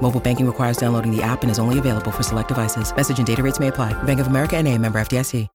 Mobile 0.00 0.20
banking 0.20 0.46
requires 0.46 0.78
downloading 0.78 1.14
the 1.14 1.22
app 1.22 1.42
and 1.42 1.50
is 1.50 1.58
only 1.58 1.78
available 1.78 2.10
for 2.10 2.22
select 2.22 2.48
devices. 2.48 2.94
Message 2.94 3.18
and 3.18 3.26
data 3.26 3.42
rates 3.42 3.60
may 3.60 3.68
apply. 3.68 3.92
Bank 4.04 4.20
of 4.20 4.28
America 4.28 4.56
and 4.56 4.66
a 4.66 4.78
member 4.78 4.98
FDIC. 4.98 5.46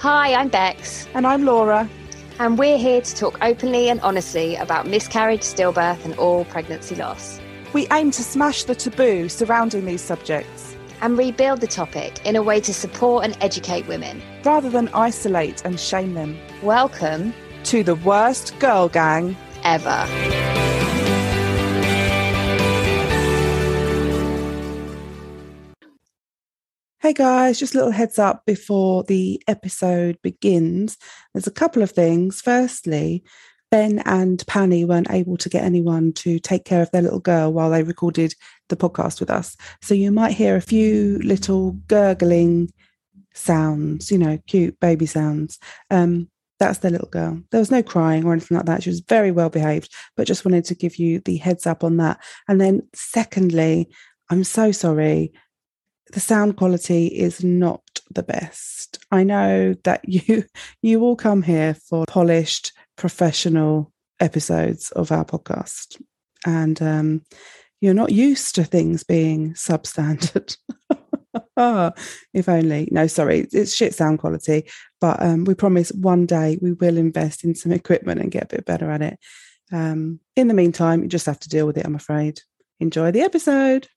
Hi, 0.00 0.34
I'm 0.34 0.48
Bex. 0.48 1.08
And 1.14 1.26
I'm 1.26 1.44
Laura. 1.44 1.88
And 2.38 2.58
we're 2.58 2.78
here 2.78 3.00
to 3.00 3.14
talk 3.16 3.38
openly 3.42 3.88
and 3.88 4.00
honestly 4.02 4.54
about 4.54 4.86
miscarriage, 4.86 5.40
stillbirth, 5.40 6.04
and 6.04 6.14
all 6.16 6.44
pregnancy 6.44 6.94
loss. 6.94 7.40
We 7.72 7.88
aim 7.90 8.12
to 8.12 8.22
smash 8.22 8.64
the 8.64 8.74
taboo 8.74 9.28
surrounding 9.28 9.84
these 9.84 10.02
subjects 10.02 10.76
and 11.00 11.18
rebuild 11.18 11.60
the 11.60 11.66
topic 11.66 12.24
in 12.24 12.36
a 12.36 12.42
way 12.42 12.60
to 12.60 12.72
support 12.72 13.24
and 13.24 13.36
educate 13.40 13.88
women 13.88 14.22
rather 14.44 14.70
than 14.70 14.88
isolate 14.90 15.64
and 15.64 15.80
shame 15.80 16.14
them. 16.14 16.38
Welcome 16.62 17.34
to 17.64 17.82
the 17.82 17.96
worst 17.96 18.56
girl 18.60 18.88
gang 18.88 19.36
ever. 19.64 20.06
Hey 27.06 27.12
guys, 27.12 27.60
just 27.60 27.72
a 27.72 27.78
little 27.78 27.92
heads 27.92 28.18
up 28.18 28.44
before 28.46 29.04
the 29.04 29.40
episode 29.46 30.20
begins. 30.22 30.98
There's 31.32 31.46
a 31.46 31.52
couple 31.52 31.80
of 31.84 31.92
things. 31.92 32.40
Firstly, 32.40 33.22
Ben 33.70 34.00
and 34.00 34.44
Panny 34.48 34.84
weren't 34.84 35.12
able 35.12 35.36
to 35.36 35.48
get 35.48 35.62
anyone 35.62 36.12
to 36.14 36.40
take 36.40 36.64
care 36.64 36.82
of 36.82 36.90
their 36.90 37.02
little 37.02 37.20
girl 37.20 37.52
while 37.52 37.70
they 37.70 37.84
recorded 37.84 38.34
the 38.70 38.76
podcast 38.76 39.20
with 39.20 39.30
us. 39.30 39.56
So 39.82 39.94
you 39.94 40.10
might 40.10 40.32
hear 40.32 40.56
a 40.56 40.60
few 40.60 41.20
little 41.22 41.74
gurgling 41.86 42.72
sounds, 43.34 44.10
you 44.10 44.18
know, 44.18 44.40
cute 44.48 44.80
baby 44.80 45.06
sounds. 45.06 45.60
Um, 45.92 46.28
that's 46.58 46.78
their 46.80 46.90
little 46.90 47.10
girl. 47.10 47.40
There 47.52 47.60
was 47.60 47.70
no 47.70 47.84
crying 47.84 48.24
or 48.24 48.32
anything 48.32 48.56
like 48.56 48.66
that. 48.66 48.82
She 48.82 48.90
was 48.90 48.98
very 48.98 49.30
well 49.30 49.48
behaved, 49.48 49.94
but 50.16 50.26
just 50.26 50.44
wanted 50.44 50.64
to 50.64 50.74
give 50.74 50.96
you 50.96 51.20
the 51.20 51.36
heads 51.36 51.68
up 51.68 51.84
on 51.84 51.98
that. 51.98 52.18
And 52.48 52.60
then, 52.60 52.82
secondly, 52.94 53.90
I'm 54.28 54.42
so 54.42 54.72
sorry 54.72 55.32
the 56.12 56.20
sound 56.20 56.56
quality 56.56 57.06
is 57.06 57.42
not 57.42 57.82
the 58.10 58.22
best. 58.22 58.98
I 59.10 59.24
know 59.24 59.74
that 59.84 60.00
you 60.08 60.44
you 60.82 61.02
all 61.02 61.16
come 61.16 61.42
here 61.42 61.74
for 61.74 62.04
polished 62.06 62.72
professional 62.96 63.92
episodes 64.20 64.90
of 64.92 65.12
our 65.12 65.24
podcast 65.24 66.00
and 66.46 66.80
um, 66.80 67.22
you're 67.80 67.94
not 67.94 68.12
used 68.12 68.54
to 68.54 68.64
things 68.64 69.04
being 69.04 69.52
substandard. 69.54 70.56
if 72.34 72.48
only. 72.48 72.88
No, 72.90 73.06
sorry, 73.06 73.46
it's 73.52 73.74
shit 73.74 73.94
sound 73.94 74.18
quality. 74.18 74.68
But 75.00 75.22
um, 75.22 75.44
we 75.44 75.54
promise 75.54 75.90
one 75.92 76.26
day 76.26 76.58
we 76.62 76.72
will 76.72 76.96
invest 76.96 77.44
in 77.44 77.54
some 77.54 77.72
equipment 77.72 78.20
and 78.20 78.30
get 78.30 78.44
a 78.44 78.56
bit 78.56 78.64
better 78.64 78.90
at 78.90 79.02
it. 79.02 79.18
Um, 79.72 80.20
in 80.36 80.48
the 80.48 80.54
meantime, 80.54 81.02
you 81.02 81.08
just 81.08 81.26
have 81.26 81.40
to 81.40 81.48
deal 81.48 81.66
with 81.66 81.76
it, 81.76 81.84
I'm 81.84 81.94
afraid. 81.94 82.40
Enjoy 82.80 83.10
the 83.10 83.22
episode. 83.22 83.88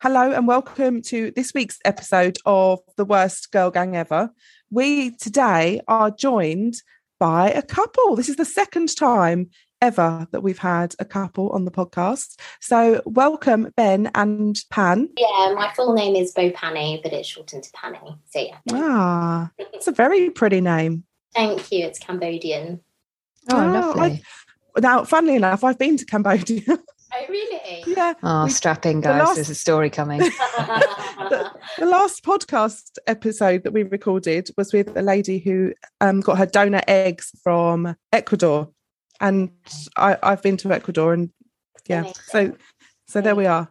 Hello 0.00 0.30
and 0.30 0.46
welcome 0.46 1.02
to 1.02 1.32
this 1.32 1.52
week's 1.52 1.80
episode 1.84 2.38
of 2.46 2.78
The 2.96 3.04
Worst 3.04 3.50
Girl 3.50 3.72
Gang 3.72 3.96
Ever. 3.96 4.30
We 4.70 5.16
today 5.16 5.80
are 5.88 6.12
joined 6.12 6.74
by 7.18 7.50
a 7.50 7.62
couple. 7.62 8.14
This 8.14 8.28
is 8.28 8.36
the 8.36 8.44
second 8.44 8.94
time 8.96 9.50
ever 9.82 10.28
that 10.30 10.42
we've 10.42 10.60
had 10.60 10.94
a 11.00 11.04
couple 11.04 11.50
on 11.50 11.64
the 11.64 11.72
podcast. 11.72 12.38
So, 12.60 13.02
welcome, 13.06 13.72
Ben 13.76 14.08
and 14.14 14.56
Pan. 14.70 15.08
Yeah, 15.16 15.54
my 15.56 15.72
full 15.74 15.94
name 15.94 16.14
is 16.14 16.32
Bophanie, 16.32 17.02
but 17.02 17.12
it's 17.12 17.26
shortened 17.26 17.64
to 17.64 17.70
Panny. 17.72 18.16
So, 18.30 18.38
yeah. 18.38 18.58
Ah, 18.70 19.50
it's 19.58 19.88
a 19.88 19.92
very 19.92 20.30
pretty 20.30 20.60
name. 20.60 21.02
Thank 21.34 21.72
you. 21.72 21.84
It's 21.84 21.98
Cambodian. 21.98 22.82
Oh, 23.50 23.56
oh 23.56 23.72
lovely. 23.72 24.22
I, 24.76 24.80
now, 24.80 25.02
funnily 25.02 25.34
enough, 25.34 25.64
I've 25.64 25.76
been 25.76 25.96
to 25.96 26.04
Cambodia. 26.04 26.62
Oh, 27.14 27.24
really? 27.28 27.84
Yeah. 27.86 28.14
Oh, 28.22 28.44
we, 28.44 28.50
strapping, 28.50 29.00
guys. 29.00 29.18
Last, 29.18 29.34
There's 29.36 29.50
a 29.50 29.54
story 29.54 29.90
coming. 29.90 30.18
the, 30.20 31.50
the, 31.78 31.86
last 31.86 32.22
podcast 32.22 32.98
episode 33.06 33.64
that 33.64 33.72
we 33.72 33.82
recorded 33.82 34.50
was 34.56 34.72
with 34.72 34.96
a 34.96 35.02
lady 35.02 35.38
who 35.38 35.72
um, 36.00 36.20
got 36.20 36.38
her 36.38 36.46
donor 36.46 36.82
eggs 36.86 37.32
from 37.42 37.96
Ecuador. 38.12 38.68
And 39.20 39.50
I, 39.96 40.16
I've 40.22 40.42
been 40.42 40.56
to 40.58 40.72
Ecuador 40.72 41.12
and 41.12 41.30
yeah, 41.88 42.00
Amazing. 42.00 42.22
so 42.26 42.56
so 43.06 43.20
there 43.20 43.34
we 43.34 43.46
are. 43.46 43.70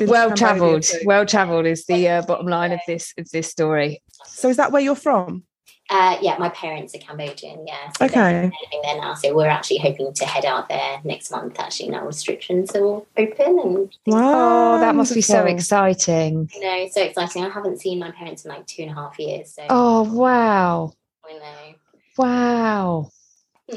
Well 0.00 0.34
travelled, 0.34 0.84
well 1.04 1.24
travelled 1.24 1.66
is 1.66 1.86
the 1.86 2.08
uh, 2.08 2.22
bottom 2.22 2.46
line 2.46 2.72
of 2.72 2.80
this 2.86 3.14
of 3.16 3.28
this 3.30 3.48
story. 3.48 4.02
So 4.26 4.48
is 4.48 4.56
that 4.56 4.72
where 4.72 4.82
you're 4.82 4.94
from? 4.94 5.44
Uh, 5.94 6.18
yeah, 6.20 6.36
my 6.38 6.48
parents 6.48 6.92
are 6.92 6.98
Cambodian. 6.98 7.64
Yeah. 7.68 7.92
So 7.96 8.06
okay. 8.06 8.42
Living 8.42 8.80
there 8.82 8.96
now, 8.96 9.14
so 9.14 9.32
we're 9.32 9.46
actually 9.46 9.78
hoping 9.78 10.12
to 10.12 10.24
head 10.24 10.44
out 10.44 10.68
there 10.68 11.00
next 11.04 11.30
month. 11.30 11.60
Actually, 11.60 11.90
now 11.90 12.04
restrictions 12.04 12.74
are 12.74 12.84
all 12.84 13.06
open 13.16 13.60
and. 13.60 13.96
Wow, 14.04 14.74
oh, 14.74 14.80
that 14.80 14.96
must 14.96 15.14
be 15.14 15.20
so 15.20 15.44
exciting! 15.44 16.50
You 16.52 16.60
know, 16.60 16.88
so 16.90 17.00
exciting. 17.00 17.44
I 17.44 17.48
haven't 17.48 17.80
seen 17.80 18.00
my 18.00 18.10
parents 18.10 18.44
in 18.44 18.50
like 18.50 18.66
two 18.66 18.82
and 18.82 18.90
a 18.90 18.94
half 18.94 19.16
years. 19.20 19.52
So. 19.52 19.66
Oh 19.70 20.02
wow! 20.12 20.94
I 21.24 21.32
know. 21.34 21.74
Wow. 22.18 23.10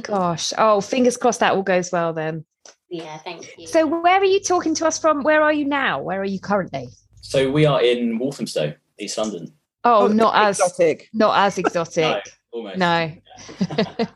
Gosh. 0.01 0.53
Oh, 0.57 0.81
fingers 0.81 1.17
crossed 1.17 1.41
that 1.41 1.53
all 1.53 1.61
goes 1.61 1.91
well 1.91 2.13
then. 2.13 2.45
Yeah, 2.89 3.19
thank 3.19 3.59
you. 3.59 3.67
So, 3.67 3.85
where 3.85 4.19
are 4.19 4.25
you 4.25 4.39
talking 4.39 4.73
to 4.75 4.88
us 4.88 4.97
from? 4.97 5.22
Where 5.22 5.44
are 5.44 5.53
you 5.53 5.66
now? 5.66 6.01
Where 6.01 6.19
are 6.19 6.25
you 6.25 6.39
currently? 6.39 6.88
So 7.22 7.51
we 7.51 7.67
are 7.67 7.81
in 7.81 8.17
Walthamstow, 8.17 8.73
East 8.97 9.19
London. 9.19 9.53
Oh, 9.88 10.03
oh 10.03 10.08
not 10.08 10.36
as 10.36 10.59
exotic. 10.59 11.09
Not 11.14 11.38
as 11.38 11.58
exotic. 11.64 12.24
no. 12.53 12.74
no. 12.75 13.14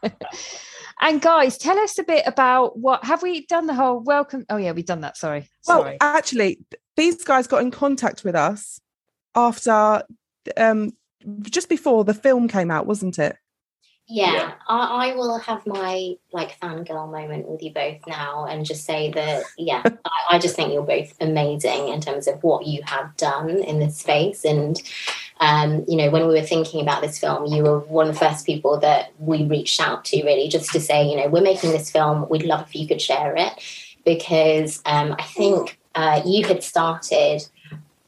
and 1.01 1.21
guys, 1.21 1.57
tell 1.57 1.79
us 1.79 1.97
a 1.97 2.03
bit 2.03 2.23
about 2.27 2.77
what 2.77 3.03
have 3.05 3.23
we 3.23 3.45
done 3.45 3.67
the 3.67 3.73
whole 3.73 3.99
welcome? 3.99 4.45
Oh 4.49 4.57
yeah, 4.57 4.73
we've 4.73 4.85
done 4.85 5.01
that. 5.01 5.17
Sorry. 5.17 5.49
Well, 5.67 5.83
Sorry. 5.83 5.97
actually, 6.01 6.59
these 6.97 7.23
guys 7.23 7.47
got 7.47 7.61
in 7.61 7.71
contact 7.71 8.23
with 8.23 8.35
us 8.35 8.81
after 9.35 10.03
um 10.57 10.91
just 11.43 11.69
before 11.69 12.03
the 12.03 12.13
film 12.13 12.47
came 12.47 12.69
out, 12.71 12.85
wasn't 12.85 13.17
it? 13.17 13.37
Yeah, 14.11 14.33
yeah. 14.33 14.53
I, 14.67 15.07
I, 15.07 15.15
will 15.15 15.39
have 15.39 15.65
my 15.65 16.15
like 16.33 16.59
fangirl 16.59 17.09
moment 17.09 17.47
with 17.47 17.63
you 17.63 17.71
both 17.73 18.05
now 18.05 18.45
and 18.45 18.65
just 18.65 18.83
say 18.83 19.09
that, 19.11 19.43
yeah, 19.57 19.83
I, 20.05 20.35
I, 20.35 20.39
just 20.39 20.53
think 20.53 20.73
you're 20.73 20.83
both 20.83 21.15
amazing 21.21 21.87
in 21.87 22.01
terms 22.01 22.27
of 22.27 22.43
what 22.43 22.67
you 22.67 22.81
have 22.83 23.15
done 23.15 23.49
in 23.49 23.79
this 23.79 23.97
space. 23.97 24.43
And, 24.43 24.81
um, 25.39 25.85
you 25.87 25.95
know, 25.95 26.09
when 26.09 26.27
we 26.27 26.33
were 26.33 26.45
thinking 26.45 26.81
about 26.81 27.01
this 27.01 27.19
film, 27.19 27.45
you 27.45 27.63
were 27.63 27.79
one 27.79 28.09
of 28.09 28.13
the 28.13 28.19
first 28.19 28.45
people 28.45 28.77
that 28.81 29.13
we 29.17 29.45
reached 29.45 29.79
out 29.79 30.03
to 30.05 30.21
really 30.25 30.49
just 30.49 30.71
to 30.73 30.81
say, 30.81 31.09
you 31.09 31.15
know, 31.15 31.29
we're 31.29 31.41
making 31.41 31.71
this 31.71 31.89
film. 31.89 32.27
We'd 32.29 32.43
love 32.43 32.67
if 32.67 32.75
you 32.75 32.89
could 32.89 33.01
share 33.01 33.33
it 33.37 33.53
because 34.03 34.81
um, 34.85 35.15
I 35.17 35.23
think 35.23 35.79
uh, 35.95 36.21
you 36.25 36.45
had 36.45 36.63
started 36.63 37.47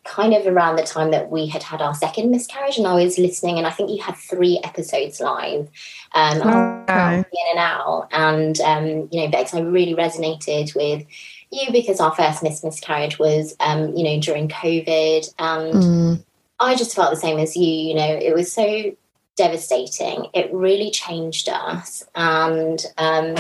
kind 0.03 0.34
of 0.34 0.46
around 0.46 0.75
the 0.75 0.84
time 0.84 1.12
that 1.12 1.30
we 1.31 1.47
had 1.47 1.64
had 1.64 1.81
our 1.81 1.96
second 1.96 2.30
miscarriage 2.30 2.78
and 2.78 2.86
I 2.86 2.96
was 2.96 3.18
listening 3.18 3.58
and 3.58 3.66
I 3.66 3.69
think 3.69 3.90
you 3.90 4.02
had 4.02 4.16
three 4.16 4.59
episodes 4.64 5.22
live 5.22 5.69
um 6.14 6.41
okay. 6.41 7.18
in 7.19 7.47
and 7.52 7.59
out. 7.59 8.09
And 8.12 8.59
um 8.62 9.08
you 9.12 9.22
know 9.22 9.30
Bex 9.30 9.53
I 9.53 9.62
really 9.62 9.96
resonated 9.96 10.75
with 10.75 11.06
you 11.52 11.72
because 11.72 12.02
our 12.02 12.14
first 12.14 12.44
miscarriage 12.44 13.18
was 13.18 13.56
um 13.62 13.96
you 13.96 14.03
know 14.03 14.19
during 14.19 14.50
COVID. 14.50 15.34
And 15.40 15.74
mm. 15.74 16.24
I 16.59 16.75
just 16.75 16.96
felt 16.96 17.12
the 17.12 17.20
same 17.20 17.40
as 17.40 17.56
you 17.56 17.68
you 17.68 17.96
know 17.96 18.20
it 18.22 18.35
was 18.35 18.52
so 18.52 18.96
devastating. 19.38 20.28
It 20.34 20.53
really 20.53 20.91
changed 20.91 21.47
us. 21.47 22.03
And 22.14 22.85
um 22.97 23.38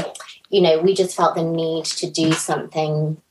you 0.49 0.61
know 0.61 0.79
we 0.79 0.93
just 0.93 1.15
felt 1.15 1.35
the 1.35 1.43
need 1.43 1.85
to 1.85 2.09
do 2.09 2.31
something 2.31 3.21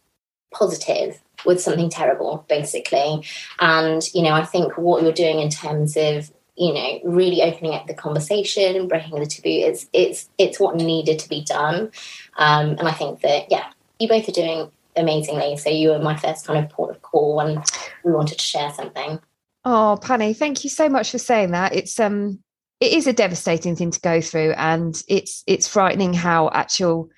positive 0.53 1.19
with 1.45 1.61
something 1.61 1.91
terrible, 1.91 2.45
basically. 2.49 3.25
And, 3.61 4.03
you 4.15 4.23
know, 4.23 4.33
I 4.33 4.45
think 4.45 4.77
what 4.77 5.03
you're 5.03 5.13
doing 5.13 5.41
in 5.41 5.51
terms 5.51 5.97
of 5.97 6.31
you 6.55 6.75
know 6.75 7.01
really 7.05 7.41
opening 7.41 7.73
up 7.73 7.87
the 7.87 7.95
conversation 7.95 8.87
breaking 8.87 9.19
the 9.19 9.25
taboo 9.25 9.49
it's 9.49 9.87
it's 9.95 10.29
it's 10.37 10.61
what 10.61 10.77
needed 10.77 11.19
to 11.19 11.29
be 11.29 11.43
done. 11.43 11.91
Um 12.37 12.77
and 12.79 12.87
i 12.87 12.93
think 12.93 13.23
that 13.23 13.51
yeah 13.51 13.71
you 13.99 14.07
both 14.07 14.29
are 14.29 14.33
doing 14.33 14.71
amazingly. 14.97 15.57
So 15.57 15.71
you 15.71 15.91
were 15.91 15.99
my 15.99 16.17
first 16.17 16.47
kind 16.47 16.63
of 16.63 16.71
port 16.71 16.91
of 16.91 17.01
call 17.01 17.37
when 17.37 17.63
we 18.05 18.13
wanted 18.13 18.39
to 18.39 18.45
share 18.45 18.71
something. 18.73 19.21
Oh 19.65 19.99
Panny 20.03 20.35
thank 20.35 20.65
you 20.65 20.71
so 20.71 20.89
much 20.89 21.11
for 21.11 21.19
saying 21.19 21.53
that. 21.53 21.75
It's 21.75 21.99
um 21.99 22.41
it 22.81 22.93
is 22.93 23.07
a 23.07 23.13
devastating 23.13 23.77
thing 23.77 23.93
to 23.93 24.01
go 24.01 24.21
through 24.21 24.53
and 24.57 25.01
it's 25.09 25.45
it's 25.47 25.69
frightening 25.69 26.13
how 26.13 26.51
actual 26.51 27.09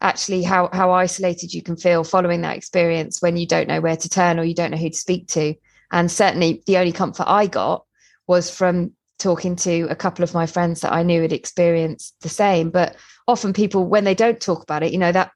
actually 0.00 0.42
how 0.42 0.68
how 0.72 0.90
isolated 0.90 1.52
you 1.52 1.62
can 1.62 1.76
feel 1.76 2.04
following 2.04 2.40
that 2.40 2.56
experience 2.56 3.20
when 3.20 3.36
you 3.36 3.46
don't 3.46 3.68
know 3.68 3.80
where 3.80 3.96
to 3.96 4.08
turn 4.08 4.38
or 4.38 4.44
you 4.44 4.54
don't 4.54 4.70
know 4.70 4.76
who 4.76 4.90
to 4.90 4.96
speak 4.96 5.26
to 5.28 5.54
and 5.92 6.10
certainly 6.10 6.62
the 6.66 6.78
only 6.78 6.92
comfort 6.92 7.26
i 7.26 7.46
got 7.46 7.84
was 8.26 8.50
from 8.50 8.92
talking 9.20 9.54
to 9.54 9.82
a 9.90 9.94
couple 9.94 10.24
of 10.24 10.34
my 10.34 10.46
friends 10.46 10.80
that 10.80 10.92
I 10.92 11.02
knew 11.02 11.22
had 11.22 11.32
experienced 11.32 12.16
the 12.22 12.28
same. 12.28 12.70
But 12.70 12.96
often 13.28 13.52
people, 13.52 13.86
when 13.86 14.04
they 14.04 14.14
don't 14.14 14.40
talk 14.40 14.62
about 14.62 14.82
it, 14.82 14.92
you 14.92 14.98
know, 14.98 15.12
that 15.12 15.30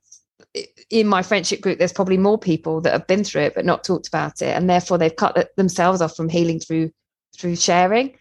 in 0.91 1.07
my 1.07 1.23
friendship 1.23 1.61
group, 1.61 1.79
there's 1.79 1.93
probably 1.93 2.17
more 2.17 2.39
people 2.39 2.81
that 2.81 2.93
have 2.93 3.07
been 3.07 3.25
through 3.25 3.43
it 3.43 3.55
but 3.55 3.65
not 3.65 3.85
talked 3.85 4.09
about 4.09 4.43
it, 4.43 4.57
and 4.57 4.69
therefore 4.69 4.99
they've 4.99 5.15
cut 5.15 5.51
themselves 5.57 6.01
off 6.01 6.17
from 6.17 6.29
healing 6.29 6.59
through 6.59 6.91
through 7.37 7.57
sharing. 7.57 8.17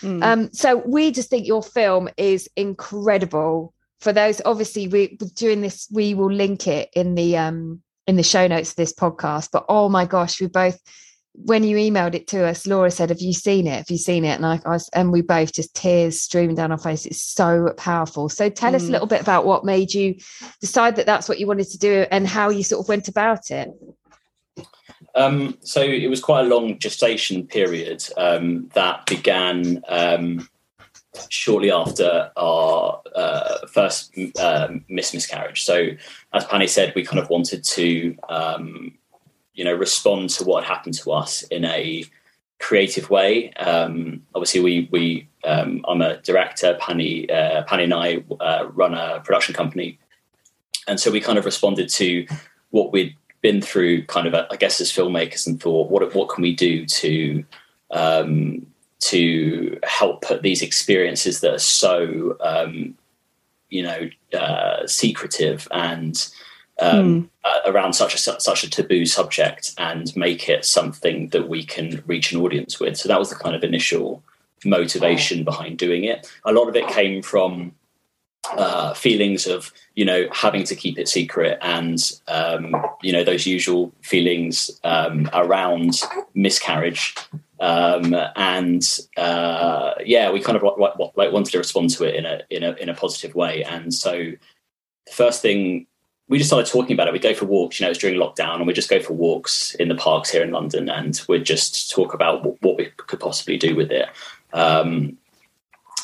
Mm. 0.00 0.22
Um, 0.22 0.52
so 0.52 0.78
we 0.86 1.10
just 1.10 1.30
think 1.30 1.46
your 1.46 1.62
film 1.62 2.08
is 2.16 2.48
incredible. 2.56 3.73
For 4.04 4.12
those, 4.12 4.42
obviously, 4.44 4.86
we 4.86 5.16
doing 5.34 5.62
this, 5.62 5.88
we 5.90 6.12
will 6.12 6.30
link 6.30 6.68
it 6.68 6.90
in 6.94 7.14
the 7.14 7.38
um 7.38 7.82
in 8.06 8.16
the 8.16 8.22
show 8.22 8.46
notes 8.46 8.70
of 8.70 8.76
this 8.76 8.92
podcast. 8.92 9.48
But 9.50 9.64
oh 9.70 9.88
my 9.88 10.04
gosh, 10.04 10.42
we 10.42 10.46
both 10.46 10.78
when 11.32 11.64
you 11.64 11.78
emailed 11.78 12.14
it 12.14 12.26
to 12.28 12.44
us, 12.44 12.66
Laura 12.66 12.90
said, 12.90 13.08
"Have 13.08 13.22
you 13.22 13.32
seen 13.32 13.66
it? 13.66 13.78
Have 13.78 13.90
you 13.90 13.96
seen 13.96 14.26
it?" 14.26 14.34
And 14.34 14.44
I, 14.44 14.60
I 14.66 14.72
was, 14.72 14.90
and 14.90 15.10
we 15.10 15.22
both 15.22 15.54
just 15.54 15.74
tears 15.74 16.20
streaming 16.20 16.54
down 16.54 16.70
our 16.70 16.76
face. 16.76 17.06
It's 17.06 17.22
so 17.22 17.72
powerful. 17.78 18.28
So 18.28 18.50
tell 18.50 18.72
mm. 18.72 18.76
us 18.76 18.84
a 18.84 18.88
mm. 18.88 18.90
little 18.90 19.06
bit 19.06 19.22
about 19.22 19.46
what 19.46 19.64
made 19.64 19.94
you 19.94 20.16
decide 20.60 20.96
that 20.96 21.06
that's 21.06 21.26
what 21.26 21.40
you 21.40 21.46
wanted 21.46 21.70
to 21.70 21.78
do, 21.78 22.04
and 22.10 22.28
how 22.28 22.50
you 22.50 22.62
sort 22.62 22.84
of 22.84 22.88
went 22.90 23.08
about 23.08 23.50
it. 23.50 23.70
Um, 25.14 25.56
so 25.62 25.80
it 25.80 26.08
was 26.08 26.20
quite 26.20 26.40
a 26.44 26.48
long 26.48 26.78
gestation 26.78 27.46
period 27.46 28.04
um, 28.18 28.68
that 28.74 29.06
began 29.06 29.82
um, 29.88 30.46
shortly 31.28 31.70
after 31.70 32.30
our 32.36 33.00
uh, 33.14 33.66
first 33.66 34.12
uh, 34.38 34.68
miss 34.88 35.14
miscarriage. 35.14 35.64
So, 35.64 35.88
as 36.32 36.44
Pani 36.44 36.66
said, 36.66 36.92
we 36.94 37.04
kind 37.04 37.18
of 37.18 37.30
wanted 37.30 37.64
to, 37.64 38.16
um, 38.28 38.94
you 39.54 39.64
know, 39.64 39.74
respond 39.74 40.30
to 40.30 40.44
what 40.44 40.64
had 40.64 40.74
happened 40.74 40.94
to 40.94 41.12
us 41.12 41.42
in 41.44 41.64
a 41.64 42.04
creative 42.58 43.10
way. 43.10 43.52
Um, 43.54 44.22
obviously, 44.34 44.60
we 44.60 44.88
we 44.90 45.28
um, 45.44 45.84
I'm 45.86 46.02
a 46.02 46.18
director. 46.18 46.76
Pani 46.80 47.30
uh, 47.30 47.62
Pani 47.64 47.84
and 47.84 47.94
I 47.94 48.24
uh, 48.40 48.68
run 48.72 48.94
a 48.94 49.20
production 49.20 49.54
company, 49.54 49.98
and 50.88 50.98
so 50.98 51.10
we 51.10 51.20
kind 51.20 51.38
of 51.38 51.44
responded 51.44 51.88
to 51.90 52.26
what 52.70 52.92
we'd 52.92 53.16
been 53.40 53.60
through 53.60 54.02
kind 54.06 54.26
of, 54.26 54.34
I 54.50 54.56
guess, 54.56 54.80
as 54.80 54.90
filmmakers 54.90 55.46
and 55.46 55.60
thought, 55.60 55.90
what 55.90 56.14
what 56.14 56.28
can 56.30 56.42
we 56.42 56.54
do 56.54 56.86
to 56.86 57.44
um, 57.90 58.66
to 59.04 59.78
help 59.82 60.22
put 60.22 60.42
these 60.42 60.62
experiences 60.62 61.40
that 61.40 61.54
are 61.54 61.58
so 61.58 62.36
um, 62.40 62.96
you 63.68 63.82
know 63.82 64.08
uh, 64.38 64.86
secretive 64.86 65.68
and 65.70 66.28
um, 66.80 67.30
mm. 67.44 67.60
around 67.66 67.92
such 67.92 68.14
a 68.14 68.18
such 68.18 68.64
a 68.64 68.70
taboo 68.70 69.06
subject 69.06 69.74
and 69.78 70.14
make 70.16 70.48
it 70.48 70.64
something 70.64 71.28
that 71.28 71.48
we 71.48 71.64
can 71.64 72.02
reach 72.06 72.32
an 72.32 72.40
audience 72.40 72.80
with. 72.80 72.96
So 72.96 73.08
that 73.08 73.18
was 73.18 73.30
the 73.30 73.36
kind 73.36 73.54
of 73.54 73.62
initial 73.62 74.22
motivation 74.64 75.44
behind 75.44 75.78
doing 75.78 76.04
it. 76.04 76.30
A 76.44 76.52
lot 76.52 76.68
of 76.68 76.76
it 76.76 76.88
came 76.88 77.22
from 77.22 77.74
uh, 78.52 78.94
feelings 78.94 79.46
of 79.46 79.72
you 79.94 80.04
know 80.04 80.26
having 80.32 80.64
to 80.64 80.74
keep 80.74 80.98
it 80.98 81.08
secret 81.08 81.58
and 81.62 82.12
um, 82.28 82.74
you 83.02 83.12
know 83.12 83.24
those 83.24 83.46
usual 83.46 83.92
feelings 84.02 84.70
um, 84.84 85.30
around 85.32 86.00
miscarriage 86.34 87.14
um, 87.60 88.14
and 88.36 89.00
uh, 89.16 89.92
yeah 90.04 90.30
we 90.30 90.40
kind 90.40 90.56
of 90.56 90.62
like, 90.62 90.96
like, 91.16 91.32
wanted 91.32 91.50
to 91.50 91.58
respond 91.58 91.90
to 91.90 92.04
it 92.04 92.14
in 92.14 92.26
a 92.26 92.40
in 92.50 92.62
a 92.62 92.72
in 92.72 92.88
a 92.88 92.94
positive 92.94 93.34
way 93.34 93.62
and 93.64 93.92
so 93.92 94.12
the 94.12 95.12
first 95.12 95.42
thing 95.42 95.86
we 96.28 96.38
just 96.38 96.48
started 96.48 96.70
talking 96.70 96.94
about 96.94 97.06
it 97.06 97.12
we 97.12 97.18
go 97.18 97.34
for 97.34 97.44
walks 97.44 97.78
you 97.78 97.86
know 97.86 97.90
it's 97.90 97.98
during 97.98 98.18
lockdown 98.18 98.56
and 98.56 98.66
we 98.66 98.72
just 98.72 98.90
go 98.90 99.00
for 99.00 99.12
walks 99.12 99.74
in 99.76 99.88
the 99.88 99.94
parks 99.94 100.30
here 100.30 100.42
in 100.42 100.50
London 100.50 100.88
and 100.88 101.20
we'd 101.28 101.44
just 101.44 101.90
talk 101.90 102.14
about 102.14 102.44
what, 102.44 102.60
what 102.62 102.76
we 102.76 102.86
could 102.96 103.20
possibly 103.20 103.56
do 103.56 103.76
with 103.76 103.90
it 103.90 104.08
um, 104.52 105.16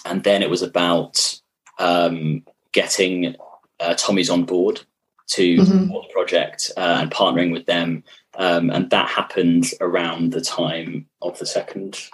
and 0.04 0.22
then 0.24 0.42
it 0.42 0.50
was 0.50 0.62
about 0.62 1.40
um, 1.78 2.44
getting 2.72 3.36
uh, 3.80 3.94
Tommy's 3.94 4.30
on 4.30 4.44
board 4.44 4.82
to 5.28 5.58
mm-hmm. 5.58 5.88
the 5.88 6.02
project 6.12 6.70
uh, 6.76 6.98
and 7.00 7.10
partnering 7.10 7.52
with 7.52 7.66
them. 7.66 8.02
Um, 8.40 8.70
and 8.70 8.88
that 8.88 9.10
happened 9.10 9.66
around 9.82 10.32
the 10.32 10.40
time 10.40 11.06
of 11.20 11.38
the 11.38 11.44
second 11.44 12.08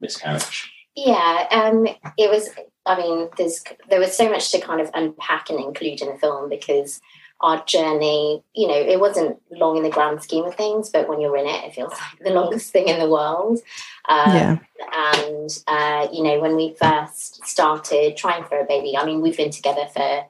miscarriage. 0.00 0.72
Yeah, 0.94 1.48
um, 1.50 1.88
it 2.16 2.30
was. 2.30 2.48
I 2.86 2.96
mean, 2.96 3.28
there's 3.36 3.64
there 3.90 3.98
was 3.98 4.16
so 4.16 4.30
much 4.30 4.52
to 4.52 4.60
kind 4.60 4.80
of 4.80 4.88
unpack 4.94 5.50
and 5.50 5.58
include 5.58 6.00
in 6.00 6.08
the 6.08 6.18
film 6.18 6.48
because 6.48 7.00
our 7.40 7.64
journey, 7.64 8.42
you 8.54 8.68
know, 8.68 8.74
it 8.74 9.00
wasn't 9.00 9.40
long 9.50 9.76
in 9.76 9.82
the 9.82 9.90
grand 9.90 10.22
scheme 10.22 10.44
of 10.44 10.54
things, 10.54 10.90
but 10.90 11.08
when 11.08 11.20
you're 11.20 11.36
in 11.36 11.46
it, 11.46 11.64
it 11.64 11.74
feels 11.74 11.92
like 11.92 12.24
the 12.24 12.30
longest 12.30 12.72
thing 12.72 12.88
in 12.88 13.00
the 13.00 13.10
world. 13.10 13.58
Um, 14.08 14.36
yeah. 14.36 14.58
And, 14.92 15.58
uh, 15.66 16.08
you 16.12 16.22
know, 16.22 16.40
when 16.40 16.56
we 16.56 16.76
first 16.80 17.44
started 17.46 18.16
trying 18.16 18.44
for 18.44 18.58
a 18.58 18.64
baby, 18.64 18.96
I 18.96 19.04
mean, 19.04 19.20
we've 19.20 19.36
been 19.36 19.50
together 19.50 19.86
for, 19.92 20.24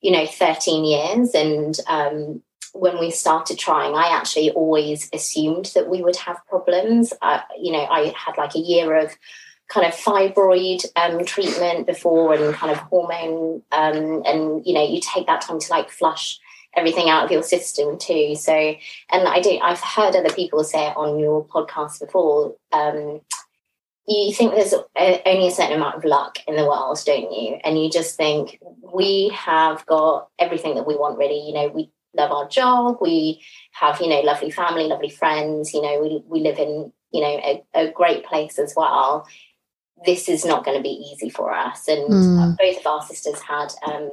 you 0.00 0.12
know, 0.12 0.26
13 0.26 0.84
years. 0.84 1.34
And 1.34 1.76
um, 1.88 2.42
when 2.74 2.98
we 2.98 3.10
started 3.10 3.58
trying, 3.58 3.94
I 3.94 4.08
actually 4.08 4.50
always 4.50 5.08
assumed 5.12 5.66
that 5.74 5.88
we 5.88 6.02
would 6.02 6.16
have 6.16 6.44
problems. 6.48 7.12
Uh, 7.22 7.40
you 7.60 7.72
know, 7.72 7.84
I 7.84 8.12
had 8.16 8.36
like 8.36 8.54
a 8.54 8.60
year 8.60 8.96
of 8.96 9.16
kind 9.68 9.86
of 9.86 9.94
fibroid 9.94 10.84
um, 10.96 11.24
treatment 11.24 11.86
before 11.86 12.34
and 12.34 12.54
kind 12.54 12.70
of 12.70 12.78
hormone 12.78 13.62
um, 13.72 14.22
and 14.26 14.64
you 14.66 14.74
know 14.74 14.86
you 14.86 15.00
take 15.00 15.26
that 15.26 15.40
time 15.40 15.58
to 15.58 15.70
like 15.70 15.88
flush 15.88 16.38
everything 16.76 17.08
out 17.08 17.24
of 17.24 17.30
your 17.30 17.42
system 17.42 17.98
too. 17.98 18.34
So, 18.34 18.52
and 18.52 19.28
I 19.28 19.40
do, 19.40 19.58
I've 19.62 19.80
heard 19.80 20.16
other 20.16 20.34
people 20.34 20.64
say 20.64 20.88
it 20.88 20.96
on 20.96 21.18
your 21.18 21.44
podcast 21.44 22.00
before. 22.00 22.56
Um, 22.72 23.20
you 24.06 24.34
think 24.34 24.54
there's 24.54 24.74
a, 24.74 25.28
only 25.28 25.48
a 25.48 25.50
certain 25.50 25.76
amount 25.76 25.96
of 25.96 26.04
luck 26.04 26.38
in 26.46 26.56
the 26.56 26.66
world, 26.66 26.98
don't 27.06 27.32
you? 27.32 27.58
And 27.64 27.82
you 27.82 27.90
just 27.90 28.16
think 28.16 28.58
we 28.92 29.30
have 29.34 29.86
got 29.86 30.28
everything 30.38 30.74
that 30.74 30.86
we 30.86 30.96
want, 30.96 31.16
really. 31.16 31.40
You 31.46 31.54
know, 31.54 31.68
we 31.68 31.90
love 32.16 32.32
our 32.32 32.48
job, 32.48 32.98
we 33.00 33.42
have, 33.72 34.00
you 34.00 34.08
know, 34.08 34.20
lovely 34.20 34.50
family, 34.50 34.84
lovely 34.84 35.10
friends, 35.10 35.72
you 35.74 35.82
know, 35.82 36.00
we, 36.00 36.22
we 36.26 36.40
live 36.40 36.58
in, 36.58 36.92
you 37.12 37.20
know, 37.20 37.26
a, 37.26 37.64
a 37.74 37.90
great 37.90 38.24
place 38.24 38.58
as 38.58 38.74
well. 38.76 39.26
This 40.04 40.28
is 40.28 40.44
not 40.44 40.64
going 40.64 40.76
to 40.76 40.82
be 40.82 40.88
easy 41.12 41.30
for 41.30 41.52
us. 41.52 41.88
And 41.88 42.10
mm. 42.10 42.56
both 42.58 42.78
of 42.80 42.86
our 42.86 43.02
sisters 43.02 43.40
had 43.40 43.68
um, 43.86 44.10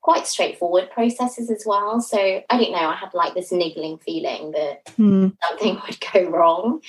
quite 0.00 0.26
straightforward 0.26 0.90
processes 0.90 1.50
as 1.50 1.64
well. 1.66 2.00
So 2.00 2.18
I 2.18 2.58
don't 2.58 2.72
know, 2.72 2.88
I 2.88 2.94
had 2.94 3.14
like 3.14 3.34
this 3.34 3.52
niggling 3.52 3.98
feeling 3.98 4.52
that 4.52 4.84
mm. 4.98 5.34
something 5.48 5.80
would 5.86 5.98
go 6.12 6.30
wrong. 6.30 6.82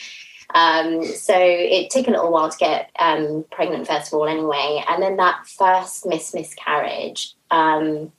Um, 0.54 1.06
so 1.06 1.34
it 1.38 1.90
took 1.92 2.08
a 2.08 2.12
little 2.12 2.31
while 2.31 2.50
to 2.50 2.58
get 2.58 2.92
um, 3.00 3.46
pregnant, 3.52 3.88
first 3.88 4.12
of 4.12 4.19
all, 4.19 4.28
anyway. 4.28 4.84
And 4.88 5.01
then 5.01 5.18
that 5.18 5.48
first 5.48 6.06
miss 6.06 6.34
miscarriage, 6.34 7.36
um, 7.51 8.12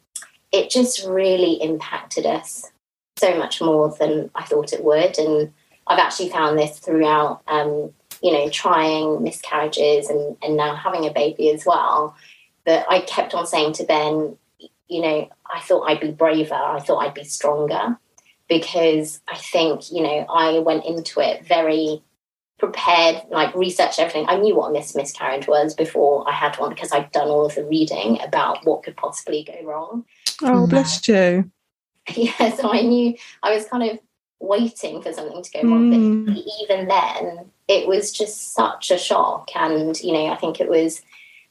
it 0.52 0.70
just 0.70 1.06
really 1.06 1.54
impacted 1.54 2.26
us 2.26 2.70
so 3.16 3.36
much 3.36 3.60
more 3.60 3.94
than 3.98 4.30
I 4.34 4.44
thought 4.44 4.72
it 4.72 4.84
would. 4.84 5.18
And 5.18 5.52
I've 5.86 5.98
actually 5.98 6.28
found 6.28 6.58
this 6.58 6.78
throughout, 6.78 7.42
um, 7.46 7.92
you 8.22 8.32
know, 8.32 8.48
trying 8.50 9.22
miscarriages 9.22 10.08
and, 10.08 10.36
and 10.42 10.56
now 10.56 10.74
having 10.74 11.06
a 11.06 11.12
baby 11.12 11.50
as 11.50 11.64
well. 11.66 12.14
That 12.64 12.86
I 12.88 13.00
kept 13.00 13.34
on 13.34 13.46
saying 13.46 13.72
to 13.74 13.84
Ben, 13.84 14.36
you 14.88 15.02
know, 15.02 15.28
I 15.52 15.60
thought 15.60 15.88
I'd 15.88 16.00
be 16.00 16.12
braver. 16.12 16.54
I 16.54 16.78
thought 16.78 16.98
I'd 16.98 17.14
be 17.14 17.24
stronger 17.24 17.98
because 18.48 19.20
I 19.28 19.36
think, 19.36 19.90
you 19.90 20.02
know, 20.02 20.26
I 20.28 20.58
went 20.60 20.84
into 20.84 21.20
it 21.20 21.46
very 21.46 22.02
prepared, 22.62 23.22
like 23.28 23.52
researched 23.56 23.98
everything. 23.98 24.24
I 24.28 24.36
knew 24.36 24.54
what 24.54 24.68
a 24.68 24.72
miss 24.72 24.94
miscarriage 24.94 25.48
was 25.48 25.74
before 25.74 26.28
I 26.28 26.32
had 26.32 26.54
one 26.60 26.70
because 26.70 26.92
I'd 26.92 27.10
done 27.10 27.26
all 27.26 27.44
of 27.44 27.56
the 27.56 27.64
reading 27.64 28.20
about 28.22 28.64
what 28.64 28.84
could 28.84 28.96
possibly 28.96 29.42
go 29.42 29.66
wrong. 29.66 30.04
Oh, 30.42 30.68
bless 30.68 31.06
you. 31.08 31.50
Yeah, 32.16 32.52
so 32.56 32.72
I 32.72 32.80
knew 32.82 33.16
I 33.44 33.54
was 33.54 33.64
kind 33.66 33.88
of 33.88 33.98
waiting 34.40 35.02
for 35.02 35.12
something 35.12 35.40
to 35.40 35.50
go 35.52 35.68
wrong. 35.68 35.92
Mm. 35.92 36.26
But 36.26 36.44
even 36.60 36.88
then, 36.88 37.50
it 37.68 37.86
was 37.86 38.10
just 38.10 38.54
such 38.54 38.90
a 38.90 38.98
shock. 38.98 39.50
And, 39.54 40.00
you 40.00 40.12
know, 40.12 40.26
I 40.26 40.36
think 40.36 40.60
it 40.60 40.68
was 40.68 41.00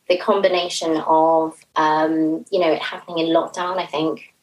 the 0.10 0.18
combination 0.18 0.98
of 1.08 1.58
um, 1.78 2.46
you 2.52 2.60
know 2.60 2.74
it 2.74 2.82
happening 2.82 3.20
in 3.20 3.34
lockdown 3.34 3.78
i 3.78 3.86
think 3.86 4.34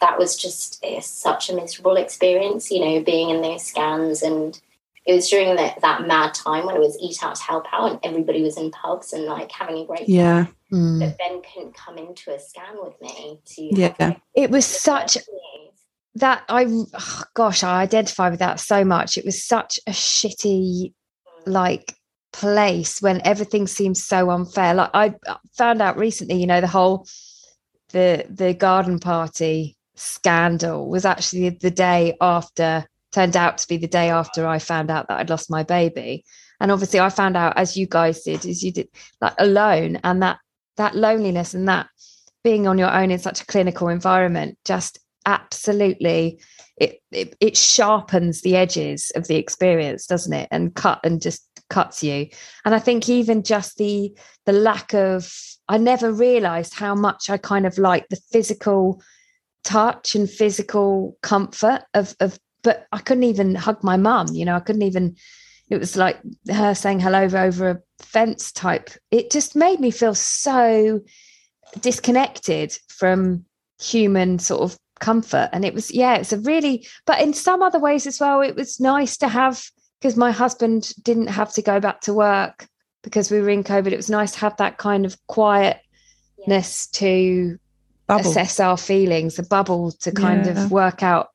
that 0.00 0.18
was 0.18 0.36
just 0.36 0.84
such 1.00 1.48
a 1.48 1.54
miserable 1.54 1.96
experience 1.96 2.72
you 2.72 2.80
know 2.80 3.00
being 3.04 3.30
in 3.30 3.40
those 3.40 3.62
scans 3.62 4.22
and 4.22 4.60
it 5.04 5.14
was 5.14 5.28
during 5.28 5.56
the, 5.56 5.74
that 5.82 6.06
mad 6.06 6.32
time 6.32 6.64
when 6.64 6.76
it 6.76 6.80
was 6.80 6.96
eat 7.00 7.22
out 7.22 7.38
help 7.38 7.66
out 7.72 7.90
and 7.90 8.00
everybody 8.04 8.42
was 8.42 8.56
in 8.56 8.70
pubs 8.70 9.12
and 9.12 9.24
like 9.24 9.50
having 9.50 9.78
a 9.78 9.86
great 9.86 10.08
yeah. 10.08 10.46
mm. 10.72 11.00
but 11.00 11.18
ben 11.18 11.42
couldn't 11.42 11.74
come 11.74 11.98
into 11.98 12.34
a 12.34 12.38
scan 12.38 12.76
with 12.82 13.00
me 13.00 13.38
to 13.44 13.62
yeah. 13.62 14.14
it 14.34 14.50
was 14.50 14.64
such 14.64 15.16
that 16.14 16.44
i 16.48 16.64
oh 16.66 17.22
gosh 17.34 17.62
i 17.62 17.80
identify 17.80 18.28
with 18.28 18.40
that 18.40 18.60
so 18.60 18.84
much. 18.84 19.16
It 19.16 19.24
was 19.24 19.42
such 19.42 19.80
a 19.86 19.92
shitty 19.92 20.92
mm. 20.92 20.92
like 21.46 21.94
place 22.32 23.02
when 23.02 23.20
everything 23.26 23.66
seems 23.66 24.04
so 24.04 24.30
unfair. 24.30 24.74
Like 24.74 24.90
i 24.94 25.14
found 25.56 25.80
out 25.82 25.98
recently 25.98 26.40
you 26.40 26.46
know 26.46 26.60
the 26.60 26.66
whole 26.66 27.06
the 27.90 28.26
the 28.28 28.54
garden 28.54 28.98
party 28.98 29.76
scandal 29.94 30.88
was 30.88 31.04
actually 31.04 31.50
the 31.50 31.70
day 31.70 32.16
after 32.20 32.86
turned 33.12 33.36
out 33.36 33.58
to 33.58 33.68
be 33.68 33.76
the 33.76 33.86
day 33.86 34.10
after 34.10 34.46
i 34.46 34.58
found 34.58 34.90
out 34.90 35.08
that 35.08 35.20
i'd 35.20 35.30
lost 35.30 35.50
my 35.50 35.62
baby. 35.62 36.24
And 36.60 36.70
obviously 36.70 37.00
i 37.00 37.08
found 37.08 37.36
out 37.36 37.56
as 37.56 37.76
you 37.76 37.86
guys 37.86 38.22
did 38.22 38.46
as 38.46 38.62
you 38.62 38.72
did 38.72 38.88
like 39.20 39.34
alone 39.38 39.98
and 40.04 40.22
that 40.22 40.38
that 40.76 40.94
loneliness 40.94 41.54
and 41.54 41.68
that 41.68 41.88
being 42.44 42.66
on 42.66 42.78
your 42.78 42.92
own 42.92 43.10
in 43.10 43.18
such 43.18 43.40
a 43.40 43.46
clinical 43.46 43.88
environment 43.88 44.58
just 44.64 44.98
absolutely 45.26 46.40
it, 46.76 47.00
it, 47.12 47.36
it 47.40 47.56
sharpens 47.56 48.42
the 48.42 48.56
edges 48.56 49.12
of 49.14 49.26
the 49.28 49.36
experience 49.36 50.06
doesn't 50.06 50.32
it? 50.32 50.48
And 50.50 50.74
cut 50.74 51.00
and 51.04 51.20
just 51.20 51.46
cuts 51.68 52.02
you. 52.02 52.28
And 52.64 52.74
i 52.74 52.78
think 52.78 53.08
even 53.08 53.42
just 53.42 53.76
the 53.76 54.16
the 54.46 54.52
lack 54.52 54.94
of 54.94 55.32
i 55.68 55.78
never 55.78 56.12
realized 56.12 56.74
how 56.74 56.94
much 56.94 57.30
i 57.30 57.36
kind 57.36 57.66
of 57.66 57.78
like 57.78 58.08
the 58.08 58.20
physical 58.30 59.02
touch 59.64 60.14
and 60.14 60.28
physical 60.28 61.16
comfort 61.22 61.82
of 61.94 62.14
of 62.20 62.38
but 62.62 62.86
i 62.92 62.98
couldn't 62.98 63.24
even 63.24 63.54
hug 63.54 63.82
my 63.82 63.96
mum 63.96 64.26
you 64.32 64.44
know 64.44 64.56
i 64.56 64.60
couldn't 64.60 64.82
even 64.82 65.16
it 65.68 65.78
was 65.78 65.96
like 65.96 66.20
her 66.50 66.74
saying 66.74 67.00
hello 67.00 67.22
over 67.22 67.70
a 67.70 67.80
fence 68.00 68.52
type 68.52 68.90
it 69.10 69.30
just 69.30 69.56
made 69.56 69.80
me 69.80 69.90
feel 69.90 70.14
so 70.14 71.00
disconnected 71.80 72.76
from 72.88 73.44
human 73.80 74.38
sort 74.38 74.62
of 74.62 74.78
comfort 75.00 75.48
and 75.52 75.64
it 75.64 75.74
was 75.74 75.90
yeah 75.90 76.14
it's 76.14 76.32
a 76.32 76.38
really 76.38 76.86
but 77.06 77.20
in 77.20 77.32
some 77.32 77.62
other 77.62 77.80
ways 77.80 78.06
as 78.06 78.20
well 78.20 78.40
it 78.40 78.54
was 78.54 78.78
nice 78.78 79.16
to 79.16 79.26
have 79.26 79.64
because 80.00 80.16
my 80.16 80.30
husband 80.30 80.92
didn't 81.02 81.26
have 81.26 81.52
to 81.52 81.62
go 81.62 81.80
back 81.80 82.00
to 82.00 82.14
work 82.14 82.68
because 83.02 83.30
we 83.30 83.40
were 83.40 83.50
in 83.50 83.64
covid 83.64 83.90
it 83.90 83.96
was 83.96 84.10
nice 84.10 84.32
to 84.32 84.38
have 84.38 84.56
that 84.58 84.78
kind 84.78 85.04
of 85.04 85.16
quietness 85.26 85.80
yeah. 86.46 86.66
to 86.92 87.58
bubble. 88.06 88.30
assess 88.30 88.60
our 88.60 88.76
feelings 88.76 89.38
a 89.38 89.42
bubble 89.42 89.90
to 89.90 90.12
kind 90.12 90.46
yeah. 90.46 90.64
of 90.64 90.70
work 90.70 91.02
out 91.02 91.30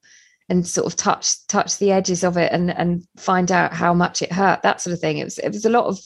and 0.50 0.66
sort 0.66 0.88
of 0.88 0.96
touch 0.96 1.46
touch 1.48 1.78
the 1.78 1.92
edges 1.92 2.24
of 2.24 2.38
it 2.38 2.52
and 2.52 2.72
and 2.72 3.06
find 3.18 3.52
out 3.52 3.74
how 3.74 3.94
much 3.94 4.22
it 4.22 4.32
hurt 4.32 4.62
that 4.62 4.82
sort 4.82 4.94
of 4.94 5.00
thing. 5.00 5.18
It 5.18 5.26
was 5.26 5.38
it 5.40 5.50
was 5.50 5.66
a 5.66 5.70
lot 5.70 5.86
of 5.86 6.00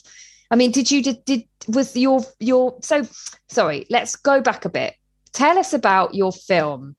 i 0.50 0.56
mean 0.56 0.70
did 0.70 0.90
you 0.90 1.02
did, 1.02 1.24
did 1.24 1.44
was 1.68 1.96
your 1.96 2.22
your 2.40 2.76
so 2.82 3.06
sorry 3.48 3.86
let's 3.90 4.16
go 4.16 4.40
back 4.40 4.64
a 4.64 4.68
bit. 4.68 4.94
Tell 5.32 5.58
us 5.58 5.72
about 5.72 6.14
your 6.14 6.32
film. 6.32 6.94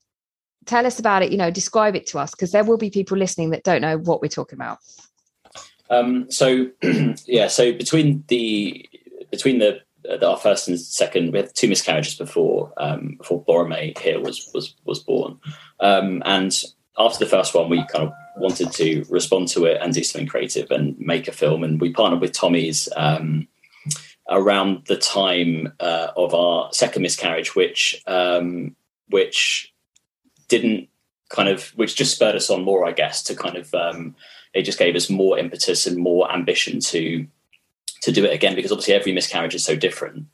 Tell 0.66 0.86
us 0.86 0.98
about 0.98 1.22
it 1.22 1.32
you 1.32 1.38
know 1.38 1.50
describe 1.50 1.94
it 1.96 2.06
to 2.08 2.18
us 2.18 2.30
because 2.30 2.52
there 2.52 2.64
will 2.64 2.78
be 2.78 2.90
people 2.90 3.18
listening 3.18 3.50
that 3.50 3.64
don't 3.64 3.82
know 3.82 3.98
what 3.98 4.22
we're 4.22 4.28
talking 4.28 4.58
about. 4.58 4.78
Um 5.90 6.30
so 6.30 6.70
yeah 7.26 7.48
so 7.48 7.72
between 7.72 8.24
the 8.28 8.88
between 9.30 9.58
the 9.58 9.80
our 10.22 10.36
first 10.36 10.68
and 10.68 10.78
second 10.78 11.32
we 11.32 11.38
had 11.38 11.54
two 11.54 11.68
miscarriages 11.68 12.14
before 12.14 12.72
um 12.78 13.16
before 13.18 13.44
Boromir 13.44 13.96
here 13.98 14.20
was 14.20 14.50
was 14.54 14.74
was 14.84 15.00
born. 15.00 15.38
Um 15.80 16.22
and 16.24 16.64
after 16.98 17.24
the 17.24 17.30
first 17.30 17.54
one, 17.54 17.68
we 17.68 17.84
kind 17.86 18.08
of 18.08 18.12
wanted 18.36 18.72
to 18.72 19.04
respond 19.08 19.48
to 19.48 19.64
it 19.64 19.78
and 19.80 19.92
do 19.92 20.04
something 20.04 20.28
creative 20.28 20.70
and 20.70 20.98
make 20.98 21.28
a 21.28 21.32
film. 21.32 21.64
And 21.64 21.80
we 21.80 21.92
partnered 21.92 22.20
with 22.20 22.32
Tommy's 22.32 22.88
um, 22.96 23.48
around 24.30 24.84
the 24.86 24.96
time 24.96 25.72
uh, 25.80 26.08
of 26.16 26.34
our 26.34 26.72
second 26.72 27.02
miscarriage, 27.02 27.54
which 27.54 28.02
um, 28.06 28.74
which 29.08 29.72
didn't 30.48 30.88
kind 31.28 31.48
of 31.48 31.68
which 31.70 31.96
just 31.96 32.14
spurred 32.14 32.36
us 32.36 32.50
on 32.50 32.62
more, 32.62 32.86
I 32.86 32.92
guess, 32.92 33.22
to 33.24 33.34
kind 33.34 33.56
of 33.56 33.74
um, 33.74 34.14
it 34.52 34.62
just 34.62 34.78
gave 34.78 34.94
us 34.94 35.10
more 35.10 35.38
impetus 35.38 35.86
and 35.86 35.96
more 35.96 36.32
ambition 36.32 36.80
to 36.80 37.26
to 38.02 38.12
do 38.12 38.24
it 38.24 38.32
again 38.32 38.54
because 38.54 38.70
obviously 38.70 38.94
every 38.94 39.12
miscarriage 39.12 39.54
is 39.54 39.64
so 39.64 39.76
different, 39.76 40.26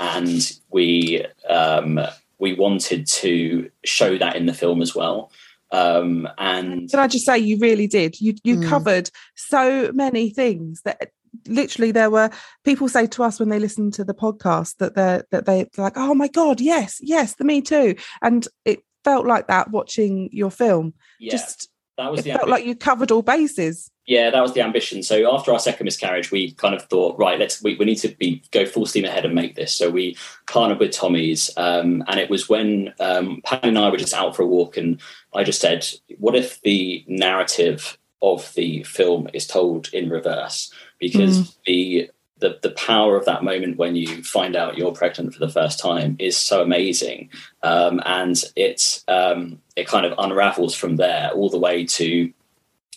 and 0.00 0.58
we 0.70 1.24
um, 1.48 2.00
we 2.38 2.54
wanted 2.54 3.06
to 3.06 3.70
show 3.84 4.18
that 4.18 4.36
in 4.36 4.46
the 4.46 4.54
film 4.54 4.82
as 4.82 4.94
well. 4.94 5.30
Um, 5.70 6.28
and 6.38 6.90
can 6.90 7.00
I 7.00 7.08
just 7.08 7.26
say, 7.26 7.38
you 7.38 7.58
really 7.58 7.86
did. 7.86 8.20
You 8.20 8.34
you 8.42 8.56
mm. 8.56 8.68
covered 8.68 9.10
so 9.34 9.90
many 9.92 10.30
things 10.30 10.82
that 10.82 11.10
literally 11.46 11.92
there 11.92 12.10
were 12.10 12.30
people 12.64 12.88
say 12.88 13.06
to 13.06 13.22
us 13.22 13.38
when 13.38 13.48
they 13.48 13.58
listen 13.58 13.90
to 13.92 14.04
the 14.04 14.14
podcast 14.14 14.76
that 14.78 14.94
they're 14.94 15.24
that 15.30 15.46
they, 15.46 15.66
they're 15.74 15.84
like, 15.84 15.96
oh 15.96 16.14
my 16.14 16.28
god, 16.28 16.60
yes, 16.60 16.98
yes, 17.02 17.34
the 17.34 17.44
Me 17.44 17.60
Too, 17.60 17.96
and 18.22 18.46
it 18.64 18.80
felt 19.04 19.26
like 19.26 19.48
that 19.48 19.70
watching 19.70 20.30
your 20.32 20.50
film. 20.50 20.94
Yeah, 21.20 21.32
just 21.32 21.68
that 21.96 22.10
was 22.10 22.26
it 22.26 22.32
felt 22.32 22.48
like 22.48 22.64
you 22.64 22.74
covered 22.74 23.10
all 23.10 23.22
bases 23.22 23.90
yeah, 24.08 24.30
that 24.30 24.40
was 24.40 24.54
the 24.54 24.62
ambition. 24.62 25.02
So 25.02 25.30
after 25.34 25.52
our 25.52 25.58
second 25.58 25.84
miscarriage, 25.84 26.30
we 26.30 26.52
kind 26.52 26.74
of 26.74 26.82
thought, 26.84 27.18
right, 27.18 27.38
let's 27.38 27.62
we, 27.62 27.76
we 27.76 27.84
need 27.84 27.96
to 27.96 28.08
be 28.08 28.42
go 28.52 28.64
full 28.64 28.86
steam 28.86 29.04
ahead 29.04 29.26
and 29.26 29.34
make 29.34 29.54
this. 29.54 29.70
So 29.70 29.90
we 29.90 30.16
partnered 30.50 30.78
with 30.78 30.92
Tommy's, 30.92 31.50
um, 31.58 32.02
and 32.08 32.18
it 32.18 32.30
was 32.30 32.48
when 32.48 32.94
um, 33.00 33.42
Pat 33.44 33.66
and 33.66 33.78
I 33.78 33.90
were 33.90 33.98
just 33.98 34.14
out 34.14 34.34
for 34.34 34.42
a 34.42 34.46
walk, 34.46 34.78
and 34.78 34.98
I 35.34 35.44
just 35.44 35.60
said, 35.60 35.86
what 36.18 36.34
if 36.34 36.58
the 36.62 37.04
narrative 37.06 37.98
of 38.22 38.50
the 38.54 38.82
film 38.84 39.28
is 39.34 39.46
told 39.46 39.90
in 39.92 40.08
reverse? 40.08 40.72
Because 40.98 41.38
mm. 41.38 41.56
the 41.66 42.10
the 42.38 42.58
the 42.62 42.70
power 42.70 43.14
of 43.14 43.26
that 43.26 43.44
moment 43.44 43.76
when 43.76 43.94
you 43.94 44.22
find 44.24 44.56
out 44.56 44.78
you're 44.78 44.92
pregnant 44.92 45.34
for 45.34 45.40
the 45.40 45.52
first 45.52 45.78
time 45.78 46.16
is 46.18 46.34
so 46.34 46.62
amazing, 46.62 47.28
um, 47.62 48.00
and 48.06 48.42
it's 48.56 49.04
um, 49.06 49.60
it 49.76 49.86
kind 49.86 50.06
of 50.06 50.14
unravels 50.16 50.74
from 50.74 50.96
there 50.96 51.30
all 51.32 51.50
the 51.50 51.58
way 51.58 51.84
to 51.84 52.32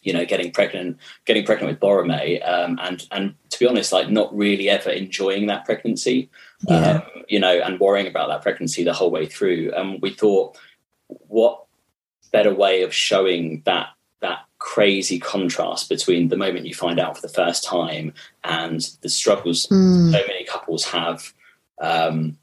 you 0.02 0.14
know, 0.14 0.26
getting 0.26 0.52
pregnant, 0.52 0.98
getting 1.26 1.46
pregnant 1.46 1.72
with 1.72 1.80
Boromir, 1.80 2.48
um, 2.48 2.80
and 2.82 3.08
and 3.12 3.36
to 3.50 3.60
be 3.60 3.68
honest, 3.68 3.92
like 3.92 4.10
not 4.10 4.36
really 4.36 4.70
ever 4.70 4.90
enjoying 4.90 5.48
that 5.48 5.66
pregnancy, 5.66 6.30
yeah. 6.68 6.76
um, 6.76 7.04
you 7.28 7.40
know, 7.40 7.60
and 7.60 7.80
worrying 7.80 8.08
about 8.08 8.30
that 8.30 8.42
pregnancy 8.42 8.84
the 8.84 8.94
whole 8.94 9.12
way 9.12 9.26
through. 9.26 9.72
And 9.76 10.02
we 10.02 10.12
thought, 10.12 10.58
what 11.08 11.66
better 12.32 12.54
way 12.54 12.82
of 12.82 12.94
showing 12.94 13.62
that 13.66 13.90
that 14.22 14.40
crazy 14.60 15.20
contrast 15.20 15.90
between 15.90 16.30
the 16.30 16.38
moment 16.38 16.66
you 16.66 16.74
find 16.74 17.00
out 17.00 17.16
for 17.16 17.22
the 17.22 17.34
first 17.34 17.64
time 17.64 18.14
and 18.44 18.92
the 19.02 19.10
struggles 19.10 19.66
mm. 19.66 20.12
so 20.12 20.22
many 20.28 20.46
couples 20.46 20.86
have 20.86 21.34
um, 21.82 22.38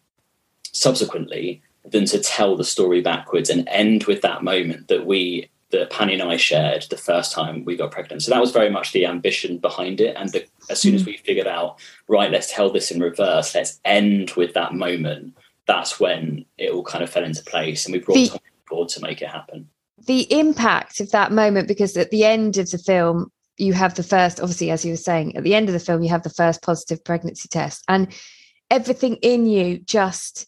subsequently 0.73 1.63
than 1.85 2.05
to 2.05 2.19
tell 2.19 2.57
the 2.57 2.65
story 2.65 3.01
backwards 3.01 3.49
and 3.49 3.67
end 3.69 4.05
with 4.05 4.21
that 4.23 4.43
moment 4.43 4.89
that 4.89 5.07
we 5.07 5.49
that 5.71 5.91
Pani 5.91 6.15
and 6.15 6.23
I 6.23 6.37
shared 6.37 6.87
the 6.89 6.97
first 6.97 7.33
time 7.33 7.65
we 7.65 7.77
got 7.77 7.91
pregnant. 7.91 8.23
So 8.23 8.31
that 8.31 8.41
was 8.41 8.53
very 8.53 8.71
much 8.71 8.93
the 8.93 9.07
ambition 9.07 9.59
behind 9.59 10.01
it. 10.01 10.17
And 10.17 10.31
the, 10.33 10.47
as 10.71 10.81
soon 10.81 10.93
mm. 10.93 10.97
as 10.97 11.07
we 11.07 11.19
figured 11.19 11.47
out, 11.47 11.79
right, 12.09 12.31
let's 12.31 12.53
tell 12.53 12.71
this 12.71 12.91
in 12.91 13.01
reverse, 13.01 13.55
let's 13.55 13.79
end 13.85 14.31
with 14.37 14.55
that 14.55 14.75
moment, 14.75 15.37
that's 15.67 16.01
when 16.01 16.47
it 16.57 16.73
all 16.73 16.85
kind 16.85 17.05
of 17.05 17.11
fell 17.11 17.25
into 17.25 17.43
place. 17.45 17.85
And 17.85 17.93
we 17.93 17.99
brought 17.99 18.15
the, 18.15 18.29
Tom 18.29 18.39
board 18.69 18.89
to 18.91 19.01
make 19.01 19.21
it 19.23 19.29
happen. 19.29 19.69
The 20.07 20.33
impact 20.33 21.01
of 21.01 21.11
that 21.11 21.33
moment, 21.33 21.69
because 21.69 21.97
at 21.97 22.11
the 22.11 22.25
end 22.25 22.57
of 22.57 22.71
the 22.71 22.79
film, 22.79 23.31
you 23.57 23.73
have 23.73 23.95
the 23.95 24.03
first, 24.03 24.41
obviously, 24.41 24.71
as 24.71 24.85
you 24.85 24.93
were 24.93 24.97
saying, 24.97 25.37
at 25.37 25.43
the 25.43 25.55
end 25.55 25.69
of 25.69 25.73
the 25.73 25.81
film, 25.81 26.03
you 26.03 26.09
have 26.09 26.23
the 26.23 26.31
first 26.31 26.63
positive 26.63 27.03
pregnancy 27.05 27.49
test. 27.49 27.85
And 27.89 28.09
everything 28.71 29.17
in 29.17 29.47
you 29.47 29.79
just 29.79 30.47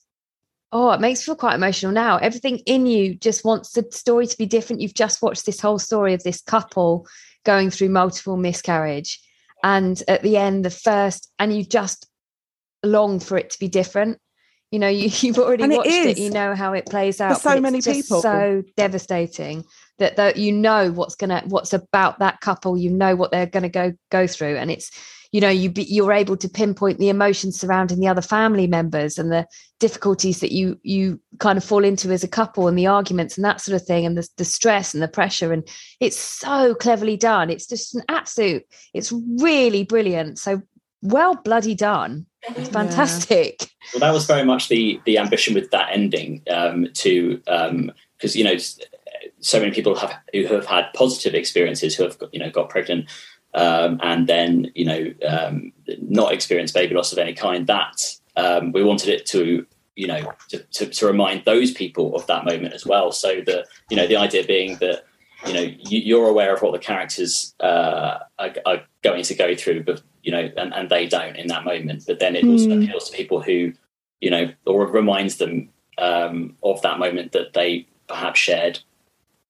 oh, 0.72 0.90
it 0.92 1.00
makes 1.00 1.20
me 1.20 1.24
feel 1.24 1.36
quite 1.36 1.54
emotional 1.54 1.92
now. 1.92 2.16
Everything 2.18 2.58
in 2.58 2.86
you 2.86 3.14
just 3.14 3.44
wants 3.44 3.72
the 3.72 3.86
story 3.90 4.26
to 4.26 4.38
be 4.38 4.46
different. 4.46 4.80
You've 4.80 4.94
just 4.94 5.22
watched 5.22 5.46
this 5.46 5.60
whole 5.60 5.78
story 5.78 6.14
of 6.14 6.22
this 6.22 6.40
couple 6.40 7.06
going 7.44 7.70
through 7.70 7.88
multiple 7.88 8.36
miscarriage. 8.36 9.20
And 9.62 10.00
at 10.08 10.22
the 10.22 10.36
end, 10.36 10.64
the 10.64 10.70
first, 10.70 11.30
and 11.38 11.54
you 11.54 11.64
just 11.64 12.06
long 12.82 13.20
for 13.20 13.36
it 13.36 13.50
to 13.50 13.58
be 13.58 13.68
different. 13.68 14.18
You 14.70 14.78
know, 14.78 14.88
you, 14.88 15.10
you've 15.12 15.38
already 15.38 15.64
and 15.64 15.72
watched 15.72 15.90
it, 15.90 16.18
it, 16.18 16.18
you 16.18 16.30
know 16.30 16.54
how 16.54 16.72
it 16.72 16.86
plays 16.86 17.20
out. 17.20 17.34
For 17.34 17.54
so 17.54 17.60
many 17.60 17.82
people. 17.82 18.22
So 18.22 18.62
devastating 18.76 19.64
that, 19.98 20.16
that 20.16 20.36
you 20.36 20.52
know 20.52 20.92
what's 20.92 21.16
gonna 21.16 21.42
what's 21.46 21.72
about 21.72 22.20
that 22.20 22.40
couple, 22.40 22.76
you 22.76 22.90
know 22.90 23.16
what 23.16 23.32
they're 23.32 23.46
gonna 23.46 23.68
go 23.68 23.92
go 24.10 24.26
through. 24.26 24.56
And 24.56 24.70
it's 24.70 24.90
you 25.32 25.40
know 25.40 25.48
you 25.48 25.70
be, 25.70 25.84
you're 25.84 26.12
able 26.12 26.36
to 26.36 26.48
pinpoint 26.48 26.98
the 26.98 27.08
emotions 27.08 27.58
surrounding 27.58 28.00
the 28.00 28.08
other 28.08 28.22
family 28.22 28.66
members 28.66 29.18
and 29.18 29.30
the 29.30 29.46
difficulties 29.78 30.40
that 30.40 30.52
you 30.52 30.78
you 30.82 31.20
kind 31.38 31.56
of 31.56 31.64
fall 31.64 31.84
into 31.84 32.10
as 32.10 32.24
a 32.24 32.28
couple 32.28 32.68
and 32.68 32.78
the 32.78 32.86
arguments 32.86 33.36
and 33.36 33.44
that 33.44 33.60
sort 33.60 33.80
of 33.80 33.86
thing 33.86 34.04
and 34.04 34.16
the, 34.16 34.28
the 34.36 34.44
stress 34.44 34.92
and 34.92 35.02
the 35.02 35.08
pressure. 35.08 35.52
And 35.52 35.66
it's 36.00 36.18
so 36.18 36.74
cleverly 36.74 37.16
done. 37.16 37.50
It's 37.50 37.66
just 37.66 37.94
an 37.94 38.02
absolute 38.08 38.64
it's 38.94 39.12
really 39.40 39.84
brilliant. 39.84 40.38
So 40.38 40.62
well 41.02 41.34
bloody 41.36 41.74
done. 41.74 42.26
It's 42.42 42.68
fantastic. 42.68 43.56
Yeah. 43.60 43.66
well 43.94 44.00
that 44.00 44.14
was 44.14 44.26
very 44.26 44.44
much 44.44 44.68
the 44.68 45.00
the 45.04 45.18
ambition 45.18 45.54
with 45.54 45.70
that 45.70 45.90
ending 45.92 46.42
um 46.50 46.88
to 46.94 47.40
um 47.46 47.92
because 48.16 48.36
you 48.36 48.44
know 48.44 48.56
so 49.40 49.58
many 49.58 49.72
people 49.72 49.94
have 49.94 50.14
who 50.32 50.44
have 50.46 50.66
had 50.66 50.92
positive 50.94 51.34
experiences 51.34 51.94
who 51.94 52.04
have 52.04 52.18
you 52.32 52.40
know 52.40 52.50
got 52.50 52.68
pregnant 52.68 53.08
um, 53.54 53.98
and 54.02 54.26
then 54.26 54.70
you 54.74 54.84
know 54.84 55.12
um, 55.26 55.72
not 56.02 56.32
experience 56.32 56.72
baby 56.72 56.94
loss 56.94 57.12
of 57.12 57.18
any 57.18 57.34
kind. 57.34 57.66
That 57.66 58.16
um, 58.36 58.72
we 58.72 58.82
wanted 58.82 59.08
it 59.08 59.26
to 59.26 59.66
you 59.96 60.06
know 60.06 60.32
to, 60.48 60.58
to, 60.58 60.86
to, 60.86 61.06
remind 61.06 61.44
those 61.44 61.72
people 61.72 62.14
of 62.14 62.26
that 62.26 62.44
moment 62.44 62.74
as 62.74 62.86
well. 62.86 63.12
So 63.12 63.40
the 63.40 63.66
you 63.90 63.96
know 63.96 64.06
the 64.06 64.16
idea 64.16 64.44
being 64.44 64.76
that 64.76 65.04
you 65.46 65.52
know 65.52 65.72
you, 65.80 66.20
are 66.22 66.28
aware 66.28 66.54
of 66.54 66.62
what 66.62 66.72
the 66.72 66.78
characters 66.78 67.54
uh, 67.60 68.18
are, 68.38 68.54
are, 68.66 68.82
going 69.02 69.22
to 69.22 69.34
go 69.34 69.54
through, 69.54 69.82
but 69.84 70.02
you 70.22 70.30
know 70.30 70.50
and, 70.56 70.72
and 70.74 70.88
they 70.88 71.06
don't 71.06 71.36
in 71.36 71.48
that 71.48 71.64
moment. 71.64 72.04
But 72.06 72.18
then 72.20 72.36
it 72.36 72.44
also 72.44 72.68
mm. 72.68 72.84
appeals 72.84 73.10
to 73.10 73.16
people 73.16 73.42
who 73.42 73.72
you 74.20 74.30
know 74.30 74.52
or 74.66 74.86
reminds 74.86 75.36
them 75.36 75.70
um, 75.98 76.56
of 76.62 76.80
that 76.82 76.98
moment 76.98 77.32
that 77.32 77.52
they 77.54 77.86
perhaps 78.06 78.38
shared 78.38 78.80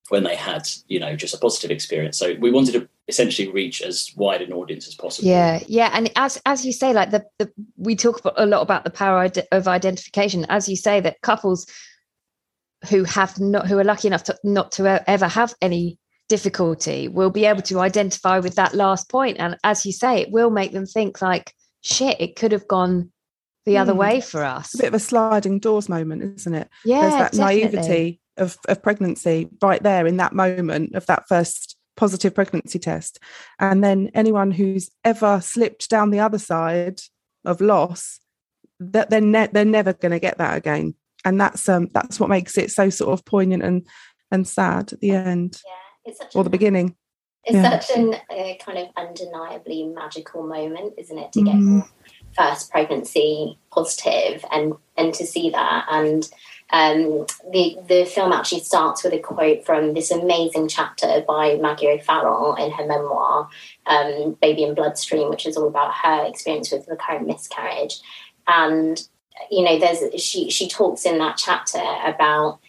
when 0.09 0.25
they 0.25 0.37
had 0.37 0.69
you 0.89 0.99
know 0.99 1.15
just 1.15 1.35
a 1.35 1.39
positive 1.39 1.71
experience 1.71 2.19
so 2.19 2.35
we 2.41 2.51
wanted 2.51 2.73
to 2.73 2.89
essentially 3.11 3.49
reach 3.49 3.83
as 3.83 4.11
wide 4.17 4.41
an 4.41 4.53
audience 4.53 4.89
as 4.89 4.95
possible. 4.95 5.29
Yeah, 5.29 5.61
yeah, 5.67 5.91
and 5.93 6.11
as 6.17 6.41
as 6.47 6.65
you 6.65 6.73
say, 6.73 6.93
like 6.93 7.11
the, 7.11 7.25
the 7.39 7.53
we 7.77 7.97
talk 7.97 8.21
a 8.37 8.47
lot 8.47 8.63
about 8.63 8.85
the 8.85 8.91
power 8.91 9.31
of 9.53 9.69
identification. 9.69 10.47
As 10.49 10.69
you 10.69 10.77
say, 10.77 11.01
that 11.01 11.21
couples 11.21 11.67
who 12.89 13.05
have 13.05 13.39
not 13.39 13.67
who 13.67 13.79
are 13.79 13.85
lucky 13.85 14.09
enough 14.09 14.25
to 14.25 14.37
not 14.43 14.73
to 14.73 15.03
ever 15.09 15.29
have 15.29 15.55
any 15.61 15.99
difficulty 16.29 17.09
will 17.09 17.31
be 17.31 17.45
able 17.45 17.63
to 17.63 17.81
identify 17.81 18.39
with 18.39 18.55
that 18.55 18.75
last 18.75 19.11
point, 19.11 19.37
and 19.39 19.59
as 19.65 19.85
you 19.85 19.93
say, 19.93 20.23
it 20.23 20.31
will 20.31 20.51
make 20.51 20.73
them 20.73 20.87
think 20.87 21.21
like, 21.21 21.53
"Shit, 21.83 22.21
it 22.21 22.37
could 22.37 22.53
have 22.53 22.69
gone." 22.69 23.13
The 23.67 23.75
mm. 23.75 23.81
other 23.81 23.93
hmm. 23.93 23.99
way 23.99 24.21
for 24.23 24.43
us. 24.43 24.73
a 24.75 24.79
bit 24.79 24.89
of 24.89 24.95
a 24.95 24.99
sliding 24.99 25.59
doors 25.59 25.87
moment, 25.87 26.23
isn't 26.23 26.55
it? 26.55 26.71
Yeah. 26.83 27.03
There's 27.03 27.13
that 27.13 27.33
definitely. 27.33 27.61
naivety 27.63 28.21
of, 28.39 28.59
of 28.69 28.83
pregnancy 28.83 29.49
right 29.61 29.83
there 29.83 30.07
in 30.07 30.17
that 30.17 30.33
moment 30.33 30.95
of 30.95 31.05
that 31.07 31.29
first 31.29 31.77
positive 32.01 32.35
pregnancy 32.35 32.79
test. 32.79 33.19
And 33.59 33.85
then 33.85 34.11
anyone 34.15 34.51
who's 34.51 34.91
ever 35.05 35.39
slipped 35.43 35.91
down 35.91 36.09
the 36.09 36.21
other 36.21 36.39
side 36.39 37.03
of 37.45 37.61
loss, 37.61 38.21
that 38.81 39.11
they're 39.11 39.21
ne- 39.21 39.51
they're 39.53 39.67
never 39.67 39.93
going 39.93 40.13
to 40.13 40.19
get 40.19 40.39
that 40.39 40.57
again. 40.57 40.95
And 41.27 41.39
that's 41.39 41.69
um 41.69 41.91
that's 41.93 42.19
what 42.19 42.31
makes 42.31 42.57
it 42.57 42.71
so 42.71 42.89
sort 42.89 43.13
of 43.13 43.27
poignant 43.27 43.63
and 43.63 43.87
and 44.31 44.49
sad 44.49 44.95
at 44.95 45.01
the 45.01 45.11
end, 45.11 45.61
yeah, 46.07 46.15
or 46.35 46.43
the 46.43 46.49
beginning. 46.49 46.97
It's 47.45 47.57
yeah. 47.57 47.79
such 47.79 47.97
an 47.97 48.15
uh, 48.15 48.55
kind 48.65 48.79
of 48.79 48.89
undeniably 48.97 49.87
magical 49.89 50.43
moment, 50.47 50.95
isn't 50.97 51.19
it, 51.19 51.33
to 51.33 51.43
get 51.43 51.55
mm. 51.55 51.69
your 51.69 51.89
first 52.35 52.71
pregnancy 52.71 53.59
positive 53.71 54.43
and 54.51 54.73
and 54.97 55.13
to 55.15 55.27
see 55.27 55.51
that 55.51 55.85
and 55.91 56.31
um, 56.73 57.27
the 57.53 57.77
the 57.89 58.05
film 58.05 58.33
actually 58.33 58.61
starts 58.61 59.03
with 59.03 59.13
a 59.13 59.19
quote 59.19 59.65
from 59.65 59.95
this 59.95 60.11
amazing 60.11 60.69
chapter 60.69 61.25
by 61.27 61.57
Maggie 61.57 61.89
O'Farrell 61.89 62.55
in 62.55 62.71
her 62.71 62.87
memoir, 62.87 63.49
um, 63.87 64.37
"Baby 64.41 64.65
in 64.65 64.75
Bloodstream," 64.75 65.31
which 65.31 65.47
is 65.47 65.57
all 65.57 65.69
about 65.69 65.93
her 65.95 66.25
experience 66.27 66.71
with 66.71 66.89
recurrent 66.89 67.27
miscarriage. 67.27 68.01
And 68.47 69.03
you 69.51 69.65
know, 69.65 69.79
there's 69.79 70.23
she 70.23 70.51
she 70.51 70.69
talks 70.69 71.05
in 71.05 71.19
that 71.19 71.37
chapter 71.37 71.83
about 72.05 72.61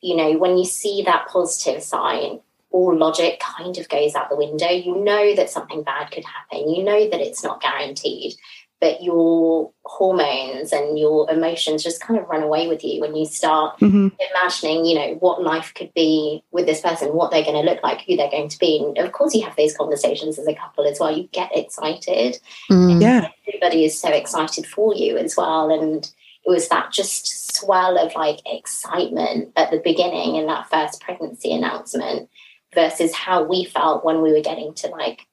you 0.00 0.16
know 0.16 0.38
when 0.38 0.56
you 0.56 0.64
see 0.64 1.02
that 1.02 1.28
positive 1.28 1.82
sign, 1.82 2.40
all 2.70 2.96
logic 2.96 3.38
kind 3.38 3.76
of 3.76 3.88
goes 3.90 4.14
out 4.14 4.30
the 4.30 4.36
window. 4.36 4.70
You 4.70 4.96
know 4.96 5.34
that 5.34 5.50
something 5.50 5.82
bad 5.82 6.10
could 6.10 6.24
happen. 6.24 6.70
You 6.70 6.82
know 6.82 7.10
that 7.10 7.20
it's 7.20 7.44
not 7.44 7.60
guaranteed 7.60 8.34
but 8.80 9.02
your 9.02 9.72
hormones 9.84 10.72
and 10.72 10.98
your 10.98 11.30
emotions 11.30 11.82
just 11.82 12.00
kind 12.00 12.18
of 12.18 12.28
run 12.28 12.42
away 12.42 12.68
with 12.68 12.84
you 12.84 13.00
when 13.00 13.14
you 13.14 13.24
start 13.24 13.78
mm-hmm. 13.80 14.08
imagining, 14.30 14.84
you 14.84 14.94
know, 14.94 15.14
what 15.20 15.42
life 15.42 15.72
could 15.74 15.92
be 15.94 16.42
with 16.50 16.66
this 16.66 16.80
person, 16.80 17.14
what 17.14 17.30
they're 17.30 17.44
going 17.44 17.64
to 17.64 17.70
look 17.70 17.82
like, 17.82 18.02
who 18.02 18.16
they're 18.16 18.30
going 18.30 18.48
to 18.48 18.58
be. 18.58 18.78
And 18.78 18.98
of 18.98 19.12
course, 19.12 19.34
you 19.34 19.42
have 19.44 19.56
those 19.56 19.76
conversations 19.76 20.38
as 20.38 20.46
a 20.46 20.54
couple 20.54 20.86
as 20.86 21.00
well. 21.00 21.16
You 21.16 21.28
get 21.32 21.56
excited. 21.56 22.38
Mm. 22.70 23.00
Yeah. 23.00 23.28
Everybody 23.48 23.84
is 23.84 23.98
so 23.98 24.10
excited 24.10 24.66
for 24.66 24.94
you 24.94 25.16
as 25.16 25.36
well. 25.36 25.70
And 25.70 26.04
it 26.44 26.50
was 26.50 26.68
that 26.68 26.92
just 26.92 27.56
swell 27.56 27.96
of 27.96 28.14
like 28.14 28.40
excitement 28.44 29.52
at 29.56 29.70
the 29.70 29.80
beginning 29.82 30.36
in 30.36 30.46
that 30.46 30.68
first 30.68 31.00
pregnancy 31.00 31.54
announcement 31.54 32.28
versus 32.74 33.14
how 33.14 33.44
we 33.44 33.64
felt 33.64 34.04
when 34.04 34.20
we 34.20 34.32
were 34.32 34.40
getting 34.40 34.74
to 34.74 34.88
like 34.88 35.26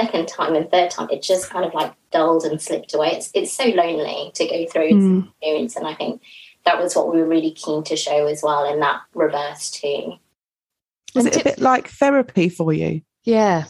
second 0.00 0.28
time 0.28 0.54
and 0.54 0.70
third 0.70 0.90
time, 0.90 1.08
it 1.10 1.22
just 1.22 1.50
kind 1.50 1.64
of 1.64 1.74
like 1.74 1.92
dulled 2.12 2.44
and 2.44 2.60
slipped 2.60 2.94
away. 2.94 3.12
It's 3.12 3.30
it's 3.34 3.52
so 3.52 3.64
lonely 3.64 4.30
to 4.34 4.46
go 4.46 4.66
through 4.66 4.90
mm. 4.92 5.28
experience, 5.28 5.76
and 5.76 5.86
I 5.86 5.94
think 5.94 6.22
that 6.64 6.80
was 6.80 6.94
what 6.94 7.12
we 7.12 7.20
were 7.20 7.28
really 7.28 7.52
keen 7.52 7.82
to 7.84 7.96
show 7.96 8.26
as 8.26 8.42
well 8.42 8.70
in 8.70 8.80
that 8.80 9.00
reverse 9.14 9.70
too. 9.70 10.14
Was 11.14 11.26
it 11.26 11.40
a 11.40 11.44
bit 11.44 11.58
like 11.58 11.88
therapy 11.88 12.48
for 12.48 12.72
you? 12.72 13.02
Yeah, 13.24 13.64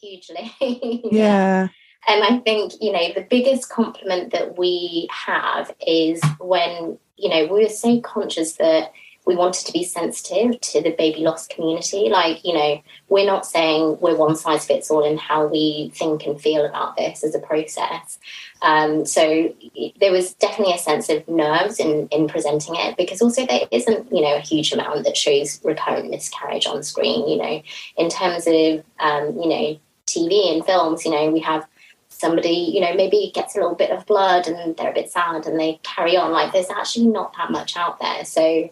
hugely. 0.00 0.52
yeah. 1.10 1.68
And 2.06 2.22
I 2.22 2.38
think, 2.40 2.74
you 2.80 2.92
know, 2.92 3.12
the 3.14 3.26
biggest 3.28 3.70
compliment 3.70 4.32
that 4.32 4.58
we 4.58 5.08
have 5.10 5.74
is 5.86 6.20
when, 6.38 6.98
you 7.16 7.30
know, 7.30 7.46
we 7.46 7.64
are 7.64 7.70
so 7.70 7.98
conscious 8.00 8.54
that 8.54 8.92
we 9.26 9.36
wanted 9.36 9.66
to 9.66 9.72
be 9.72 9.84
sensitive 9.84 10.60
to 10.60 10.82
the 10.82 10.90
baby 10.90 11.20
loss 11.20 11.46
community. 11.46 12.08
Like, 12.10 12.44
you 12.44 12.52
know, 12.52 12.82
we're 13.08 13.26
not 13.26 13.46
saying 13.46 13.98
we're 14.00 14.16
one 14.16 14.36
size 14.36 14.66
fits 14.66 14.90
all 14.90 15.04
in 15.04 15.16
how 15.16 15.46
we 15.46 15.90
think 15.94 16.26
and 16.26 16.40
feel 16.40 16.64
about 16.66 16.96
this 16.96 17.24
as 17.24 17.34
a 17.34 17.38
process. 17.38 18.18
Um, 18.60 19.06
so 19.06 19.54
there 20.00 20.12
was 20.12 20.34
definitely 20.34 20.74
a 20.74 20.78
sense 20.78 21.08
of 21.08 21.26
nerves 21.26 21.80
in, 21.80 22.08
in 22.08 22.28
presenting 22.28 22.74
it 22.76 22.96
because 22.96 23.22
also 23.22 23.46
there 23.46 23.66
isn't, 23.70 24.12
you 24.12 24.20
know, 24.20 24.36
a 24.36 24.40
huge 24.40 24.72
amount 24.72 25.04
that 25.04 25.16
shows 25.16 25.60
recurrent 25.64 26.10
miscarriage 26.10 26.66
on 26.66 26.82
screen, 26.82 27.26
you 27.28 27.38
know, 27.38 27.62
in 27.96 28.10
terms 28.10 28.46
of, 28.46 28.84
um, 29.00 29.38
you 29.40 29.48
know, 29.48 29.78
TV 30.06 30.52
and 30.52 30.64
films, 30.66 31.04
you 31.04 31.10
know, 31.10 31.30
we 31.30 31.40
have 31.40 31.66
somebody, 32.08 32.70
you 32.74 32.80
know, 32.80 32.94
maybe 32.94 33.32
gets 33.34 33.56
a 33.56 33.58
little 33.58 33.74
bit 33.74 33.90
of 33.90 34.06
blood 34.06 34.46
and 34.46 34.76
they're 34.76 34.90
a 34.90 34.94
bit 34.94 35.10
sad 35.10 35.46
and 35.46 35.58
they 35.58 35.80
carry 35.82 36.16
on. 36.16 36.30
Like 36.30 36.52
there's 36.52 36.70
actually 36.70 37.06
not 37.06 37.34
that 37.36 37.50
much 37.50 37.76
out 37.76 37.98
there. 38.00 38.24
So 38.24 38.70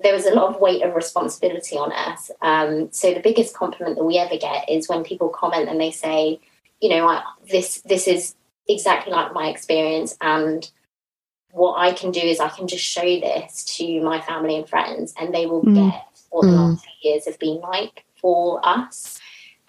there 0.00 0.14
was 0.14 0.26
a 0.26 0.34
lot 0.34 0.54
of 0.54 0.60
weight 0.60 0.82
of 0.82 0.94
responsibility 0.94 1.76
on 1.76 1.92
us. 1.92 2.30
Um, 2.42 2.88
so 2.92 3.12
the 3.12 3.20
biggest 3.20 3.54
compliment 3.54 3.96
that 3.96 4.04
we 4.04 4.18
ever 4.18 4.36
get 4.36 4.68
is 4.68 4.88
when 4.88 5.02
people 5.02 5.28
comment 5.28 5.68
and 5.68 5.80
they 5.80 5.90
say, 5.90 6.40
you 6.80 6.88
know, 6.88 7.08
I, 7.08 7.22
this 7.50 7.80
this 7.82 8.06
is 8.06 8.34
exactly 8.68 9.12
like 9.12 9.32
my 9.32 9.48
experience, 9.48 10.16
and 10.20 10.70
what 11.50 11.76
I 11.78 11.92
can 11.92 12.12
do 12.12 12.20
is 12.20 12.38
I 12.38 12.48
can 12.48 12.68
just 12.68 12.84
show 12.84 13.02
this 13.02 13.64
to 13.76 14.00
my 14.02 14.20
family 14.20 14.56
and 14.56 14.68
friends, 14.68 15.14
and 15.18 15.34
they 15.34 15.46
will 15.46 15.62
mm. 15.62 15.74
get 15.74 16.04
what 16.30 16.42
the 16.42 16.52
mm. 16.52 16.70
last 16.70 16.84
few 16.84 17.10
years 17.10 17.24
have 17.26 17.38
been 17.38 17.60
like 17.60 18.04
for 18.20 18.60
us. 18.66 19.18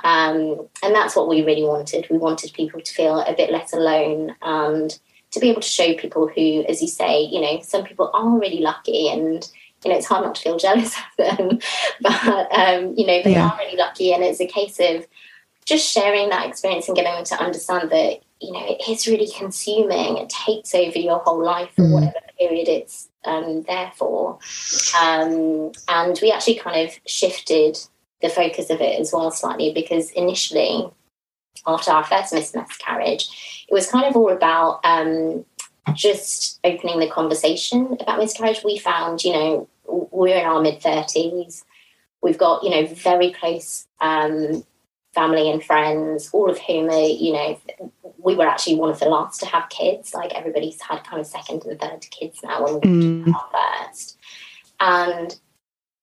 Um, 0.04 0.68
and 0.82 0.96
that's 0.96 1.16
what 1.16 1.28
we 1.28 1.44
really 1.44 1.64
wanted. 1.64 2.08
We 2.10 2.18
wanted 2.18 2.54
people 2.54 2.80
to 2.80 2.94
feel 2.94 3.20
a 3.20 3.36
bit 3.36 3.52
less 3.52 3.74
alone 3.74 4.36
and 4.42 4.98
to 5.32 5.40
be 5.40 5.50
able 5.50 5.62
to 5.62 5.68
show 5.68 5.94
people 5.94 6.28
who, 6.28 6.64
as 6.68 6.82
you 6.82 6.88
say, 6.88 7.22
you 7.22 7.42
know, 7.42 7.60
some 7.62 7.84
people 7.84 8.10
are 8.14 8.40
really 8.40 8.60
lucky 8.60 9.10
and 9.10 9.50
you 9.84 9.92
know, 9.92 9.98
it's 9.98 10.08
hard 10.08 10.26
not 10.26 10.36
to 10.36 10.42
feel 10.42 10.58
jealous 10.58 10.96
of 10.98 11.38
them. 11.38 11.60
but, 12.02 12.58
um, 12.58 12.94
you 12.96 13.06
know, 13.06 13.22
they 13.24 13.34
yeah. 13.34 13.50
are 13.50 13.58
really 13.58 13.78
lucky. 13.78 14.14
And 14.14 14.24
it's 14.24 14.42
a 14.42 14.48
case 14.48 14.80
of 14.80 15.08
just 15.66 15.90
sharing 15.90 16.30
that 16.30 16.48
experience 16.48 16.88
and 16.88 16.96
getting 16.96 17.14
them 17.14 17.24
to 17.26 17.42
understand 17.42 17.90
that, 17.92 18.20
you 18.42 18.52
know, 18.52 18.66
it 18.66 18.90
is 18.90 19.08
really 19.08 19.30
consuming. 19.38 20.18
It 20.18 20.30
takes 20.30 20.74
over 20.74 20.98
your 20.98 21.20
whole 21.20 21.44
life 21.44 21.70
for 21.76 21.84
mm. 21.84 21.94
whatever 21.94 22.20
period 22.38 22.68
it's 22.68 23.10
um, 23.26 23.64
there 23.64 23.92
for. 23.96 24.40
Um, 25.00 25.72
and 25.88 26.20
we 26.22 26.32
actually 26.32 26.56
kind 26.56 26.88
of 26.88 27.00
shifted 27.06 27.78
the 28.22 28.30
focus 28.30 28.70
of 28.70 28.82
it 28.82 29.00
as 29.00 29.14
well 29.14 29.32
slightly 29.32 29.74
because 29.74 30.12
initially, 30.12 30.90
after 31.66 31.92
our 31.92 32.04
first 32.04 32.34
miscarriage, 32.34 33.66
it 33.68 33.74
was 33.74 33.90
kind 33.90 34.06
of 34.06 34.16
all 34.16 34.32
about 34.32 34.80
um, 34.84 35.46
just 35.96 36.60
opening 36.64 37.00
the 37.00 37.10
conversation 37.10 37.98
about 38.00 38.20
miscarriage, 38.20 38.64
we 38.64 38.78
found, 38.78 39.24
you 39.24 39.34
know, 39.34 39.70
we're 39.86 40.38
in 40.38 40.46
our 40.46 40.62
mid 40.62 40.82
30s. 40.82 41.64
We've 42.22 42.38
got, 42.38 42.64
you 42.64 42.70
know, 42.70 42.86
very 42.86 43.32
close 43.32 43.88
um, 44.02 44.64
family 45.14 45.50
and 45.50 45.64
friends, 45.64 46.30
all 46.34 46.50
of 46.50 46.60
whom 46.60 46.90
are, 46.90 47.08
you 47.08 47.34
know, 47.34 47.60
we 48.18 48.36
were 48.36 48.48
actually 48.48 48.76
one 48.76 48.90
of 48.90 49.00
the 49.00 49.06
last 49.06 49.40
to 49.40 49.46
have 49.46 49.70
kids. 49.70 50.14
Like 50.14 50.34
everybody's 50.34 50.82
had 50.82 51.04
kind 51.04 51.20
of 51.20 51.28
second 51.28 51.64
and 51.66 51.80
third 51.80 52.06
kids 52.12 52.40
now 52.44 52.64
when 52.64 52.74
we 52.76 53.32
mm. 53.32 53.34
first. 53.52 54.18
And 54.80 55.38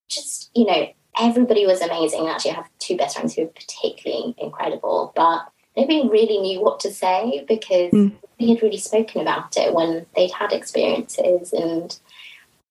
just, 0.08 0.50
you 0.54 0.66
know, 0.66 0.88
everybody 1.18 1.66
was 1.66 1.80
amazing. 1.80 2.28
Actually, 2.28 2.52
I 2.52 2.54
have 2.54 2.70
two 2.78 2.96
best 2.96 3.16
friends 3.16 3.34
who 3.34 3.44
are 3.44 3.48
particularly 3.48 4.34
incredible, 4.38 5.12
but 5.14 5.48
nobody 5.76 6.08
really 6.08 6.38
knew 6.38 6.60
what 6.60 6.80
to 6.80 6.90
say 6.90 7.44
because 7.48 7.92
mm. 7.92 8.12
we 8.40 8.50
had 8.50 8.62
really 8.62 8.78
spoken 8.78 9.20
about 9.20 9.56
it 9.56 9.74
when 9.74 10.06
they'd 10.14 10.30
had 10.30 10.52
experiences 10.52 11.52
and 11.52 11.98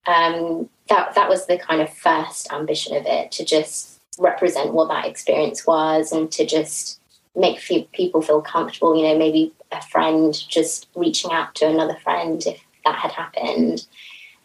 um, 0.07 0.69
that 0.89 1.15
that 1.15 1.29
was 1.29 1.47
the 1.47 1.57
kind 1.57 1.81
of 1.81 1.93
first 1.93 2.51
ambition 2.51 2.95
of 2.95 3.05
it 3.05 3.31
to 3.33 3.45
just 3.45 3.99
represent 4.19 4.73
what 4.73 4.87
that 4.89 5.05
experience 5.05 5.65
was 5.65 6.11
and 6.11 6.31
to 6.31 6.45
just 6.45 6.99
make 7.35 7.59
people 7.91 8.21
feel 8.21 8.41
comfortable 8.41 8.95
you 8.95 9.03
know 9.03 9.17
maybe 9.17 9.51
a 9.71 9.81
friend 9.81 10.47
just 10.47 10.87
reaching 10.95 11.31
out 11.31 11.53
to 11.55 11.67
another 11.67 11.97
friend 12.03 12.43
if 12.45 12.61
that 12.85 12.95
had 12.95 13.11
happened 13.11 13.85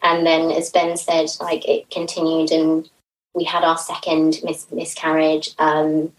and 0.03 0.25
then 0.25 0.51
as 0.51 0.69
ben 0.71 0.97
said 0.97 1.27
like 1.39 1.67
it 1.67 1.89
continued 1.89 2.51
and 2.51 2.89
we 3.33 3.45
had 3.45 3.63
our 3.63 3.77
second 3.77 4.39
mis- 4.43 4.69
miscarriage 4.71 5.51
um, 5.57 6.11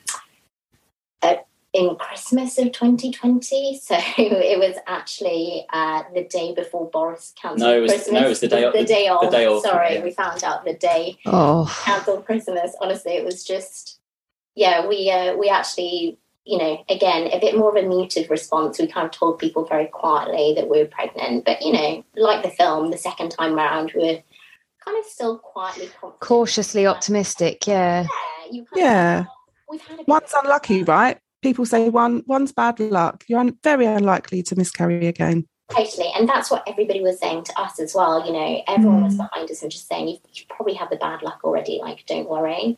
in 1.72 1.96
Christmas 1.96 2.58
of 2.58 2.72
2020. 2.72 3.80
So 3.82 3.96
it 3.98 4.58
was 4.58 4.76
actually 4.86 5.66
uh, 5.72 6.02
the 6.14 6.24
day 6.24 6.54
before 6.54 6.88
Boris 6.90 7.32
cancelled 7.40 7.60
no, 7.60 7.76
it 7.76 7.80
was, 7.80 7.92
Christmas. 7.92 8.12
No, 8.12 8.26
it 8.26 8.28
was 8.28 8.40
the 8.40 8.48
day, 8.48 8.62
the, 8.62 8.78
the 8.78 8.84
day 8.84 9.08
off. 9.08 9.22
The 9.22 9.30
day 9.30 9.46
off. 9.46 9.62
Sorry, 9.62 9.94
yeah. 9.94 10.04
we 10.04 10.10
found 10.12 10.44
out 10.44 10.64
the 10.64 10.74
day 10.74 11.18
oh. 11.26 11.82
cancelled 11.84 12.24
Christmas. 12.24 12.74
Honestly, 12.80 13.12
it 13.12 13.24
was 13.24 13.44
just, 13.44 13.98
yeah, 14.54 14.86
we 14.86 15.10
uh, 15.10 15.36
we 15.36 15.48
actually, 15.48 16.18
you 16.44 16.58
know, 16.58 16.82
again, 16.88 17.28
a 17.32 17.40
bit 17.40 17.56
more 17.56 17.76
of 17.76 17.82
a 17.82 17.86
muted 17.86 18.30
response. 18.30 18.78
We 18.78 18.86
kind 18.86 19.06
of 19.06 19.12
told 19.12 19.38
people 19.38 19.64
very 19.64 19.86
quietly 19.86 20.54
that 20.56 20.68
we 20.68 20.78
were 20.78 20.86
pregnant. 20.86 21.44
But, 21.44 21.62
you 21.62 21.72
know, 21.72 22.04
like 22.16 22.42
the 22.42 22.50
film, 22.50 22.90
the 22.90 22.98
second 22.98 23.30
time 23.30 23.54
round, 23.54 23.92
we 23.94 24.02
were 24.02 24.22
kind 24.84 24.98
of 24.98 25.04
still 25.04 25.38
quietly 25.38 25.90
cautiously 26.20 26.86
optimistic. 26.86 27.66
Yeah. 27.66 28.06
Yeah. 28.50 28.62
yeah 28.74 29.24
we've 29.72 29.80
had 29.80 29.94
a 29.94 29.96
bit 29.98 30.08
One's 30.08 30.32
of- 30.32 30.44
unlucky, 30.44 30.82
right? 30.84 31.18
People 31.42 31.66
say 31.66 31.88
one 31.88 32.22
one's 32.26 32.52
bad 32.52 32.78
luck. 32.80 33.24
You're 33.26 33.40
un- 33.40 33.58
very 33.62 33.86
unlikely 33.86 34.42
to 34.44 34.56
miscarry 34.56 35.06
again. 35.06 35.46
Totally. 35.74 36.10
And 36.16 36.28
that's 36.28 36.50
what 36.50 36.62
everybody 36.68 37.00
was 37.00 37.18
saying 37.18 37.44
to 37.44 37.60
us 37.60 37.80
as 37.80 37.94
well. 37.94 38.24
You 38.26 38.32
know, 38.32 38.62
everyone 38.68 39.04
was 39.04 39.14
Mm. 39.14 39.28
behind 39.28 39.50
us 39.50 39.62
and 39.62 39.70
just 39.70 39.88
saying, 39.88 40.08
you, 40.08 40.18
you 40.32 40.44
probably 40.48 40.74
have 40.74 40.90
the 40.90 40.96
bad 40.96 41.22
luck 41.22 41.40
already. 41.42 41.80
Like, 41.80 42.04
don't 42.06 42.28
worry. 42.28 42.76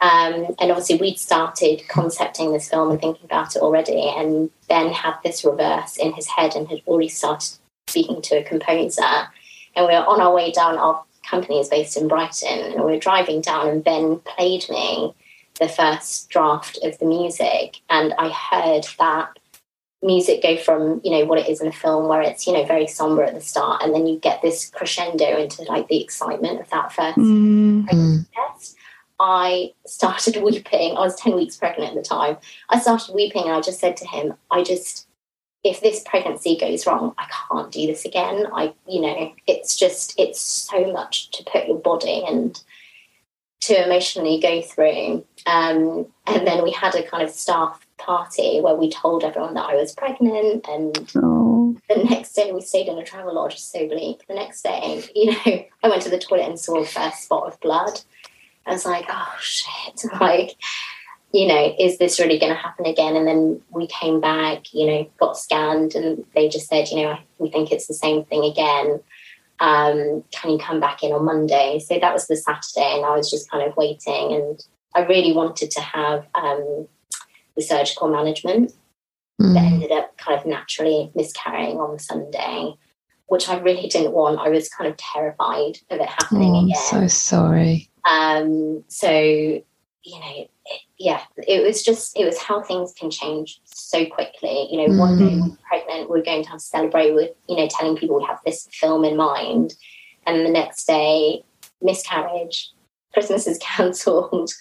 Um, 0.00 0.54
and 0.58 0.70
obviously, 0.70 0.96
we'd 0.96 1.18
started 1.18 1.82
concepting 1.88 2.52
this 2.52 2.68
film 2.68 2.90
and 2.90 3.00
thinking 3.00 3.24
about 3.24 3.56
it 3.56 3.62
already. 3.62 4.12
And 4.14 4.50
Ben 4.68 4.92
had 4.92 5.14
this 5.22 5.44
reverse 5.44 5.96
in 5.96 6.12
his 6.12 6.26
head 6.26 6.54
and 6.56 6.68
had 6.68 6.82
already 6.86 7.08
started 7.08 7.56
speaking 7.86 8.20
to 8.22 8.36
a 8.36 8.44
composer. 8.44 9.28
And 9.76 9.86
we 9.86 9.92
were 9.94 10.04
on 10.04 10.20
our 10.20 10.34
way 10.34 10.50
down. 10.50 10.76
Our 10.76 11.02
company 11.30 11.60
is 11.60 11.68
based 11.68 11.96
in 11.96 12.08
Brighton. 12.08 12.72
And 12.72 12.84
we 12.84 12.92
were 12.92 12.98
driving 12.98 13.40
down, 13.40 13.68
and 13.68 13.84
Ben 13.84 14.18
played 14.18 14.68
me 14.68 15.14
the 15.60 15.68
first 15.68 16.28
draft 16.30 16.78
of 16.82 16.98
the 16.98 17.06
music. 17.06 17.80
And 17.90 18.12
I 18.18 18.28
heard 18.30 18.86
that 18.98 19.38
music 20.02 20.42
go 20.42 20.56
from 20.56 21.00
you 21.02 21.10
know 21.10 21.24
what 21.24 21.38
it 21.38 21.48
is 21.48 21.60
in 21.62 21.66
a 21.66 21.72
film 21.72 22.08
where 22.08 22.20
it's 22.20 22.46
you 22.46 22.52
know 22.52 22.64
very 22.66 22.86
somber 22.86 23.24
at 23.24 23.32
the 23.34 23.40
start 23.40 23.82
and 23.82 23.94
then 23.94 24.06
you 24.06 24.18
get 24.18 24.42
this 24.42 24.68
crescendo 24.68 25.24
into 25.38 25.62
like 25.62 25.88
the 25.88 26.02
excitement 26.02 26.60
of 26.60 26.68
that 26.68 26.92
first 26.92 27.16
Mm. 27.16 27.86
Mm. 27.88 28.26
test 28.34 28.76
i 29.18 29.72
started 29.86 30.36
weeping 30.42 30.94
i 30.96 31.00
was 31.00 31.16
10 31.16 31.34
weeks 31.34 31.56
pregnant 31.56 31.96
at 31.96 32.02
the 32.02 32.06
time 32.06 32.36
i 32.68 32.78
started 32.78 33.14
weeping 33.14 33.44
and 33.44 33.52
i 33.52 33.62
just 33.62 33.80
said 33.80 33.96
to 33.96 34.06
him 34.06 34.34
i 34.50 34.62
just 34.62 35.06
if 35.62 35.80
this 35.80 36.02
pregnancy 36.04 36.54
goes 36.58 36.86
wrong 36.86 37.14
i 37.16 37.26
can't 37.48 37.72
do 37.72 37.86
this 37.86 38.04
again 38.04 38.46
i 38.52 38.74
you 38.86 39.00
know 39.00 39.32
it's 39.46 39.74
just 39.74 40.14
it's 40.18 40.38
so 40.38 40.92
much 40.92 41.30
to 41.30 41.42
put 41.44 41.66
your 41.66 41.78
body 41.78 42.22
and 42.28 42.62
to 43.66 43.84
emotionally 43.84 44.38
go 44.40 44.60
through. 44.62 45.24
Um, 45.46 46.06
and 46.26 46.46
then 46.46 46.62
we 46.62 46.72
had 46.72 46.94
a 46.94 47.02
kind 47.02 47.22
of 47.22 47.30
staff 47.30 47.84
party 47.98 48.60
where 48.60 48.74
we 48.74 48.90
told 48.90 49.24
everyone 49.24 49.54
that 49.54 49.70
i 49.70 49.74
was 49.76 49.94
pregnant 49.94 50.66
and 50.68 51.10
Oh. 51.16 51.76
the 51.88 52.02
next 52.04 52.32
day 52.34 52.52
we 52.52 52.60
stayed 52.60 52.88
in 52.88 52.98
a 52.98 53.04
travel 53.04 53.34
lodge 53.34 53.58
so 53.58 53.86
bleak. 53.88 54.26
The 54.26 54.34
next 54.34 54.62
day 54.62 55.02
you 55.14 55.30
know 55.32 55.64
i 55.82 55.88
went 55.88 56.02
to 56.02 56.10
the 56.10 56.18
toilet 56.18 56.48
and 56.48 56.58
saw 56.60 56.78
a 56.78 56.84
first 56.84 57.22
spot 57.22 57.46
of 57.46 57.60
blood. 57.60 58.00
I 58.66 58.72
was 58.72 58.84
like 58.84 59.06
oh 59.08 59.34
shit. 59.40 60.02
Like 60.20 60.56
you 61.32 61.46
know 61.46 61.74
is 61.78 61.98
this 61.98 62.18
really 62.20 62.38
going 62.38 62.52
to 62.52 62.58
happen 62.58 62.84
again? 62.84 63.16
And 63.16 63.26
then 63.26 63.62
we 63.70 63.86
came 63.86 64.20
back 64.20 64.74
you 64.74 64.86
know 64.86 65.10
got 65.18 65.38
scanned 65.38 65.94
and 65.94 66.24
they 66.34 66.48
just 66.48 66.68
said 66.68 66.88
you 66.90 67.02
know 67.02 67.16
we 67.38 67.48
think 67.48 67.70
it's 67.70 67.86
the 67.86 67.94
same 67.94 68.24
thing 68.24 68.44
again 68.44 69.00
um, 69.60 70.24
can 70.32 70.50
you 70.50 70.58
come 70.58 70.80
back 70.80 71.02
in 71.02 71.12
on 71.12 71.24
monday 71.24 71.78
so 71.78 71.98
that 71.98 72.12
was 72.12 72.26
the 72.26 72.36
saturday 72.36 72.94
and 72.96 73.04
i 73.04 73.16
was 73.16 73.30
just 73.30 73.50
kind 73.50 73.66
of 73.66 73.76
waiting 73.76 74.32
and 74.34 74.64
i 74.94 75.00
really 75.00 75.32
wanted 75.32 75.70
to 75.70 75.80
have 75.80 76.26
um, 76.34 76.86
the 77.56 77.62
surgical 77.62 78.08
management 78.08 78.72
that 79.38 79.46
Mm. 79.64 79.72
ended 79.72 79.90
up 79.90 80.16
kind 80.16 80.38
of 80.38 80.46
naturally 80.46 81.10
miscarrying 81.16 81.78
on 81.78 81.98
Sunday, 81.98 82.72
which 83.26 83.48
I 83.48 83.58
really 83.58 83.88
didn't 83.88 84.12
want. 84.12 84.38
I 84.38 84.48
was 84.48 84.68
kind 84.68 84.88
of 84.88 84.96
terrified 84.96 85.78
of 85.90 85.98
it 86.00 86.08
happening 86.08 86.52
Oh, 86.54 86.58
I'm 86.60 86.64
again. 86.66 86.76
so 86.90 87.06
sorry. 87.08 87.90
um, 88.08 88.84
so, 88.86 89.60
you 90.04 90.20
know, 90.20 90.32
it, 90.36 90.80
yeah, 90.98 91.22
it 91.48 91.64
was 91.64 91.82
just, 91.82 92.16
it 92.16 92.24
was 92.24 92.38
how 92.38 92.62
things 92.62 92.92
can 92.92 93.10
change 93.10 93.60
so 93.64 94.04
quickly. 94.06 94.68
You 94.70 94.86
know, 94.88 94.98
one 94.98 95.18
day 95.18 95.36
we're 95.40 95.56
pregnant, 95.66 96.10
we're 96.10 96.22
going 96.22 96.44
to 96.44 96.50
have 96.50 96.58
to 96.58 96.64
celebrate 96.64 97.12
with, 97.14 97.30
you 97.48 97.56
know, 97.56 97.66
telling 97.68 97.96
people 97.96 98.18
we 98.18 98.24
have 98.24 98.40
this 98.44 98.68
film 98.70 99.04
in 99.04 99.16
mind. 99.16 99.74
And 100.26 100.44
the 100.44 100.50
next 100.50 100.86
day, 100.86 101.42
miscarriage, 101.80 102.70
Christmas 103.12 103.46
is 103.46 103.58
cancelled. 103.62 104.52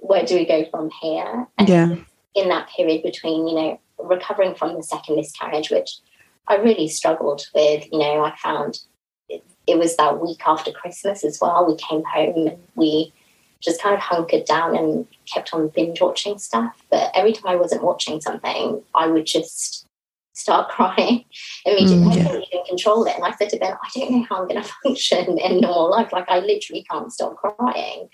Where 0.00 0.24
do 0.24 0.34
we 0.34 0.44
go 0.44 0.66
from 0.70 0.90
here? 1.00 1.46
And 1.58 1.68
Yeah. 1.68 1.96
in 2.34 2.48
that 2.50 2.68
period 2.68 3.02
between, 3.02 3.48
you 3.48 3.54
know, 3.54 3.80
recovering 3.98 4.54
from 4.54 4.74
the 4.74 4.82
second 4.82 5.16
miscarriage, 5.16 5.70
which 5.70 5.98
I 6.46 6.56
really 6.56 6.88
struggled 6.88 7.46
with. 7.54 7.86
You 7.90 7.98
know, 7.98 8.24
I 8.24 8.34
found 8.36 8.80
it, 9.28 9.42
it 9.66 9.78
was 9.78 9.96
that 9.96 10.20
week 10.20 10.42
after 10.46 10.72
Christmas 10.72 11.24
as 11.24 11.38
well. 11.40 11.66
We 11.66 11.76
came 11.76 12.02
home 12.04 12.48
and 12.48 12.58
we 12.74 13.12
just 13.62 13.82
kind 13.82 13.94
of 13.94 14.00
hunkered 14.00 14.44
down 14.44 14.76
and 14.76 15.06
kept 15.32 15.52
on 15.52 15.68
binge 15.68 16.00
watching 16.00 16.38
stuff. 16.38 16.74
But 16.90 17.10
every 17.14 17.32
time 17.32 17.48
I 17.48 17.56
wasn't 17.56 17.84
watching 17.84 18.20
something, 18.20 18.82
I 18.94 19.06
would 19.06 19.26
just 19.26 19.86
start 20.32 20.68
crying 20.70 21.24
immediately. 21.64 22.06
Mm, 22.06 22.12
I 22.12 22.22
couldn't 22.22 22.46
even 22.52 22.66
control 22.66 23.04
it. 23.04 23.14
And 23.14 23.24
I 23.24 23.32
said 23.32 23.50
to 23.50 23.58
Ben, 23.58 23.72
I 23.72 23.88
don't 23.98 24.10
know 24.10 24.26
how 24.28 24.40
I'm 24.40 24.48
going 24.48 24.62
to 24.62 24.72
function 24.82 25.38
in 25.38 25.60
normal 25.60 25.90
life. 25.90 26.12
Like, 26.12 26.28
I 26.28 26.40
literally 26.40 26.84
can't 26.90 27.12
stop 27.12 27.36
crying. 27.36 28.08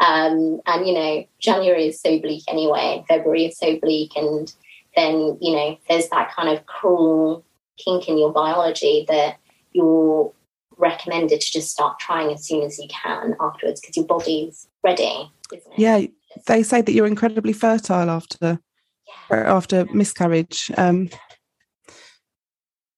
Um, 0.00 0.60
and, 0.66 0.86
you 0.86 0.94
know, 0.94 1.24
January 1.40 1.88
is 1.88 2.00
so 2.00 2.18
bleak 2.18 2.44
anyway, 2.48 3.04
February 3.08 3.46
is 3.46 3.58
so 3.58 3.78
bleak. 3.80 4.12
And 4.16 4.52
then, 4.96 5.38
you 5.40 5.52
know, 5.52 5.78
there's 5.88 6.08
that 6.08 6.34
kind 6.34 6.48
of 6.48 6.66
cruel 6.66 7.44
kink 7.76 8.08
in 8.08 8.18
your 8.18 8.32
biology 8.32 9.04
that 9.08 9.38
you're 9.72 10.32
recommended 10.78 11.40
to 11.40 11.52
just 11.52 11.70
start 11.70 11.98
trying 11.98 12.32
as 12.32 12.46
soon 12.46 12.62
as 12.62 12.78
you 12.78 12.88
can 12.88 13.34
afterwards 13.40 13.80
because 13.80 13.96
your 13.96 14.06
body's 14.06 14.68
ready, 14.82 15.30
isn't 15.52 15.72
it? 15.72 15.78
Yeah. 15.78 16.06
They 16.46 16.62
say 16.62 16.82
that 16.82 16.92
you're 16.92 17.06
incredibly 17.06 17.52
fertile 17.52 18.10
after 18.10 18.60
Yeah. 19.30 19.56
after 19.56 19.86
miscarriage. 19.92 20.70
Um, 20.76 21.10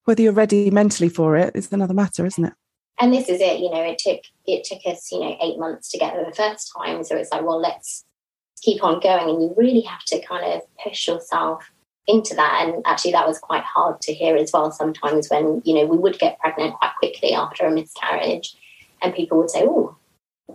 whether 0.05 0.23
you're 0.23 0.33
ready 0.33 0.71
mentally 0.71 1.09
for 1.09 1.37
it 1.37 1.55
is 1.55 1.73
another 1.73 1.95
matter, 1.95 2.27
isn't 2.27 2.45
it? 2.45 2.53
and 3.01 3.15
this 3.15 3.29
is 3.31 3.41
it 3.41 3.61
you 3.61 3.71
know 3.71 3.83
it 3.83 3.99
took 3.99 4.21
it 4.47 4.63
took 4.63 4.81
us 4.85 5.11
you 5.11 5.19
know 5.21 5.35
eight 5.41 5.59
months 5.59 5.89
to 5.89 5.99
get 5.99 6.13
there 6.13 6.25
the 6.25 6.35
first 6.35 6.71
time 6.77 7.03
so 7.03 7.17
it's 7.17 7.33
like 7.33 7.43
well 7.43 7.59
let's 7.59 8.05
keep 8.61 8.85
on 8.85 9.01
going 9.01 9.29
and 9.31 9.43
you 9.43 9.55
really 9.57 9.81
have 9.81 10.05
to 10.05 10.21
kind 10.21 10.45
of 10.45 10.61
push 10.85 11.09
yourself 11.09 11.65
into 12.11 12.35
that 12.35 12.63
and 12.63 12.83
actually 12.87 13.13
that 13.13 13.27
was 13.27 13.39
quite 13.39 13.63
hard 13.63 14.01
to 14.01 14.13
hear 14.13 14.37
as 14.37 14.51
well 14.53 14.71
sometimes 14.71 15.29
when 15.29 15.63
you 15.65 15.75
know 15.75 15.85
we 15.85 15.97
would 15.97 16.19
get 16.19 16.39
pregnant 16.41 16.75
quite 16.75 16.93
quickly 16.99 17.33
after 17.33 17.67
a 17.67 17.71
miscarriage 17.71 18.55
and 19.03 19.15
people 19.15 19.39
would 19.39 19.51
say 19.51 19.63
oh 19.65 19.97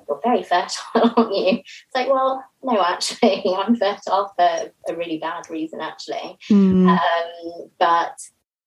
you're 0.07 0.19
very 0.23 0.43
fertile 0.43 0.83
aren't 1.17 1.35
you 1.35 1.59
it's 1.59 1.95
like 1.95 2.09
well 2.09 2.43
no 2.63 2.81
actually 2.81 3.43
i'm 3.57 3.75
fertile 3.75 4.33
for 4.35 4.71
a 4.89 4.95
really 4.95 5.17
bad 5.17 5.49
reason 5.49 5.79
actually 5.81 6.37
Mm. 6.49 6.89
um, 6.89 7.69
but 7.79 8.19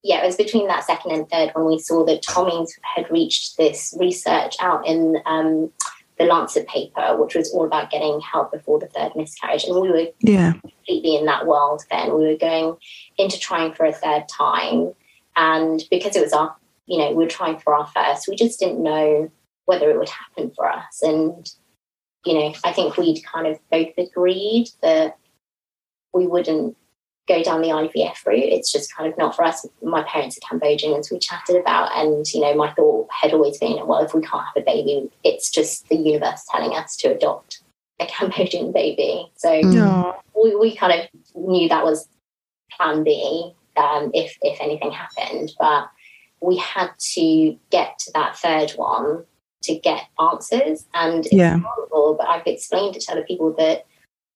yeah, 0.04 0.22
it 0.22 0.26
was 0.26 0.36
between 0.36 0.68
that 0.68 0.84
second 0.84 1.10
and 1.12 1.28
third 1.28 1.50
when 1.54 1.66
we 1.66 1.78
saw 1.78 2.04
that 2.06 2.22
Tommy's 2.22 2.78
had 2.82 3.10
reached 3.10 3.56
this 3.56 3.94
research 3.98 4.54
out 4.60 4.86
in 4.86 5.16
um, 5.26 5.72
the 6.18 6.24
Lancet 6.24 6.66
paper, 6.66 7.16
which 7.16 7.34
was 7.34 7.52
all 7.52 7.64
about 7.64 7.90
getting 7.90 8.20
help 8.20 8.52
before 8.52 8.78
the 8.78 8.86
third 8.86 9.12
miscarriage. 9.14 9.64
And 9.64 9.80
we 9.80 9.90
were 9.90 10.06
yeah. 10.20 10.52
completely 10.52 11.16
in 11.16 11.26
that 11.26 11.46
world 11.46 11.82
then. 11.90 12.14
We 12.14 12.26
were 12.26 12.36
going 12.36 12.76
into 13.16 13.38
trying 13.38 13.72
for 13.72 13.86
a 13.86 13.92
third 13.92 14.28
time. 14.28 14.92
And 15.36 15.84
because 15.90 16.16
it 16.16 16.22
was 16.22 16.32
our, 16.32 16.54
you 16.86 16.98
know, 16.98 17.10
we 17.10 17.24
were 17.24 17.30
trying 17.30 17.58
for 17.58 17.74
our 17.74 17.86
first, 17.86 18.28
we 18.28 18.36
just 18.36 18.58
didn't 18.58 18.82
know 18.82 19.30
whether 19.66 19.90
it 19.90 19.98
would 19.98 20.08
happen 20.08 20.50
for 20.56 20.68
us. 20.68 21.02
And, 21.02 21.48
you 22.24 22.34
know, 22.34 22.54
I 22.64 22.72
think 22.72 22.96
we'd 22.96 23.22
kind 23.24 23.46
of 23.46 23.58
both 23.70 23.96
agreed 23.96 24.70
that 24.82 25.18
we 26.12 26.26
wouldn't 26.26 26.76
go 27.28 27.42
down 27.42 27.60
the 27.62 27.68
IVF 27.68 28.26
route. 28.26 28.52
It's 28.52 28.72
just 28.72 28.94
kind 28.94 29.10
of 29.10 29.16
not 29.18 29.36
for 29.36 29.44
us. 29.44 29.66
My 29.82 30.02
parents 30.02 30.38
are 30.38 30.48
Cambodian, 30.48 30.94
as 30.98 31.10
we 31.10 31.18
chatted 31.18 31.56
about. 31.56 31.90
And, 31.94 32.26
you 32.32 32.40
know, 32.40 32.54
my 32.54 32.72
thought 32.72 33.08
had 33.12 33.32
always 33.34 33.58
been, 33.58 33.86
well, 33.86 34.02
if 34.04 34.14
we 34.14 34.22
can't 34.22 34.44
have 34.44 34.56
a 34.62 34.64
baby, 34.64 35.10
it's 35.22 35.50
just 35.50 35.88
the 35.88 35.96
universe 35.96 36.44
telling 36.50 36.76
us 36.76 36.96
to 36.96 37.08
adopt 37.14 37.62
a 38.00 38.06
Cambodian 38.06 38.72
baby. 38.72 39.30
So 39.36 39.48
Mm. 39.50 40.14
We, 40.34 40.54
we 40.56 40.76
kind 40.76 40.92
of 41.00 41.08
knew 41.34 41.68
that 41.68 41.84
was 41.84 42.08
plan 42.76 43.02
B 43.02 43.52
um, 43.76 44.10
if 44.14 44.36
if 44.42 44.60
anything 44.60 44.92
happened, 44.92 45.52
but 45.58 45.90
we 46.40 46.56
had 46.56 46.90
to 47.14 47.56
get 47.70 47.98
to 48.00 48.12
that 48.12 48.36
third 48.36 48.70
one 48.72 49.24
to 49.64 49.74
get 49.74 50.04
answers. 50.20 50.86
And 50.94 51.26
it's 51.26 51.34
Yeah. 51.34 51.58
horrible, 51.58 52.14
but 52.14 52.28
I've 52.28 52.46
explained 52.46 52.94
it 52.96 53.02
to 53.02 53.12
other 53.12 53.24
people 53.24 53.52
that 53.54 53.86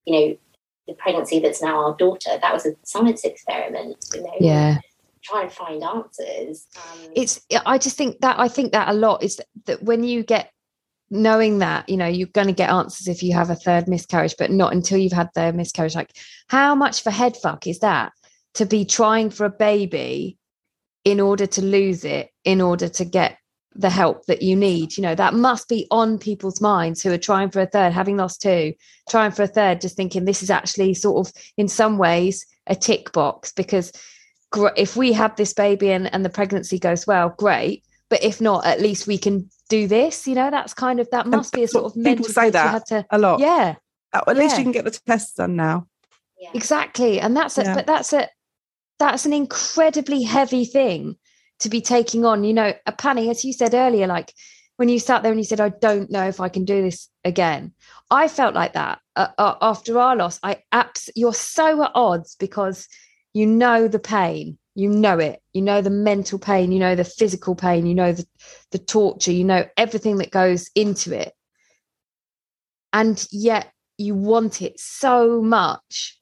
you 0.04 0.12
know 0.12 0.36
the 0.86 0.94
pregnancy 0.94 1.38
that's 1.38 1.62
now 1.62 1.84
our 1.84 1.96
daughter 1.96 2.30
that 2.40 2.52
was 2.52 2.66
a 2.66 2.74
science 2.84 3.24
experiment. 3.24 3.96
You 4.14 4.22
know, 4.22 4.34
Yeah. 4.40 4.78
try 5.22 5.42
and 5.42 5.52
find 5.52 5.82
answers. 5.82 6.66
Um, 6.76 7.10
it's 7.14 7.40
i 7.64 7.78
just 7.78 7.96
think 7.96 8.20
that 8.20 8.38
i 8.40 8.48
think 8.48 8.72
that 8.72 8.88
a 8.88 8.92
lot 8.92 9.22
is 9.22 9.36
that, 9.36 9.46
that 9.66 9.82
when 9.82 10.02
you 10.02 10.22
get 10.24 10.50
knowing 11.10 11.58
that 11.58 11.88
you 11.88 11.96
know 11.96 12.06
you're 12.06 12.26
going 12.28 12.46
to 12.46 12.52
get 12.54 12.70
answers 12.70 13.06
if 13.06 13.22
you 13.22 13.34
have 13.34 13.50
a 13.50 13.54
third 13.54 13.86
miscarriage 13.86 14.34
but 14.38 14.50
not 14.50 14.72
until 14.72 14.98
you've 14.98 15.12
had 15.12 15.28
the 15.34 15.52
miscarriage 15.52 15.94
like 15.94 16.10
how 16.48 16.74
much 16.74 17.02
for 17.02 17.10
head 17.10 17.36
fuck 17.36 17.66
is 17.66 17.80
that 17.80 18.12
to 18.54 18.64
be 18.64 18.84
trying 18.84 19.28
for 19.30 19.44
a 19.44 19.50
baby 19.50 20.38
in 21.04 21.20
order 21.20 21.46
to 21.46 21.62
lose 21.62 22.04
it 22.04 22.30
in 22.44 22.60
order 22.60 22.88
to 22.88 23.04
get 23.04 23.36
the 23.74 23.90
help 23.90 24.26
that 24.26 24.42
you 24.42 24.54
need 24.54 24.96
you 24.96 25.02
know 25.02 25.14
that 25.14 25.34
must 25.34 25.68
be 25.68 25.86
on 25.90 26.18
people's 26.18 26.60
minds 26.60 27.02
who 27.02 27.10
are 27.10 27.18
trying 27.18 27.50
for 27.50 27.60
a 27.60 27.66
third 27.66 27.92
having 27.92 28.16
lost 28.16 28.42
two 28.42 28.74
trying 29.08 29.30
for 29.30 29.42
a 29.42 29.46
third 29.46 29.80
just 29.80 29.96
thinking 29.96 30.24
this 30.24 30.42
is 30.42 30.50
actually 30.50 30.92
sort 30.94 31.26
of 31.26 31.32
in 31.56 31.68
some 31.68 31.96
ways 31.98 32.44
a 32.66 32.74
tick 32.74 33.12
box 33.12 33.52
because 33.52 33.92
gr- 34.50 34.68
if 34.76 34.96
we 34.96 35.12
have 35.12 35.34
this 35.36 35.52
baby 35.52 35.90
and, 35.90 36.12
and 36.14 36.24
the 36.24 36.30
pregnancy 36.30 36.78
goes 36.78 37.06
well, 37.06 37.34
great. 37.36 37.82
But 38.08 38.22
if 38.22 38.40
not, 38.40 38.66
at 38.66 38.80
least 38.80 39.06
we 39.06 39.18
can 39.18 39.48
do 39.68 39.88
this. 39.88 40.28
You 40.28 40.34
know, 40.34 40.50
that's 40.50 40.74
kind 40.74 41.00
of 41.00 41.08
that 41.10 41.26
must 41.26 41.52
be 41.52 41.64
a 41.64 41.68
sort 41.68 41.84
what 41.84 41.88
of 41.90 41.94
people 41.94 42.04
mental 42.04 42.24
say 42.26 42.40
piece 42.42 42.46
you 42.46 42.50
that 42.52 42.70
had 42.72 42.86
to. 42.86 43.06
A 43.10 43.18
lot. 43.18 43.40
Yeah, 43.40 43.76
At 44.12 44.36
least 44.36 44.52
Yeah. 44.52 44.58
you 44.58 44.64
can 44.64 44.72
get 44.72 44.84
the 44.84 44.90
tests 45.06 45.34
done 45.34 45.56
now. 45.56 45.86
Yeah. 46.38 46.50
exactly 46.54 47.20
and 47.20 47.36
that's 47.36 47.56
a 47.56 47.62
Yeah. 47.62 47.74
but 47.74 47.86
that's 47.86 48.12
a 48.12 48.28
that's 48.98 49.26
an 49.26 49.32
incredibly 49.32 50.24
heavy 50.24 50.64
thing 50.64 51.16
to 51.62 51.68
be 51.68 51.80
taking 51.80 52.24
on 52.24 52.44
you 52.44 52.54
know 52.54 52.72
a 52.86 52.92
panny 52.92 53.30
as 53.30 53.44
you 53.44 53.52
said 53.52 53.74
earlier 53.74 54.06
like 54.06 54.32
when 54.76 54.88
you 54.88 54.98
sat 54.98 55.22
there 55.22 55.32
and 55.32 55.40
you 55.40 55.44
said 55.44 55.60
i 55.60 55.68
don't 55.68 56.10
know 56.10 56.26
if 56.26 56.40
i 56.40 56.48
can 56.48 56.64
do 56.64 56.82
this 56.82 57.08
again. 57.24 57.72
I 58.10 58.28
felt 58.28 58.54
like 58.54 58.72
that 58.74 59.00
uh, 59.16 59.28
uh, 59.38 59.54
after 59.60 59.98
our 59.98 60.16
loss. 60.16 60.38
I 60.42 60.62
abs- 60.72 61.10
you're 61.14 61.34
so 61.34 61.84
at 61.84 61.92
odds 61.94 62.36
because 62.38 62.88
you 63.32 63.46
know 63.46 63.88
the 63.88 63.98
pain. 63.98 64.58
You 64.74 64.88
know 64.88 65.18
it. 65.18 65.40
You 65.52 65.62
know 65.62 65.82
the 65.82 65.90
mental 65.90 66.38
pain. 66.38 66.72
You 66.72 66.78
know 66.78 66.94
the 66.94 67.04
physical 67.04 67.54
pain. 67.54 67.86
You 67.86 67.94
know 67.94 68.12
the, 68.12 68.26
the 68.70 68.78
torture. 68.78 69.32
You 69.32 69.44
know 69.44 69.64
everything 69.76 70.18
that 70.18 70.30
goes 70.30 70.70
into 70.74 71.18
it. 71.18 71.32
And 72.92 73.24
yet 73.30 73.72
you 73.98 74.14
want 74.14 74.60
it 74.62 74.78
so 74.78 75.40
much 75.40 76.18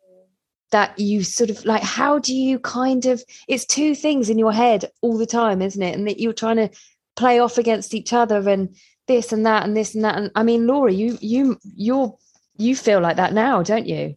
that 0.70 0.98
you 0.98 1.22
sort 1.22 1.50
of 1.50 1.64
like 1.64 1.82
how 1.82 2.18
do 2.18 2.34
you 2.34 2.58
kind 2.58 3.06
of 3.06 3.22
it's 3.48 3.64
two 3.64 3.94
things 3.94 4.30
in 4.30 4.38
your 4.38 4.52
head 4.52 4.84
all 5.00 5.18
the 5.18 5.26
time 5.26 5.62
isn't 5.62 5.82
it? 5.82 5.94
And 5.94 6.06
that 6.06 6.20
you're 6.20 6.32
trying 6.32 6.56
to 6.56 6.70
play 7.16 7.38
off 7.38 7.58
against 7.58 7.94
each 7.94 8.12
other 8.12 8.48
and 8.48 8.74
this 9.06 9.32
and 9.32 9.44
that 9.46 9.64
and 9.64 9.76
this 9.76 9.94
and 9.94 10.04
that. 10.04 10.16
And 10.16 10.30
i 10.34 10.42
mean 10.42 10.66
laura 10.66 10.92
you 10.92 11.18
you 11.20 11.58
you're 11.74 12.16
you 12.56 12.76
feel 12.76 13.00
like 13.00 13.16
that 13.16 13.32
now 13.32 13.62
don't 13.62 13.86
you? 13.86 14.16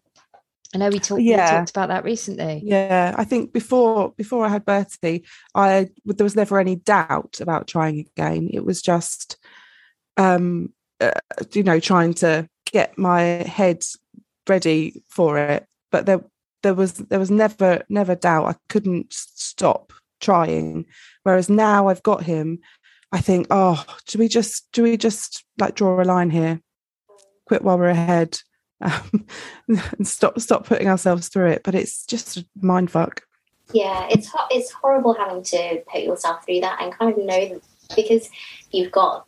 I 0.74 0.80
know 0.80 0.89
we 0.89 1.00
talked 1.00 1.22
we 1.22 1.36
talked 1.36 1.70
about 1.70 1.89
that 1.89 2.04
recently. 2.04 2.62
Yeah, 2.66 3.13
I 3.16 3.24
think 3.26 3.54
before 3.54 4.12
before 4.18 4.46
I 4.46 4.50
had 4.50 4.66
Bertie, 4.66 5.24
I 5.54 5.89
there 6.04 6.24
was 6.24 6.36
never 6.36 6.60
any 6.60 6.78
doubt 6.78 7.39
about 7.42 7.68
trying 7.68 8.00
again. 8.00 8.50
It 8.52 8.66
was 8.66 8.82
just, 8.82 9.38
um, 10.18 10.74
uh, 11.00 11.12
you 11.52 11.62
know, 11.62 11.80
trying 11.80 12.16
to 12.16 12.50
get 12.72 12.98
my 12.98 13.22
head 13.22 13.84
ready 14.50 15.04
for 15.08 15.38
it. 15.38 15.68
But 15.92 16.08
there 16.08 16.22
there 16.63 16.73
was 16.73 16.93
there 16.93 17.19
was 17.19 17.30
never 17.30 17.84
never 17.89 18.15
doubt. 18.15 18.47
I 18.47 18.56
couldn't 18.69 19.13
stop 19.13 19.93
trying. 20.19 20.86
Whereas 21.23 21.49
now 21.49 21.89
I've 21.89 22.04
got 22.04 22.23
him, 22.23 22.60
I 23.12 23.21
think, 23.21 23.47
oh, 23.52 23.86
do 24.08 24.17
we 24.17 24.28
just 24.28 24.71
do 24.71 24.84
we 24.84 24.97
just 24.97 25.45
like 25.60 25.76
draw 25.76 26.02
a 26.02 26.04
line 26.04 26.32
here? 26.32 26.62
Quit 27.45 27.62
while 27.62 27.78
we're 27.78 27.89
ahead. 27.89 28.39
Um, 28.82 29.26
and 29.69 30.06
stop 30.06 30.38
stop 30.41 30.65
putting 30.65 30.89
ourselves 30.89 31.30
through 31.30 31.52
it. 31.52 31.62
But 31.63 31.73
it's 31.73 32.06
just 32.06 32.36
a 32.36 32.45
mind 32.60 32.91
fuck. 32.91 33.21
Yeah, 33.71 34.10
it's 34.12 34.30
it's 34.52 34.71
horrible 34.71 35.13
having 35.13 35.41
to 35.41 35.82
put 35.89 36.02
yourself 36.02 36.43
through 36.43 36.60
that 36.62 36.82
and 36.82 36.91
kind 36.91 37.17
of 37.17 37.23
know 37.23 37.47
that 37.47 37.62
because 37.95 38.30
you've 38.71 38.91
got 38.91 39.26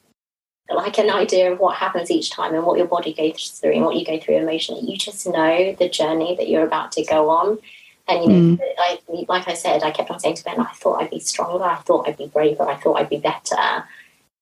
like 0.70 0.98
an 0.98 1.10
idea 1.12 1.52
of 1.52 1.60
what 1.60 1.78
happens 1.78 2.10
each 2.10 2.32
time 2.32 2.56
and 2.56 2.66
what 2.66 2.78
your 2.78 2.88
body 2.88 3.14
goes 3.14 3.50
through 3.50 3.74
and 3.74 3.84
what 3.86 3.96
you 3.96 4.06
go 4.06 4.20
through 4.20 4.38
emotionally. 4.38 4.82
You 4.90 4.98
just 4.98 5.28
know 5.28 5.74
the 5.78 5.90
journey 5.90 6.36
that 6.38 6.50
you're 6.50 6.66
about 6.66 6.92
to 6.94 7.04
go 7.06 7.30
on. 7.30 7.60
And 8.08 8.24
you 8.24 8.30
know, 8.58 8.58
I, 8.80 9.00
like 9.28 9.48
I 9.48 9.54
said, 9.56 9.84
I 9.84 9.92
kept 9.92 10.12
on 10.12 10.20
saying 10.20 10.36
to 10.36 10.44
Ben, 10.44 10.60
I 10.60 10.72
thought 10.74 11.02
I'd 11.02 11.10
be 11.10 11.20
stronger, 11.20 11.64
I 11.64 11.76
thought 11.78 12.08
I'd 12.08 12.18
be 12.18 12.28
braver, 12.28 12.64
I 12.68 12.76
thought 12.76 12.96
I'd 13.00 13.10
be 13.10 13.18
better. 13.18 13.84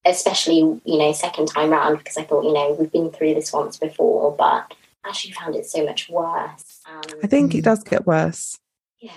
Especially, 0.06 0.58
you 0.58 0.98
know, 0.98 1.14
second 1.14 1.48
time 1.48 1.70
round 1.70 1.98
because 2.00 2.18
I 2.18 2.24
thought, 2.24 2.44
you 2.44 2.52
know, 2.54 2.76
we've 2.78 2.92
been 2.92 3.10
through 3.10 3.36
this 3.36 3.54
once 3.54 3.78
before, 3.78 4.36
but 4.38 4.74
actually 5.06 5.32
found 5.34 5.56
it 5.56 5.66
so 5.66 5.86
much 5.86 6.10
worse. 6.10 6.82
Um, 6.90 7.02
I 7.24 7.28
think 7.28 7.56
it 7.56 7.64
does 7.64 7.84
get 7.84 8.06
worse. 8.06 8.58
yeah, 9.00 9.12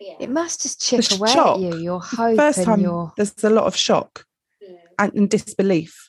yeah. 0.00 0.14
it 0.20 0.30
must 0.30 0.62
just 0.62 0.80
chip 0.80 1.02
The 1.04 1.16
away 1.16 1.32
shock. 1.32 1.56
at 1.56 1.60
you 1.60 1.76
your 1.78 2.00
hope 2.00 2.36
First 2.36 2.58
and 2.58 2.66
time, 2.66 2.80
your 2.80 3.12
there's 3.16 3.34
a 3.42 3.50
lot 3.50 3.64
of 3.66 3.76
shock 3.76 4.24
Mm. 4.62 4.76
and, 5.00 5.12
and 5.14 5.28
disbelief. 5.30 6.08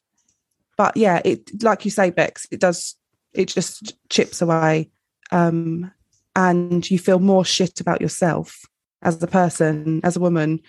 But 0.78 0.98
yeah, 0.98 1.22
it 1.24 1.64
like 1.64 1.86
you 1.86 1.92
say, 1.92 2.10
Bex, 2.10 2.48
it 2.52 2.60
does. 2.60 2.96
It 3.34 3.48
just 3.48 3.96
chips 4.10 4.42
away, 4.42 4.92
um, 5.32 5.92
and 6.36 6.90
you 6.90 7.00
feel 7.00 7.20
more 7.20 7.46
shit 7.46 7.80
about 7.80 8.02
yourself 8.02 8.62
as 9.02 9.22
a 9.22 9.28
person, 9.28 10.02
as 10.04 10.16
a 10.16 10.20
woman. 10.20 10.62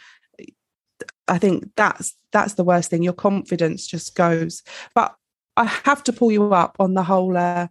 I 1.29 1.39
think 1.39 1.71
that's 1.77 2.15
that's 2.33 2.55
the 2.55 2.65
worst 2.65 2.91
thing. 2.91 3.03
Your 3.03 3.13
confidence 3.13 3.87
just 3.87 4.15
goes. 4.15 4.63
But 4.95 5.15
I 5.57 5.65
have 5.65 6.03
to 6.05 6.13
pull 6.13 6.33
you 6.33 6.53
up 6.53 6.77
on 6.79 6.95
the 6.95 7.03
whole 7.03 7.37
uh, 7.37 7.69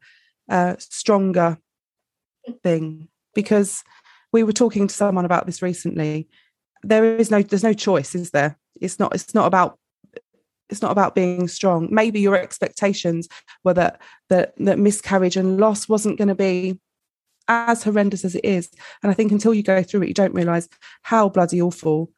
uh, 0.49 0.75
stronger 0.79 1.57
thing 2.63 3.09
because 3.35 3.83
we 4.31 4.43
were 4.43 4.53
talking 4.53 4.87
to 4.87 4.93
someone 4.93 5.25
about 5.25 5.45
this 5.45 5.61
recently. 5.61 6.27
There 6.81 7.17
is 7.17 7.29
no 7.29 7.41
there's 7.41 7.63
no 7.63 7.73
choice, 7.73 8.15
is 8.15 8.31
there? 8.31 8.57
It's 8.81 8.99
not 8.99 9.13
it's 9.13 9.33
not 9.33 9.47
about 9.47 9.77
it's 10.69 10.81
not 10.81 10.91
about 10.91 11.15
being 11.15 11.47
strong. 11.47 11.87
Maybe 11.91 12.19
your 12.19 12.35
expectations 12.35 13.27
were 13.63 13.73
that 13.75 14.01
that 14.29 14.53
that 14.57 14.79
miscarriage 14.79 15.35
and 15.37 15.59
loss 15.59 15.87
wasn't 15.89 16.17
going 16.17 16.29
to 16.29 16.35
be 16.35 16.79
as 17.47 17.83
horrendous 17.83 18.23
as 18.23 18.35
it 18.35 18.45
is. 18.45 18.69
And 19.01 19.11
I 19.11 19.13
think 19.15 19.31
until 19.31 19.53
you 19.53 19.63
go 19.63 19.83
through 19.83 20.03
it, 20.03 20.07
you 20.07 20.13
don't 20.13 20.33
realise 20.33 20.69
how 21.01 21.29
bloody 21.29 21.61
awful 21.61 22.09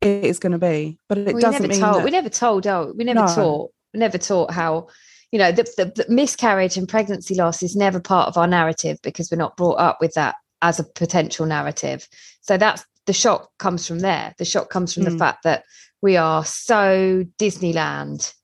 it 0.00 0.24
is 0.24 0.38
going 0.38 0.52
to 0.52 0.58
be. 0.58 0.98
But 1.08 1.18
it 1.18 1.34
we 1.34 1.40
doesn't 1.40 1.62
never 1.62 1.68
mean 1.68 1.80
told 1.80 1.96
that, 1.96 2.04
we 2.04 2.10
never 2.10 2.28
told 2.28 2.66
oh 2.66 2.92
we 2.96 3.04
never 3.04 3.20
No. 3.20 3.26
taught 3.34 3.70
we 3.92 4.00
never 4.00 4.18
taught 4.18 4.50
how 4.50 4.88
you 5.32 5.38
know 5.38 5.52
the, 5.52 5.62
the, 5.76 6.04
the 6.04 6.12
miscarriage 6.12 6.76
and 6.76 6.88
pregnancy 6.88 7.34
loss 7.34 7.62
is 7.62 7.74
never 7.76 8.00
part 8.00 8.28
of 8.28 8.36
our 8.36 8.46
narrative 8.46 8.98
because 9.02 9.30
we're 9.30 9.38
not 9.38 9.56
brought 9.56 9.78
up 9.78 9.98
with 10.00 10.14
that 10.14 10.34
as 10.62 10.78
a 10.78 10.84
potential 10.84 11.46
narrative 11.46 12.06
so 12.40 12.56
that's 12.56 12.84
the 13.06 13.12
shock 13.12 13.50
comes 13.58 13.86
from 13.86 13.98
there 14.00 14.34
the 14.38 14.44
shock 14.44 14.70
comes 14.70 14.92
from 14.94 15.04
the 15.04 15.10
Mm. 15.10 15.18
fact 15.18 15.42
that 15.44 15.64
we 16.04 16.18
are 16.18 16.44
so 16.44 17.24
disneyland 17.38 18.34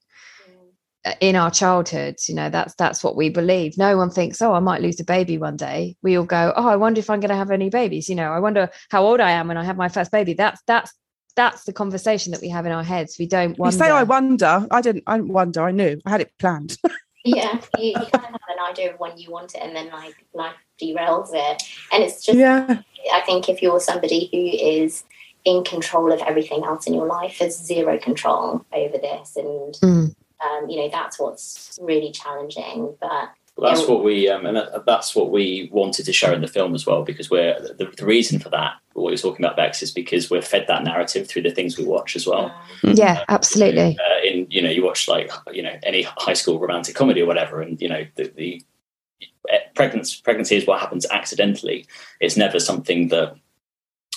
uh, 1.05 1.13
in 1.21 1.37
our 1.37 1.51
childhoods 1.51 2.27
you 2.27 2.35
know 2.35 2.49
that's 2.49 2.75
that's 2.77 3.05
what 3.05 3.17
we 3.17 3.29
believe 3.29 3.77
no 3.77 3.99
one 3.99 4.11
thinks 4.11 4.41
oh 4.41 4.55
i 4.55 4.61
might 4.61 4.81
lose 4.81 4.99
a 4.99 5.05
baby 5.05 5.37
one 5.37 5.57
day 5.57 5.95
we 6.03 6.17
all 6.17 6.25
go 6.25 6.55
oh 6.57 6.67
i 6.67 6.75
wonder 6.75 6.99
if 6.99 7.11
i'm 7.11 7.21
going 7.21 7.29
to 7.29 7.37
have 7.37 7.51
any 7.51 7.69
babies 7.69 8.09
you 8.09 8.15
know 8.15 8.33
i 8.33 8.41
wonder 8.41 8.71
how 8.91 9.05
old 9.05 9.21
i 9.21 9.31
am 9.31 9.47
when 9.47 9.59
i 9.59 9.63
have 9.63 9.77
my 9.77 9.91
first 9.91 10.11
baby 10.11 10.33
that's 10.33 10.63
that's 10.67 10.93
that's 11.37 11.65
the 11.65 11.73
conversation 11.73 12.33
that 12.33 12.41
we 12.41 12.49
have 12.49 12.65
in 12.65 12.73
our 12.73 12.83
heads 12.83 13.17
we 13.19 13.27
don't 13.27 13.57
you 13.57 13.71
say 13.71 13.89
I 13.89 14.03
wonder. 14.03 14.67
I 14.71 14.81
didn't 14.81 15.05
I 15.07 15.17
didn't 15.17 15.33
wonder, 15.33 15.63
I 15.63 15.71
knew. 15.71 16.01
I 16.05 16.11
had 16.11 16.21
it 16.21 16.33
planned. 16.41 16.77
yeah, 17.25 17.61
you, 17.79 17.89
you 17.89 17.95
kind 17.95 18.15
of 18.15 18.33
have 18.33 18.41
an 18.49 18.65
idea 18.69 18.93
of 18.93 19.01
when 19.01 19.17
you 19.17 19.31
want 19.31 19.55
it, 19.55 19.63
and 19.63 19.75
then 19.75 19.91
like 19.91 20.15
life 20.35 20.57
derails 20.83 21.31
it. 21.33 21.63
And 21.93 22.03
it's 22.03 22.25
just, 22.25 22.37
yeah. 22.37 22.83
I 23.13 23.21
think, 23.21 23.49
if 23.49 23.63
you're 23.63 23.81
somebody 23.81 24.29
who 24.33 24.39
is 24.39 25.05
in 25.45 25.65
control 25.65 26.13
of 26.13 26.21
everything 26.21 26.65
else 26.65 26.87
in 26.87 26.95
your 26.95 27.07
life, 27.07 27.39
has 27.39 27.57
zero 27.57 27.99
control 27.99 28.65
over 28.73 28.99
this, 28.99 29.37
and 29.37 29.75
Mm. 29.83 30.15
um, 30.41 30.69
you 30.71 30.77
know 30.79 30.89
that's 30.91 31.19
what's 31.19 31.79
really 31.81 32.11
challenging. 32.13 32.97
But 33.01 33.31
That's 33.61 33.83
Yeah. 33.83 33.89
what 33.89 34.05
we, 34.05 34.27
um, 34.29 34.47
and 34.47 34.57
that, 34.57 34.87
that's 34.87 35.15
what 35.15 35.31
we 35.31 35.69
wanted 35.71 36.07
to 36.07 36.13
show 36.15 36.33
in 36.33 36.41
the 36.41 36.47
film 36.47 36.75
as 36.75 36.87
well, 36.87 37.03
because 37.03 37.29
we're 37.31 37.61
the, 37.61 37.93
the 37.95 38.07
reason 38.07 38.39
for 38.39 38.49
that. 38.51 38.75
What 38.95 39.11
you're 39.11 39.19
talking 39.19 39.45
about, 39.45 39.57
Bex, 39.57 39.83
is 39.83 39.91
because 39.91 40.31
we're 40.31 40.41
fed 40.41 40.65
that 40.69 40.83
narrative 40.83 41.29
through 41.29 41.43
the 41.43 41.51
things 41.51 41.77
we 41.77 41.85
watch 41.85 42.17
as 42.17 42.27
well. 42.27 42.55
yeah 42.83 43.23
absolutely 43.29 43.99
Uh, 43.99 44.21
in 44.25 44.47
you 44.49 44.63
know, 44.63 44.71
you 44.71 44.83
watch 44.85 45.09
like 45.09 45.31
you 45.53 45.63
know 45.63 45.77
any 45.83 46.03
high 46.03 46.33
school 46.33 46.59
romantic 46.59 46.95
comedy 46.95 47.21
or 47.21 47.27
whatever, 47.27 47.61
and 47.61 47.79
you 47.83 47.89
know 47.89 48.07
the, 48.15 48.33
the 48.37 48.63
pregnancy 49.75 50.21
pregnancy 50.25 50.57
is 50.57 50.67
what 50.67 50.81
happens 50.81 51.05
accidentally. 51.11 51.85
It's 52.21 52.37
never 52.39 52.61
something 52.61 53.09
that 53.09 53.35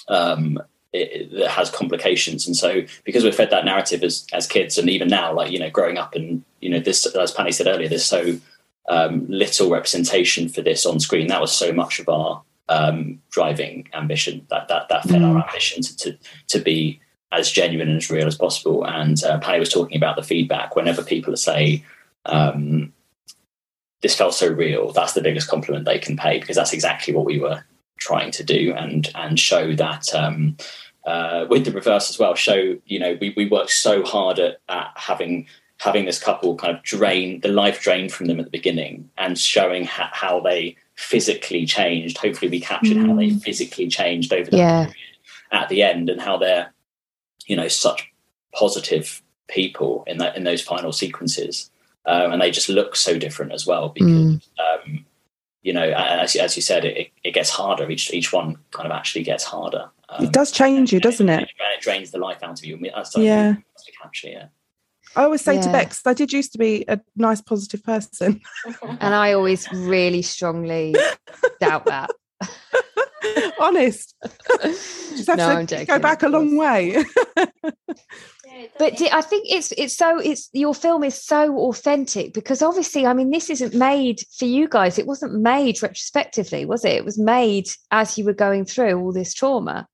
um, 0.08 0.60
it, 0.94 1.32
that 1.32 1.50
has 1.50 1.70
complications. 1.70 2.46
And 2.46 2.56
so, 2.56 2.84
because 3.04 3.24
we're 3.24 3.32
fed 3.32 3.50
that 3.50 3.66
narrative 3.66 4.04
as 4.04 4.26
as 4.32 4.48
kids, 4.48 4.78
and 4.78 4.90
even 4.90 5.08
now, 5.08 5.34
like 5.34 5.52
you 5.52 5.60
know, 5.60 5.70
growing 5.70 5.98
up, 5.98 6.16
and 6.16 6.44
you 6.62 6.70
know, 6.70 6.80
this 6.80 7.06
as 7.06 7.32
Penny 7.32 7.52
said 7.52 7.68
earlier, 7.68 7.90
there's 7.90 8.06
so 8.06 8.38
um, 8.88 9.26
little 9.28 9.70
representation 9.70 10.48
for 10.48 10.62
this 10.62 10.86
on 10.86 11.00
screen. 11.00 11.28
That 11.28 11.42
was 11.42 11.52
so 11.52 11.74
much 11.74 12.00
of 12.00 12.08
our 12.08 12.44
um, 12.70 13.20
driving 13.32 13.90
ambition. 13.94 14.46
That 14.50 14.68
that 14.68 14.88
that 14.90 15.04
fed 15.06 15.24
our 15.24 15.44
ambition 15.44 15.82
to, 15.82 15.98
to 15.98 16.18
to 16.50 16.60
be 16.60 17.02
as 17.32 17.52
genuine 17.52 17.90
and 17.90 17.98
as 17.98 18.12
real 18.12 18.28
as 18.28 18.38
possible. 18.38 18.86
And 18.86 19.22
uh, 19.24 19.40
was 19.58 19.70
talking 19.70 19.98
about 19.98 20.16
the 20.16 20.24
feedback. 20.24 20.76
Whenever 20.76 21.04
people 21.04 21.36
say, 21.36 21.84
um, 22.26 22.94
"This 24.04 24.16
felt 24.16 24.36
so 24.36 24.48
real," 24.48 24.92
that's 24.92 25.14
the 25.14 25.22
biggest 25.22 25.48
compliment 25.48 25.86
they 25.86 25.98
can 25.98 26.18
pay 26.18 26.40
because 26.40 26.56
that's 26.56 26.74
exactly 26.74 27.16
what 27.16 27.26
we 27.26 27.40
were 27.40 27.64
trying 28.04 28.32
to 28.32 28.44
do 28.44 28.74
and 28.82 29.10
and 29.16 29.40
show 29.40 29.74
that. 29.76 30.14
Um, 30.14 30.58
uh, 31.06 31.46
with 31.50 31.66
the 31.66 31.72
reverse 31.72 32.10
as 32.10 32.18
well, 32.18 32.34
show 32.36 32.60
you 32.86 33.00
know 33.00 33.18
we 33.20 33.34
we 33.36 33.46
worked 33.50 33.72
so 33.72 34.04
hard 34.04 34.40
at, 34.40 34.60
at 34.70 34.92
having 34.96 35.46
having 35.80 36.06
this 36.06 36.20
couple 36.28 36.56
kind 36.56 36.76
of 36.78 36.82
drain 36.84 37.42
the 37.42 37.50
life 37.50 37.82
drained 37.82 38.12
from 38.14 38.28
them 38.28 38.40
at 38.40 38.46
the 38.46 38.52
beginning 38.60 39.10
and 39.18 39.38
showing 39.38 39.84
ha- 39.86 40.10
how 40.14 40.40
they 40.40 40.76
physically 40.96 41.66
changed. 41.66 42.18
Hopefully, 42.18 42.50
we 42.50 42.60
captured 42.62 42.98
how 42.98 43.14
they 43.16 43.32
physically 43.32 43.88
changed 43.88 44.32
over 44.32 44.50
the 44.50 44.58
Yeah. 44.58 44.86
period 44.86 44.96
at 45.52 45.68
the 45.70 45.82
end 45.84 46.10
and 46.10 46.22
how 46.22 46.38
they're 46.38 46.74
you 47.48 47.56
know 47.58 47.68
such 47.68 48.10
positive 48.56 49.22
people 49.50 50.04
in 50.08 50.18
that 50.20 50.38
in 50.38 50.44
those 50.46 50.62
final 50.62 50.94
sequences 50.94 51.70
um, 52.06 52.32
and 52.32 52.42
they 52.42 52.50
just 52.50 52.70
look 52.70 52.96
so 52.96 53.18
different 53.20 53.52
as 53.52 53.68
well 53.68 53.90
because 53.90 54.08
Mm. 54.10 54.42
um, 54.66 55.06
you 55.64 55.74
know 55.74 55.92
as, 55.92 56.36
as 56.36 56.56
you 56.56 56.62
said 56.62 56.86
it, 56.86 57.12
it 57.24 57.34
gets 57.34 57.50
harder 57.50 57.90
each 57.90 58.14
each 58.14 58.32
one 58.32 58.58
kind 58.72 58.86
of 58.86 58.92
actually 58.92 59.24
gets 59.24 59.44
harder 59.44 59.90
um, 60.10 60.24
It 60.26 60.32
does 60.32 60.52
change 60.52 60.94
you, 60.94 61.00
doesn't 61.00 61.28
it? 61.30 61.40
and 61.40 61.48
it 61.76 61.82
drains 61.82 62.12
the 62.12 62.20
life 62.20 62.44
out 62.44 62.60
of 62.60 62.66
you 62.66 62.76
I 62.76 62.80
mean, 62.80 62.92
that's 62.96 63.12
something 63.14 63.26
Yeah. 63.28 63.48
we 63.52 63.54
want 63.54 63.66
capture 64.02 64.28
yeah 64.30 64.46
I 65.16 65.24
always 65.26 65.42
say 65.42 65.62
to 65.62 65.72
Bex, 65.72 66.02
I 66.08 66.14
did 66.16 66.34
used 66.34 66.54
to 66.54 66.58
be 66.58 66.86
a 66.88 67.00
nice, 67.16 67.40
positive 67.40 67.84
person. 67.84 68.42
and 69.00 69.14
i 69.14 69.34
always 69.34 69.72
really 69.72 70.22
strongly 70.24 70.96
doubt 71.60 71.86
that 71.86 72.10
Honest. 73.60 74.16
Just 74.62 75.28
have 75.28 75.38
No, 75.38 75.50
I'm 75.50 75.68
joking, 75.68 75.86
go 75.86 76.00
back 76.00 76.24
a 76.24 76.30
long 76.30 76.58
way. 76.58 77.04
but 78.78 79.02
I 79.02 79.22
think 79.22 79.48
it's 79.50 79.72
it's 79.74 79.96
so 79.96 80.20
it's 80.20 80.50
your 80.54 80.74
film 80.74 81.04
is 81.04 81.22
so 81.22 81.58
authentic 81.58 82.34
because 82.34 82.62
obviously 82.62 83.06
I 83.06 83.14
mean 83.14 83.32
this 83.32 83.50
isn't 83.50 83.74
made 83.74 84.22
for 84.38 84.46
you 84.46 84.68
guys. 84.68 84.98
It 84.98 85.08
wasn't 85.08 85.42
made 85.42 85.82
retrospectively 85.82 86.66
was 86.66 86.86
it? 86.86 86.94
It 86.94 87.06
was 87.06 87.18
made 87.18 87.68
as 87.92 88.18
you 88.18 88.26
were 88.26 88.34
going 88.34 88.66
through 88.66 89.00
all 89.00 89.14
this 89.14 89.34
trauma. 89.34 89.88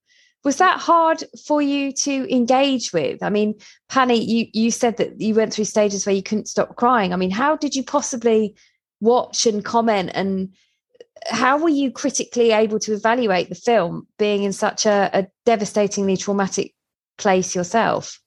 Was 0.43 0.57
that 0.57 0.79
hard 0.79 1.23
for 1.45 1.61
you 1.61 1.91
to 1.91 2.33
engage 2.33 2.93
with? 2.93 3.21
I 3.23 3.29
mean 3.29 3.55
Panny 3.87 4.23
you 4.23 4.47
you 4.53 4.71
said 4.71 4.97
that 4.97 5.19
you 5.19 5.35
went 5.35 5.53
through 5.53 5.65
stages 5.65 6.05
where 6.05 6.15
you 6.15 6.23
couldn't 6.23 6.47
stop 6.47 6.75
crying. 6.75 7.13
I 7.13 7.17
mean 7.17 7.31
how 7.31 7.55
did 7.55 7.75
you 7.75 7.83
possibly 7.83 8.55
watch 9.01 9.45
and 9.45 9.63
comment 9.63 10.11
and 10.13 10.53
how 11.27 11.57
were 11.57 11.69
you 11.69 11.91
critically 11.91 12.51
able 12.51 12.79
to 12.79 12.93
evaluate 12.93 13.49
the 13.49 13.55
film 13.55 14.07
being 14.17 14.43
in 14.43 14.53
such 14.53 14.85
a, 14.85 15.09
a 15.13 15.27
devastatingly 15.45 16.17
traumatic 16.17 16.73
place 17.17 17.55
yourself 17.55 18.19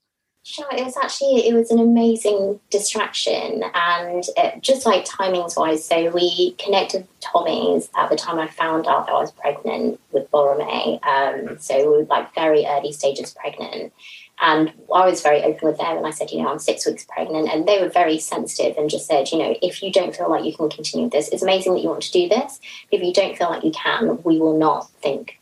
Sure, 0.45 0.67
it 0.73 0.85
was 0.85 0.97
actually 0.97 1.47
it 1.47 1.55
was 1.55 1.71
an 1.71 1.79
amazing 1.79 2.59
distraction, 2.69 3.63
and 3.75 4.25
it, 4.37 4.61
just 4.61 4.85
like 4.85 5.05
timings 5.05 5.57
wise. 5.57 5.85
So 5.85 6.11
we 6.11 6.55
connected 6.59 7.03
with 7.03 7.21
Tommy's 7.21 7.89
at 7.97 8.11
the 8.11 8.17
time 8.17 8.41
I 8.41 8.49
found 8.49 8.89
out 8.89 9.07
that 9.07 9.13
I 9.13 9.21
was 9.21 9.31
pregnant 9.31 10.01
with 10.11 10.29
Borome. 10.33 10.99
Um, 11.07 11.59
so 11.61 11.79
we 11.79 11.99
were 11.99 12.05
like 12.07 12.35
very 12.35 12.67
early 12.67 12.91
stages 12.91 13.33
pregnant, 13.33 13.93
and 14.41 14.73
I 14.93 15.07
was 15.07 15.23
very 15.23 15.43
open 15.43 15.69
with 15.69 15.79
them, 15.79 15.97
and 15.97 16.07
I 16.07 16.11
said, 16.11 16.31
you 16.31 16.43
know, 16.43 16.49
I'm 16.49 16.59
six 16.59 16.87
weeks 16.87 17.05
pregnant, 17.05 17.49
and 17.49 17.67
they 17.67 17.81
were 17.81 17.89
very 17.89 18.19
sensitive 18.19 18.77
and 18.77 18.91
just 18.91 19.07
said, 19.07 19.31
you 19.31 19.39
know, 19.39 19.55
if 19.63 19.83
you 19.83 19.93
don't 19.93 20.15
feel 20.15 20.31
like 20.31 20.45
you 20.45 20.55
can 20.55 20.69
continue 20.69 21.09
this, 21.09 21.29
it's 21.29 21.43
amazing 21.43 21.75
that 21.75 21.83
you 21.83 21.89
want 21.89 22.03
to 22.03 22.13
do 22.13 22.29
this. 22.29 22.61
If 22.91 23.03
you 23.03 23.13
don't 23.13 23.37
feel 23.37 23.51
like 23.51 23.65
you 23.65 23.73
can, 23.73 24.23
we 24.25 24.39
will 24.39 24.59
not 24.59 24.91
think 25.01 25.41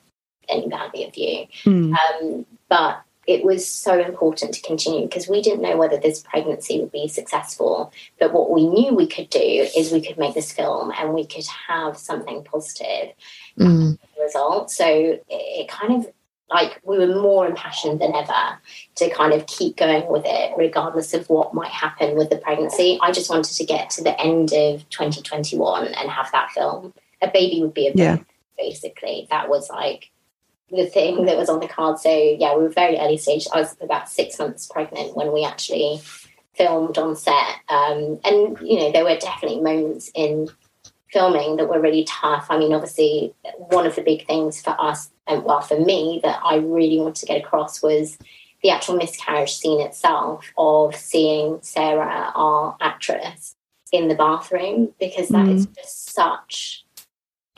any 0.49 0.69
badly 0.69 1.05
of 1.05 1.17
you. 1.17 1.47
Mm. 1.65 1.95
Um, 1.95 2.47
but 2.69 3.03
it 3.27 3.45
was 3.45 3.69
so 3.71 4.01
important 4.01 4.55
to 4.55 4.63
continue 4.63 5.03
because 5.03 5.29
we 5.29 5.41
didn't 5.41 5.63
know 5.63 5.77
whether 5.77 5.97
this 5.97 6.21
pregnancy 6.21 6.81
would 6.81 6.91
be 6.91 7.07
successful. 7.07 7.93
But 8.19 8.33
what 8.33 8.51
we 8.51 8.67
knew 8.67 8.95
we 8.95 9.07
could 9.07 9.31
do 9.31 9.39
is 9.77 9.93
we 9.93 10.01
could 10.01 10.19
make 10.19 10.35
this 10.35 10.53
film 10.53 10.93
and 10.99 11.15
we 11.15 11.27
could 11.27 11.47
have 11.69 11.97
something 11.97 12.43
positive 12.45 13.15
Mm. 13.59 13.99
result. 14.21 14.71
So 14.71 14.87
it, 14.87 15.25
it 15.29 15.69
kind 15.69 15.93
of 15.95 16.13
like 16.51 16.81
we 16.85 16.99
were 16.99 17.07
more 17.21 17.47
impassioned 17.47 18.01
than 18.01 18.15
ever 18.15 18.59
to 18.97 19.11
kind 19.11 19.33
of 19.33 19.47
keep 19.47 19.77
going 19.77 20.11
with 20.11 20.25
it, 20.27 20.53
regardless 20.57 21.15
of 21.15 21.29
what 21.29 21.55
might 21.55 21.71
happen 21.71 22.17
with 22.17 22.31
the 22.31 22.39
pregnancy. 22.39 22.99
I 23.01 23.13
just 23.13 23.31
wanted 23.31 23.55
to 23.55 23.65
get 23.65 23.91
to 23.91 24.05
the 24.05 24.21
end 24.21 24.53
of 24.53 24.89
2021 24.91 25.87
and 25.89 26.11
have 26.11 26.31
that 26.33 26.51
film. 26.51 26.93
A 27.23 27.29
baby 27.29 27.61
would 27.63 27.75
be 27.75 27.87
a 27.87 27.91
baby, 27.91 28.03
Yeah. 28.03 28.19
basically. 28.59 29.29
That 29.31 29.49
was 29.49 29.71
like 29.71 30.11
the 30.71 30.87
thing 30.87 31.27
that 31.27 31.37
was 31.37 31.49
on 31.49 31.61
the 31.61 31.69
card. 31.69 31.99
So 31.99 32.11
yeah, 32.11 32.57
we 32.57 32.65
were 32.65 32.69
very 32.69 32.99
early 32.99 33.17
stage. 33.17 33.47
I 33.53 33.61
was 33.61 33.77
about 33.81 34.09
six 34.09 34.39
months 34.39 34.67
pregnant 34.67 35.17
when 35.17 35.33
we 35.33 35.45
actually 35.45 36.01
filmed 36.55 36.99
on 36.99 37.17
set. 37.17 37.57
Um, 37.69 38.19
and 38.25 38.59
you 38.61 38.79
know, 38.79 38.93
there 38.93 39.05
were 39.05 39.17
definitely 39.17 39.61
moments 39.61 40.11
in 40.15 40.49
filming 41.13 41.57
that 41.57 41.69
were 41.69 41.81
really 41.81 42.05
tough. 42.05 42.47
I 42.51 42.59
mean, 42.59 42.73
obviously, 42.73 43.35
one 43.57 43.87
of 43.87 43.97
the 43.97 44.03
big 44.03 44.27
things 44.27 44.61
for 44.61 44.75
us, 44.79 45.11
and 45.27 45.45
well, 45.45 45.61
for 45.61 45.79
me, 45.79 46.21
that 46.23 46.41
I 46.45 46.57
really 46.57 46.99
wanted 46.99 47.17
to 47.17 47.27
get 47.27 47.41
across 47.45 47.83
was 47.83 48.19
the 48.63 48.71
actual 48.71 48.97
miscarriage 48.97 49.55
scene 49.55 49.81
itself 49.81 50.53
of 50.59 50.95
seeing 50.95 51.59
Sarah, 51.63 52.33
our 52.35 52.77
actress, 52.81 53.57
in 53.93 54.09
the 54.09 54.15
bathroom 54.15 54.93
because 54.99 55.29
that 55.29 55.49
is 55.49 55.67
mm-hmm. 55.67 55.75
just 55.75 56.13
such 56.13 56.85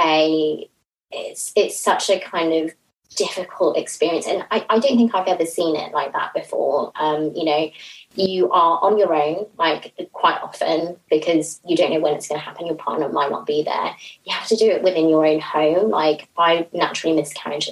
a 0.01 0.69
it's 1.11 1.53
it's 1.55 1.79
such 1.79 2.09
a 2.09 2.19
kind 2.19 2.53
of 2.53 2.75
difficult 3.17 3.77
experience 3.77 4.27
and 4.27 4.45
I, 4.51 4.65
I 4.69 4.79
don't 4.79 4.97
think 4.97 5.15
I've 5.15 5.29
ever 5.29 5.45
seen 5.45 5.77
it 5.77 5.93
like 5.93 6.13
that 6.13 6.35
before. 6.35 6.93
Um, 6.97 7.33
you 7.35 7.45
know, 7.45 7.71
you 8.15 8.51
are 8.51 8.79
on 8.83 8.99
your 8.99 9.15
own, 9.15 9.47
like 9.59 9.95
quite 10.13 10.41
often, 10.43 10.97
because 11.11 11.61
you 11.67 11.77
don't 11.77 11.93
know 11.93 12.01
when 12.01 12.15
it's 12.15 12.29
going 12.29 12.41
to 12.41 12.45
happen. 12.45 12.67
Your 12.67 12.75
partner 12.75 13.09
might 13.09 13.31
not 13.31 13.47
be 13.47 13.63
there. 13.63 13.97
You 14.25 14.35
have 14.35 14.47
to 14.49 14.57
do 14.57 14.67
it 14.71 14.83
within 14.83 15.09
your 15.09 15.27
own 15.27 15.41
home. 15.41 15.91
Like 15.91 16.29
I 16.37 16.67
naturally 16.73 17.17
miscarried 17.17 17.65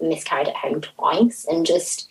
miscarried 0.00 0.48
at 0.48 0.56
home 0.56 0.80
twice, 0.80 1.46
and 1.48 1.66
just 1.66 2.08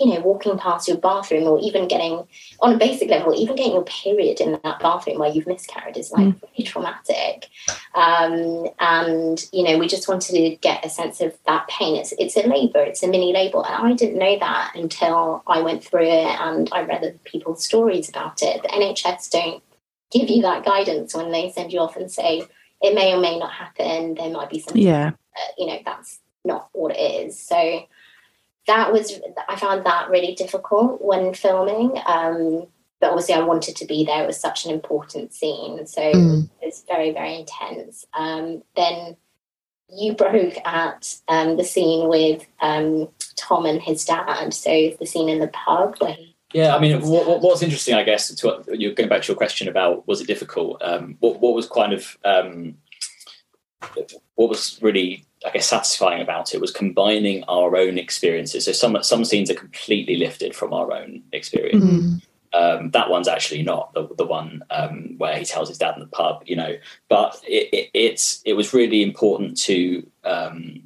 you 0.00 0.06
know, 0.06 0.20
walking 0.20 0.56
past 0.58 0.88
your 0.88 0.96
bathroom 0.96 1.44
or 1.44 1.60
even 1.60 1.86
getting 1.86 2.26
on 2.60 2.72
a 2.72 2.78
basic 2.78 3.10
level, 3.10 3.34
even 3.34 3.54
getting 3.54 3.74
your 3.74 3.84
period 3.84 4.40
in 4.40 4.52
that 4.64 4.80
bathroom 4.80 5.18
where 5.18 5.30
you've 5.30 5.46
miscarried 5.46 5.96
is 5.98 6.10
like 6.10 6.26
Mm. 6.26 6.40
really 6.42 6.64
traumatic. 6.64 7.48
Um, 7.94 8.68
and 8.78 9.46
you 9.52 9.62
know, 9.62 9.76
we 9.78 9.86
just 9.86 10.08
wanted 10.08 10.32
to 10.36 10.56
get 10.56 10.84
a 10.84 10.88
sense 10.88 11.20
of 11.20 11.36
that 11.46 11.68
pain. 11.68 11.96
It's 11.96 12.12
it's 12.18 12.36
a 12.36 12.46
labour, 12.46 12.80
it's 12.80 13.02
a 13.02 13.08
mini 13.08 13.32
labour, 13.34 13.62
and 13.66 13.86
I 13.86 13.92
didn't 13.92 14.18
know 14.18 14.38
that 14.38 14.72
until 14.74 15.42
I 15.46 15.60
went 15.60 15.84
through 15.84 16.08
it 16.08 16.40
and 16.40 16.68
I 16.72 16.82
read 16.82 16.98
other 17.04 17.18
people's 17.24 17.62
stories 17.62 18.08
about 18.08 18.42
it. 18.42 18.62
The 18.62 18.68
NHS 18.68 19.28
don't 19.30 19.62
give 20.10 20.30
you 20.30 20.40
that 20.42 20.64
guidance 20.64 21.14
when 21.14 21.30
they 21.30 21.50
send 21.52 21.72
you 21.74 21.80
off 21.80 21.96
and 21.96 22.10
say 22.10 22.42
it 22.80 22.94
may 22.94 23.12
or 23.12 23.20
may 23.20 23.38
not 23.38 23.52
happen. 23.52 24.14
There 24.14 24.30
might 24.30 24.48
be 24.48 24.60
something 24.60 24.82
Yeah. 24.82 25.10
uh, 25.36 25.52
you 25.58 25.66
know 25.66 25.78
that's 25.84 26.20
not 26.44 26.70
what 26.72 26.96
it 26.96 27.26
is 27.26 27.38
so 27.38 27.82
that 28.70 28.92
was 28.92 29.20
i 29.48 29.56
found 29.56 29.84
that 29.84 30.08
really 30.14 30.34
difficult 30.34 31.02
when 31.02 31.34
filming 31.34 31.90
um 32.06 32.66
but 33.00 33.10
obviously 33.10 33.34
i 33.34 33.42
wanted 33.52 33.74
to 33.76 33.84
be 33.92 34.04
there 34.04 34.22
it 34.22 34.26
was 34.26 34.40
such 34.48 34.64
an 34.64 34.70
important 34.78 35.32
scene 35.38 35.86
so 35.86 36.02
Mm. 36.02 36.48
it's 36.62 36.82
very 36.92 37.10
very 37.12 37.34
intense 37.42 38.06
um 38.14 38.62
then 38.76 39.16
you 39.88 40.14
broke 40.14 40.56
at 40.64 41.02
um 41.26 41.56
the 41.56 41.64
scene 41.64 42.08
with 42.08 42.46
um 42.60 43.08
tom 43.36 43.66
and 43.66 43.82
his 43.82 44.04
dad 44.04 44.54
so 44.54 44.70
the 45.00 45.06
scene 45.06 45.28
in 45.28 45.40
the 45.40 45.48
pub 45.48 45.96
where 45.98 46.12
he 46.12 46.26
Yeah, 46.52 46.74
I 46.76 46.78
mean, 46.80 46.94
what, 47.12 47.24
what, 47.28 47.40
what's 47.42 47.62
interesting, 47.62 47.94
I 47.94 48.02
guess, 48.02 48.22
to 48.34 48.46
what, 48.48 48.80
you're 48.80 48.96
going 48.98 49.08
back 49.08 49.22
to 49.22 49.28
your 49.30 49.36
question 49.36 49.68
about 49.68 49.94
was 50.08 50.20
it 50.20 50.26
difficult? 50.26 50.82
Um, 50.82 51.16
what, 51.22 51.34
what 51.42 51.54
was 51.54 51.66
kind 51.68 51.92
of 51.92 52.02
um, 52.24 52.74
what 54.34 54.48
was 54.48 54.78
really, 54.82 55.24
I 55.46 55.50
guess, 55.50 55.66
satisfying 55.66 56.20
about 56.20 56.54
it 56.54 56.60
was 56.60 56.70
combining 56.70 57.44
our 57.44 57.74
own 57.76 57.96
experiences. 57.98 58.66
So 58.66 58.72
some 58.72 59.02
some 59.02 59.24
scenes 59.24 59.50
are 59.50 59.54
completely 59.54 60.16
lifted 60.16 60.54
from 60.54 60.72
our 60.72 60.92
own 60.92 61.22
experience. 61.32 61.84
Mm. 61.84 62.22
Um, 62.52 62.90
that 62.90 63.08
one's 63.08 63.28
actually 63.28 63.62
not 63.62 63.94
the, 63.94 64.08
the 64.18 64.26
one 64.26 64.62
um, 64.70 65.14
where 65.18 65.38
he 65.38 65.44
tells 65.44 65.68
his 65.68 65.78
dad 65.78 65.94
in 65.94 66.00
the 66.00 66.06
pub, 66.08 66.42
you 66.46 66.56
know. 66.56 66.76
But 67.08 67.40
it, 67.46 67.68
it, 67.72 67.90
it's 67.94 68.42
it 68.44 68.54
was 68.54 68.74
really 68.74 69.02
important 69.02 69.56
to 69.62 70.06
um, 70.24 70.82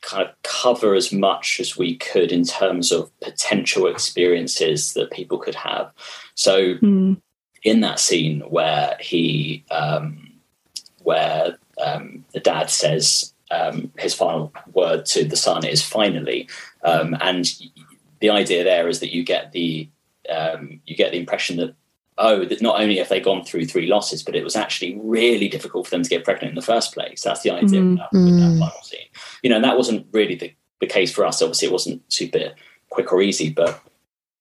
kind 0.00 0.26
of 0.26 0.34
cover 0.42 0.94
as 0.94 1.12
much 1.12 1.60
as 1.60 1.76
we 1.76 1.96
could 1.96 2.32
in 2.32 2.44
terms 2.44 2.90
of 2.90 3.10
potential 3.20 3.86
experiences 3.86 4.94
that 4.94 5.10
people 5.10 5.38
could 5.38 5.54
have. 5.54 5.92
So 6.34 6.74
Mm. 6.76 7.20
in 7.62 7.80
that 7.80 8.00
scene 8.00 8.40
where 8.40 8.96
he 9.00 9.64
um, 9.70 10.32
where 11.02 11.58
um, 11.84 12.24
the 12.32 12.40
dad 12.40 12.70
says 12.70 13.32
um, 13.50 13.92
his 13.98 14.14
final 14.14 14.52
word 14.72 15.06
to 15.06 15.24
the 15.24 15.36
son 15.36 15.64
is 15.64 15.82
finally 15.82 16.48
um, 16.82 17.16
and 17.20 17.52
the 18.20 18.30
idea 18.30 18.64
there 18.64 18.88
is 18.88 19.00
that 19.00 19.14
you 19.14 19.22
get 19.24 19.52
the 19.52 19.88
um, 20.28 20.80
you 20.86 20.96
get 20.96 21.12
the 21.12 21.18
impression 21.18 21.56
that 21.58 21.74
oh 22.18 22.44
that 22.44 22.60
not 22.62 22.80
only 22.80 22.96
have 22.96 23.08
they 23.08 23.20
gone 23.20 23.44
through 23.44 23.64
three 23.66 23.86
losses 23.86 24.22
but 24.22 24.34
it 24.34 24.42
was 24.42 24.56
actually 24.56 24.98
really 25.02 25.48
difficult 25.48 25.86
for 25.86 25.90
them 25.90 26.02
to 26.02 26.10
get 26.10 26.24
pregnant 26.24 26.50
in 26.50 26.54
the 26.56 26.62
first 26.62 26.92
place 26.92 27.22
that's 27.22 27.42
the 27.42 27.50
idea 27.50 27.80
Mm. 27.82 27.90
with, 27.90 27.98
that, 27.98 28.12
with 28.12 28.38
that 28.40 28.52
Mm. 28.52 28.58
final 28.58 28.82
scene 28.82 29.06
you 29.42 29.50
know 29.50 29.56
and 29.56 29.64
that 29.64 29.76
wasn't 29.76 30.06
really 30.12 30.34
the, 30.34 30.52
the 30.80 30.86
case 30.86 31.12
for 31.12 31.24
us 31.24 31.40
obviously 31.42 31.68
it 31.68 31.72
wasn't 31.72 32.02
super 32.12 32.52
quick 32.90 33.12
or 33.12 33.22
easy 33.22 33.50
but 33.50 33.80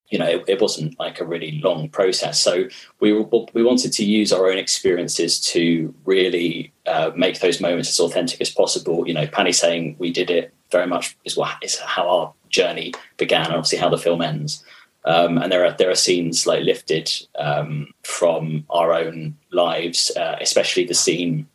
you 0.09 0.19
know, 0.19 0.27
it, 0.27 0.43
it 0.47 0.61
wasn't 0.61 0.97
like 0.99 1.19
a 1.19 1.25
really 1.25 1.59
long 1.63 1.89
process. 1.89 2.39
So 2.39 2.65
we 2.99 3.13
we 3.53 3.63
wanted 3.63 3.91
to 3.93 4.05
use 4.05 4.31
our 4.31 4.47
own 4.49 4.57
experiences 4.57 5.39
to 5.41 5.93
really 6.05 6.71
uh, 6.85 7.11
make 7.15 7.39
those 7.39 7.59
moments 7.59 7.89
as 7.89 7.99
authentic 7.99 8.39
as 8.39 8.49
possible. 8.49 9.07
You 9.07 9.13
know, 9.15 9.27
Panny 9.27 9.51
saying 9.51 9.95
we 9.97 10.11
did 10.11 10.29
it 10.29 10.53
very 10.71 10.87
much 10.87 11.17
is 11.25 11.35
what 11.35 11.55
is 11.61 11.79
how 11.79 12.07
our 12.07 12.33
journey 12.49 12.93
began, 13.17 13.45
and 13.45 13.55
obviously 13.55 13.79
how 13.79 13.89
the 13.89 13.97
film 13.97 14.21
ends. 14.21 14.63
Um, 15.05 15.37
and 15.37 15.51
there 15.51 15.65
are 15.65 15.71
there 15.71 15.89
are 15.89 15.95
scenes 15.95 16.45
like 16.45 16.63
lifted 16.63 17.11
um, 17.37 17.87
from 18.03 18.65
our 18.69 18.93
own 18.93 19.37
lives, 19.51 20.11
uh, 20.15 20.37
especially 20.41 20.85
the 20.85 20.93
scene 20.93 21.47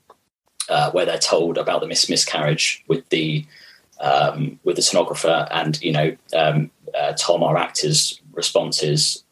uh, 0.68 0.90
where 0.92 1.04
they're 1.04 1.18
told 1.18 1.58
about 1.58 1.80
the 1.80 1.86
mis- 1.86 2.08
miscarriage 2.08 2.84
with 2.88 3.08
the 3.10 3.44
um, 4.00 4.58
with 4.64 4.76
the 4.76 4.82
sonographer, 4.82 5.46
and 5.50 5.80
you 5.82 5.92
know 5.92 6.16
um, 6.34 6.70
uh, 6.98 7.12
Tom, 7.16 7.42
our 7.42 7.56
actor's 7.56 8.19
response 8.32 8.82
is 8.82 9.24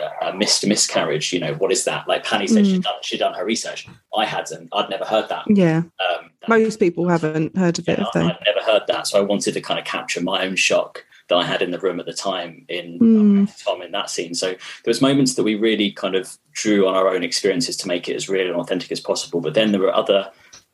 uh, 0.00 0.28
a 0.30 0.34
missed 0.34 0.66
miscarriage. 0.66 1.32
You 1.32 1.40
know 1.40 1.54
what 1.54 1.70
is 1.72 1.84
that? 1.84 2.08
Like 2.08 2.24
Panny 2.24 2.46
said, 2.46 2.64
Mm. 2.64 2.70
she'd 2.70 2.82
done 2.82 2.94
she'd 3.02 3.18
done 3.18 3.34
her 3.34 3.44
research. 3.44 3.86
I 4.16 4.24
hadn't. 4.24 4.68
I'd 4.72 4.90
never 4.90 5.04
heard 5.04 5.28
that. 5.28 5.44
Yeah. 5.48 5.78
Um, 5.78 6.30
that- 6.40 6.48
Most 6.48 6.78
people 6.80 7.08
haven't 7.08 7.56
heard 7.56 7.78
of 7.78 7.88
it, 7.88 7.98
yeah, 7.98 8.04
have 8.04 8.12
they? 8.14 8.20
I'd 8.20 8.38
never 8.46 8.60
heard 8.64 8.82
that, 8.88 9.06
so 9.06 9.18
I 9.18 9.22
wanted 9.22 9.52
to 9.54 9.60
kind 9.60 9.78
of 9.78 9.84
capture 9.86 10.20
my 10.20 10.44
own 10.44 10.56
shock 10.56 11.04
that 11.28 11.36
I 11.36 11.44
had 11.44 11.62
in 11.62 11.70
the 11.70 11.78
room 11.78 12.00
at 12.00 12.06
the 12.06 12.12
time 12.12 12.64
in 12.68 12.98
Mm. 12.98 13.64
Tom 13.64 13.80
in 13.80 13.92
that 13.92 14.10
scene. 14.10 14.34
So 14.34 14.48
there 14.50 14.58
was 14.86 15.00
moments 15.00 15.34
that 15.34 15.44
we 15.44 15.54
really 15.54 15.92
kind 15.92 16.14
of 16.16 16.36
drew 16.52 16.88
on 16.88 16.94
our 16.94 17.08
own 17.08 17.22
experiences 17.22 17.76
to 17.78 17.88
make 17.88 18.08
it 18.08 18.16
as 18.16 18.28
real 18.28 18.46
and 18.48 18.56
authentic 18.56 18.90
as 18.90 19.00
possible. 19.00 19.40
But 19.40 19.54
then 19.54 19.70
there 19.72 19.80
were 19.80 19.94
other 19.94 20.30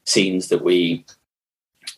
scenes 0.06 0.48
that 0.48 0.62
we 0.64 1.04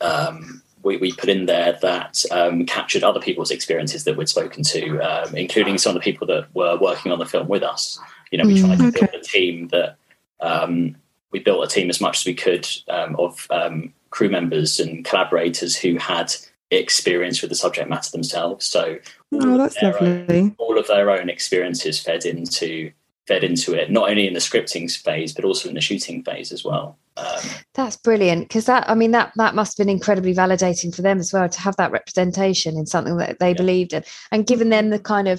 um, 0.01 0.63
we, 0.83 0.97
we 0.97 1.13
put 1.13 1.29
in 1.29 1.47
there 1.47 1.79
that 1.83 2.25
um, 2.31 2.65
captured 2.67 3.03
other 3.05 3.21
people's 3.21 3.51
experiences 3.51 4.05
that 4.05 4.17
we'd 4.17 4.29
spoken 4.29 4.63
to, 4.65 4.99
um, 5.01 5.35
including 5.35 5.79
some 5.79 5.95
of 5.97 6.03
the 6.03 6.05
people 6.13 6.27
that 6.29 6.47
were 6.55 6.79
working 6.79 7.13
on 7.13 7.19
the 7.19 7.27
film 7.27 7.49
with 7.49 7.63
us. 7.63 7.99
You 8.31 8.39
know, 8.39 8.45
we 8.47 8.55
Mm, 8.55 8.61
tried 8.67 8.79
to 8.79 8.87
okay. 8.89 9.01
build 9.11 9.23
a 9.23 9.25
team 9.25 9.69
that 9.69 9.97
um, 10.41 10.97
we 11.33 11.41
built 11.41 11.65
a 11.65 11.69
team 11.69 11.91
as 11.91 12.01
much 12.01 12.19
as 12.21 12.25
we 12.27 12.35
could 12.35 12.67
um, 12.89 13.17
of 13.17 13.47
um, 13.51 13.93
crew 14.11 14.29
members 14.31 14.81
and 14.81 15.05
collaborators 15.05 15.77
who 15.77 15.97
had 15.99 16.33
experience 16.71 17.43
with 17.43 17.51
the 17.51 17.57
subject 17.57 17.91
matter 17.91 18.11
themselves. 18.11 18.65
So 18.67 18.97
all 19.33 19.43
Oh, 19.43 19.53
of 19.53 19.59
that's 19.59 19.81
their 19.81 20.03
own- 20.03 20.55
all 20.59 20.79
of 20.79 20.87
their 20.87 21.11
own 21.11 21.29
experiences 21.29 22.01
fed 22.01 22.25
into 22.25 22.93
fed 23.31 23.45
into 23.45 23.73
it, 23.81 23.91
not 23.91 24.11
only 24.11 24.27
in 24.27 24.35
the 24.35 24.41
scripting 24.41 24.91
phase 25.07 25.33
but 25.33 25.45
also 25.45 25.69
in 25.69 25.77
the 25.77 25.81
shooting 25.81 26.23
phase 26.25 26.51
as 26.53 26.65
well. 26.65 26.99
Um, 27.17 27.43
That's 27.75 27.97
brilliant 27.97 28.49
because 28.49 28.67
that 28.67 28.89
I 28.91 28.95
mean 28.95 29.13
that 29.13 29.33
that 29.37 29.55
must 29.55 29.77
have 29.79 29.87
been 29.87 29.97
incredibly 29.97 30.35
validating 30.35 30.95
for 30.95 31.03
them 31.03 31.19
as 31.21 31.33
well 31.33 31.49
to 31.49 31.61
have 31.61 31.77
that 31.77 31.93
representation 31.93 32.77
in 32.77 32.87
something 32.87 33.17
that 33.19 33.39
they 33.39 33.51
Yeah. 33.51 33.57
believed 33.63 33.93
in 33.93 34.03
and 34.33 34.47
given 34.47 34.69
them 34.71 34.91
the 34.91 34.99
kind 34.99 35.29
of 35.29 35.39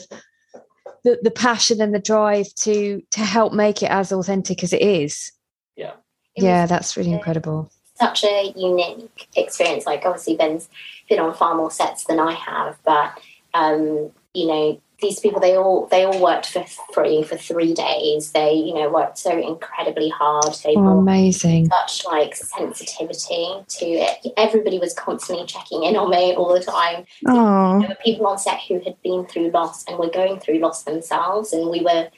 the, 1.04 1.20
the 1.22 1.32
passion 1.32 1.82
and 1.82 1.94
the 1.94 2.00
drive 2.14 2.48
to 2.66 3.02
to 3.12 3.20
help 3.22 3.52
make 3.54 3.84
it 3.84 3.92
as 3.92 4.12
authentic 4.12 4.64
as 4.64 4.72
it 4.74 4.82
is. 4.82 5.32
Yeah. 5.76 5.94
It 6.36 6.44
yeah, 6.44 6.66
that's 6.68 6.96
really 6.98 7.12
incredible. 7.14 7.70
such 8.00 8.24
a 8.24 8.54
unique 8.56 9.28
experience. 9.36 9.86
Like 9.86 10.04
obviously 10.06 10.36
Ben's 10.38 10.70
been 11.10 11.20
on 11.20 11.34
far 11.34 11.56
more 11.56 11.72
sets 11.72 12.06
than 12.06 12.20
I 12.20 12.34
have, 12.34 12.78
but 12.86 13.10
um, 13.54 14.12
you 14.34 14.48
know, 14.48 14.82
these 15.02 15.20
people 15.20 15.39
they 15.39 15.58
all 15.58 15.88
they 15.88 16.04
all 16.06 16.22
worked 16.22 16.47
for 16.52 16.64
free 16.93 17.24
for 17.24 17.36
three 17.36 17.74
days. 17.74 18.32
They, 18.32 18.54
you 18.54 18.74
know, 18.74 18.89
worked 18.89 19.18
so 19.18 19.38
incredibly 19.38 20.10
hard. 20.10 20.54
They 20.64 20.76
Oh, 20.76 20.82
brought 20.84 20.99
amazing. 20.99 21.70
such 21.70 22.06
like 22.06 22.36
sensitivity 22.36 23.64
to 23.68 23.86
it. 23.86 24.34
Everybody 24.38 24.80
was 24.80 24.93
constantly 24.93 25.45
checking 25.45 25.84
in 25.84 25.95
on 25.95 26.10
me 26.12 26.34
all 26.36 26.54
the 26.54 26.64
time. 26.64 27.06
Oh, 27.28 27.80
There 27.80 27.89
were 27.89 27.97
people 28.04 28.28
on 28.28 28.38
set 28.38 28.60
who 28.68 28.80
had 28.80 29.02
been 29.02 29.26
through 29.26 29.49
loss 29.52 29.84
and 29.88 29.97
were 29.97 30.10
going 30.10 30.39
through 30.39 30.60
loss 30.60 30.84
themselves, 30.84 31.52
and 31.54 31.70
we 31.70 31.82
were. 31.82 32.10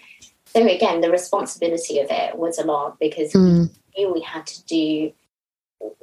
So 0.46 0.68
again, 0.68 1.02
the 1.02 1.10
responsibility 1.10 2.00
of 2.00 2.08
it 2.12 2.38
was 2.38 2.60
a 2.60 2.64
lot 2.64 3.00
because 3.00 3.34
Mm, 3.34 3.70
we 3.96 4.04
knew 4.04 4.14
we 4.14 4.22
had 4.22 4.46
to 4.46 4.64
do 4.66 5.12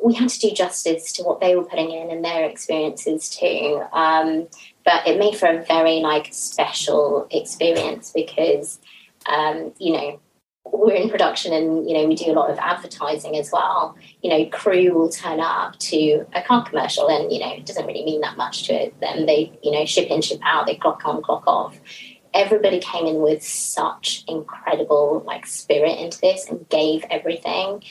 we 0.03 0.15
had 0.15 0.29
to 0.29 0.39
do 0.39 0.51
justice 0.55 1.13
to 1.13 1.23
what 1.23 1.41
they 1.41 1.57
were 1.57 1.65
putting 1.65 1.91
in 1.91 2.11
and 2.11 2.25
their 2.25 2.45
experiences 2.45 3.29
too. 3.29 3.83
Um, 3.93 4.49
but 4.85 5.07
it 5.07 5.19
made 5.19 5.37
for 5.37 5.47
a 5.47 5.65
very 5.65 6.01
like 6.01 6.29
special 6.33 7.27
experience 7.31 8.11
because 8.15 8.81
um, 9.27 9.73
you 9.79 9.93
know 9.93 10.21
we're 10.73 10.95
in 10.95 11.11
production 11.11 11.53
and 11.53 11.89
you 11.89 11.95
know 11.95 12.07
we 12.07 12.15
do 12.15 12.31
a 12.31 12.35
lot 12.35 12.51
of 12.51 12.59
advertising 12.59 13.37
as 13.37 13.51
well. 13.53 13.97
You 14.23 14.31
know, 14.31 14.47
crew 14.47 14.93
will 14.93 15.11
turn 15.11 15.41
up 15.41 15.79
to 15.79 16.27
a 16.35 16.43
car 16.43 16.65
commercial 16.65 17.09
and 17.09 17.33
you 17.33 17.41
know 17.41 17.53
it 17.53 17.67
doesn't 17.67 17.87
really 17.87 18.05
mean 18.05 18.21
that 18.21 18.37
much 18.37 18.67
to 18.69 18.91
them. 19.01 19.27
They 19.27 19.59
you 19.63 19.73
know 19.73 19.85
ship 19.85 20.09
in, 20.11 20.23
ship 20.23 20.41
out, 20.43 20.67
they 20.67 20.77
clock 20.77 21.03
on, 21.05 21.23
clock 21.23 21.45
off. 21.47 21.79
Everybody 22.33 22.79
came 22.79 23.07
in 23.07 23.21
with 23.21 23.43
such 23.43 24.25
incredible 24.29 25.25
like 25.27 25.47
spirit 25.47 25.99
into 25.99 26.21
this 26.21 26.49
and 26.49 26.69
gave 26.69 27.05
everything. 27.11 27.83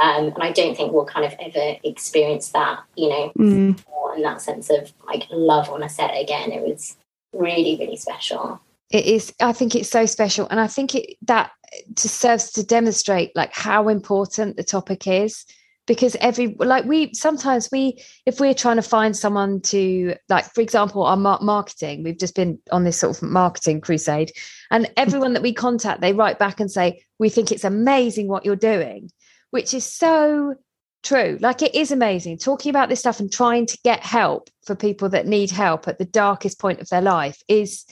Um, 0.00 0.26
and 0.26 0.42
I 0.42 0.52
don't 0.52 0.76
think 0.76 0.92
we'll 0.92 1.04
kind 1.04 1.26
of 1.26 1.34
ever 1.40 1.76
experience 1.82 2.50
that, 2.50 2.80
you 2.96 3.08
know, 3.08 3.32
mm, 3.36 3.78
in 4.16 4.22
that 4.22 4.40
sense 4.40 4.70
of 4.70 4.92
like 5.06 5.24
love 5.30 5.68
on 5.68 5.82
a 5.82 5.88
set 5.88 6.10
again. 6.10 6.52
It 6.52 6.62
was 6.62 6.96
really, 7.32 7.76
really 7.78 7.96
special. 7.96 8.60
it 8.90 9.04
is 9.04 9.34
i 9.40 9.52
think 9.52 9.74
it's 9.74 9.90
so 9.90 10.06
special. 10.06 10.46
And 10.50 10.60
i 10.60 10.66
think 10.66 10.94
it 10.94 11.16
that 11.26 11.50
just 11.94 12.16
serves 12.20 12.50
to 12.52 12.64
demonstrate 12.64 13.34
like 13.36 13.52
how 13.52 13.88
important 13.88 14.56
the 14.56 14.64
topic 14.64 15.06
is. 15.06 15.44
Because 15.86 16.16
every 16.20 16.54
like 16.58 16.84
we 16.84 17.14
sometimes 17.14 17.70
we 17.72 18.02
if 18.26 18.40
we're 18.40 18.54
trying 18.54 18.76
to 18.76 18.82
find 18.82 19.16
someone 19.16 19.60
to 19.62 20.14
like 20.28 20.44
for 20.54 20.60
example 20.60 21.02
our 21.02 21.16
mar- 21.16 21.40
marketing 21.40 22.02
we've 22.02 22.18
just 22.18 22.34
been 22.34 22.58
on 22.70 22.84
this 22.84 22.98
sort 22.98 23.16
of 23.16 23.22
marketing 23.22 23.80
crusade. 23.80 24.32
And 24.70 24.90
everyone 24.98 25.32
that 25.32 25.42
we 25.42 25.54
contact 25.54 26.02
they 26.02 26.12
write 26.12 26.38
back 26.38 26.60
and 26.60 26.70
say 26.70 27.02
we 27.18 27.30
think 27.30 27.50
it's 27.50 27.64
amazing 27.64 28.28
what 28.28 28.44
you're 28.44 28.56
doing 28.56 29.10
which 29.50 29.74
is 29.74 29.84
so 29.84 30.54
true. 31.02 31.38
Like 31.40 31.62
it 31.62 31.74
is 31.74 31.90
amazing 31.90 32.38
talking 32.38 32.70
about 32.70 32.88
this 32.88 33.00
stuff 33.00 33.20
and 33.20 33.32
trying 33.32 33.66
to 33.66 33.78
get 33.84 34.00
help 34.00 34.50
for 34.64 34.74
people 34.74 35.08
that 35.10 35.26
need 35.26 35.50
help 35.50 35.88
at 35.88 35.98
the 35.98 36.04
darkest 36.04 36.58
point 36.58 36.80
of 36.80 36.88
their 36.88 37.02
life 37.02 37.40
is 37.48 37.84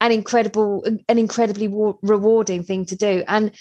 an 0.00 0.12
incredible 0.12 0.84
an 0.84 1.18
incredibly 1.18 1.68
wa- 1.68 1.94
rewarding 2.02 2.62
thing 2.62 2.84
to 2.86 2.96
do 2.96 3.24
and 3.26 3.52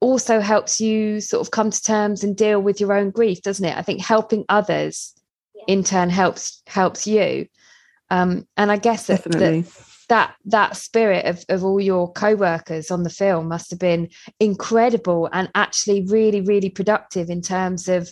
also 0.00 0.40
helps 0.40 0.80
you 0.80 1.20
sort 1.20 1.46
of 1.46 1.50
come 1.50 1.70
to 1.70 1.82
terms 1.82 2.24
and 2.24 2.36
deal 2.36 2.60
with 2.60 2.80
your 2.80 2.92
own 2.92 3.10
grief 3.10 3.42
doesn't 3.42 3.64
it? 3.64 3.76
I 3.76 3.82
think 3.82 4.00
helping 4.00 4.44
others 4.48 5.14
in 5.66 5.84
turn 5.84 6.10
helps 6.10 6.62
helps 6.66 7.06
you. 7.06 7.46
Um 8.10 8.46
and 8.56 8.70
i 8.72 8.76
guess 8.76 9.06
that, 9.06 9.22
that 9.24 9.32
definitely. 9.32 9.64
That 10.10 10.34
that 10.44 10.76
spirit 10.76 11.24
of, 11.24 11.44
of 11.48 11.64
all 11.64 11.80
your 11.80 12.12
co-workers 12.12 12.90
on 12.90 13.02
the 13.02 13.10
film 13.10 13.48
must 13.48 13.70
have 13.70 13.78
been 13.78 14.08
incredible 14.38 15.28
and 15.32 15.48
actually 15.54 16.04
really 16.06 16.42
really 16.42 16.68
productive 16.70 17.30
in 17.30 17.40
terms 17.40 17.88
of 17.88 18.08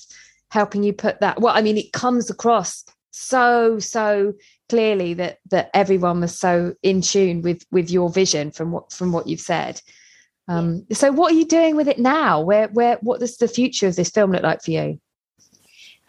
helping 0.50 0.82
you 0.82 0.92
put 0.92 1.20
that 1.20 1.40
well 1.40 1.54
i 1.54 1.60
mean 1.60 1.76
it 1.76 1.92
comes 1.92 2.30
across 2.30 2.84
so 3.10 3.78
so 3.78 4.32
clearly 4.68 5.14
that 5.14 5.38
that 5.50 5.70
everyone 5.74 6.20
was 6.20 6.38
so 6.38 6.74
in 6.82 7.00
tune 7.00 7.42
with 7.42 7.64
with 7.70 7.90
your 7.90 8.10
vision 8.10 8.50
from 8.50 8.70
what 8.70 8.92
from 8.92 9.12
what 9.12 9.26
you've 9.26 9.40
said. 9.40 9.80
Um 10.46 10.86
so 10.92 11.10
what 11.10 11.32
are 11.32 11.36
you 11.36 11.44
doing 11.44 11.76
with 11.76 11.88
it 11.88 11.98
now? 11.98 12.40
Where 12.40 12.68
where 12.68 12.96
what 13.00 13.20
does 13.20 13.36
the 13.36 13.48
future 13.48 13.86
of 13.86 13.96
this 13.96 14.10
film 14.10 14.32
look 14.32 14.42
like 14.42 14.62
for 14.62 14.70
you 14.70 15.00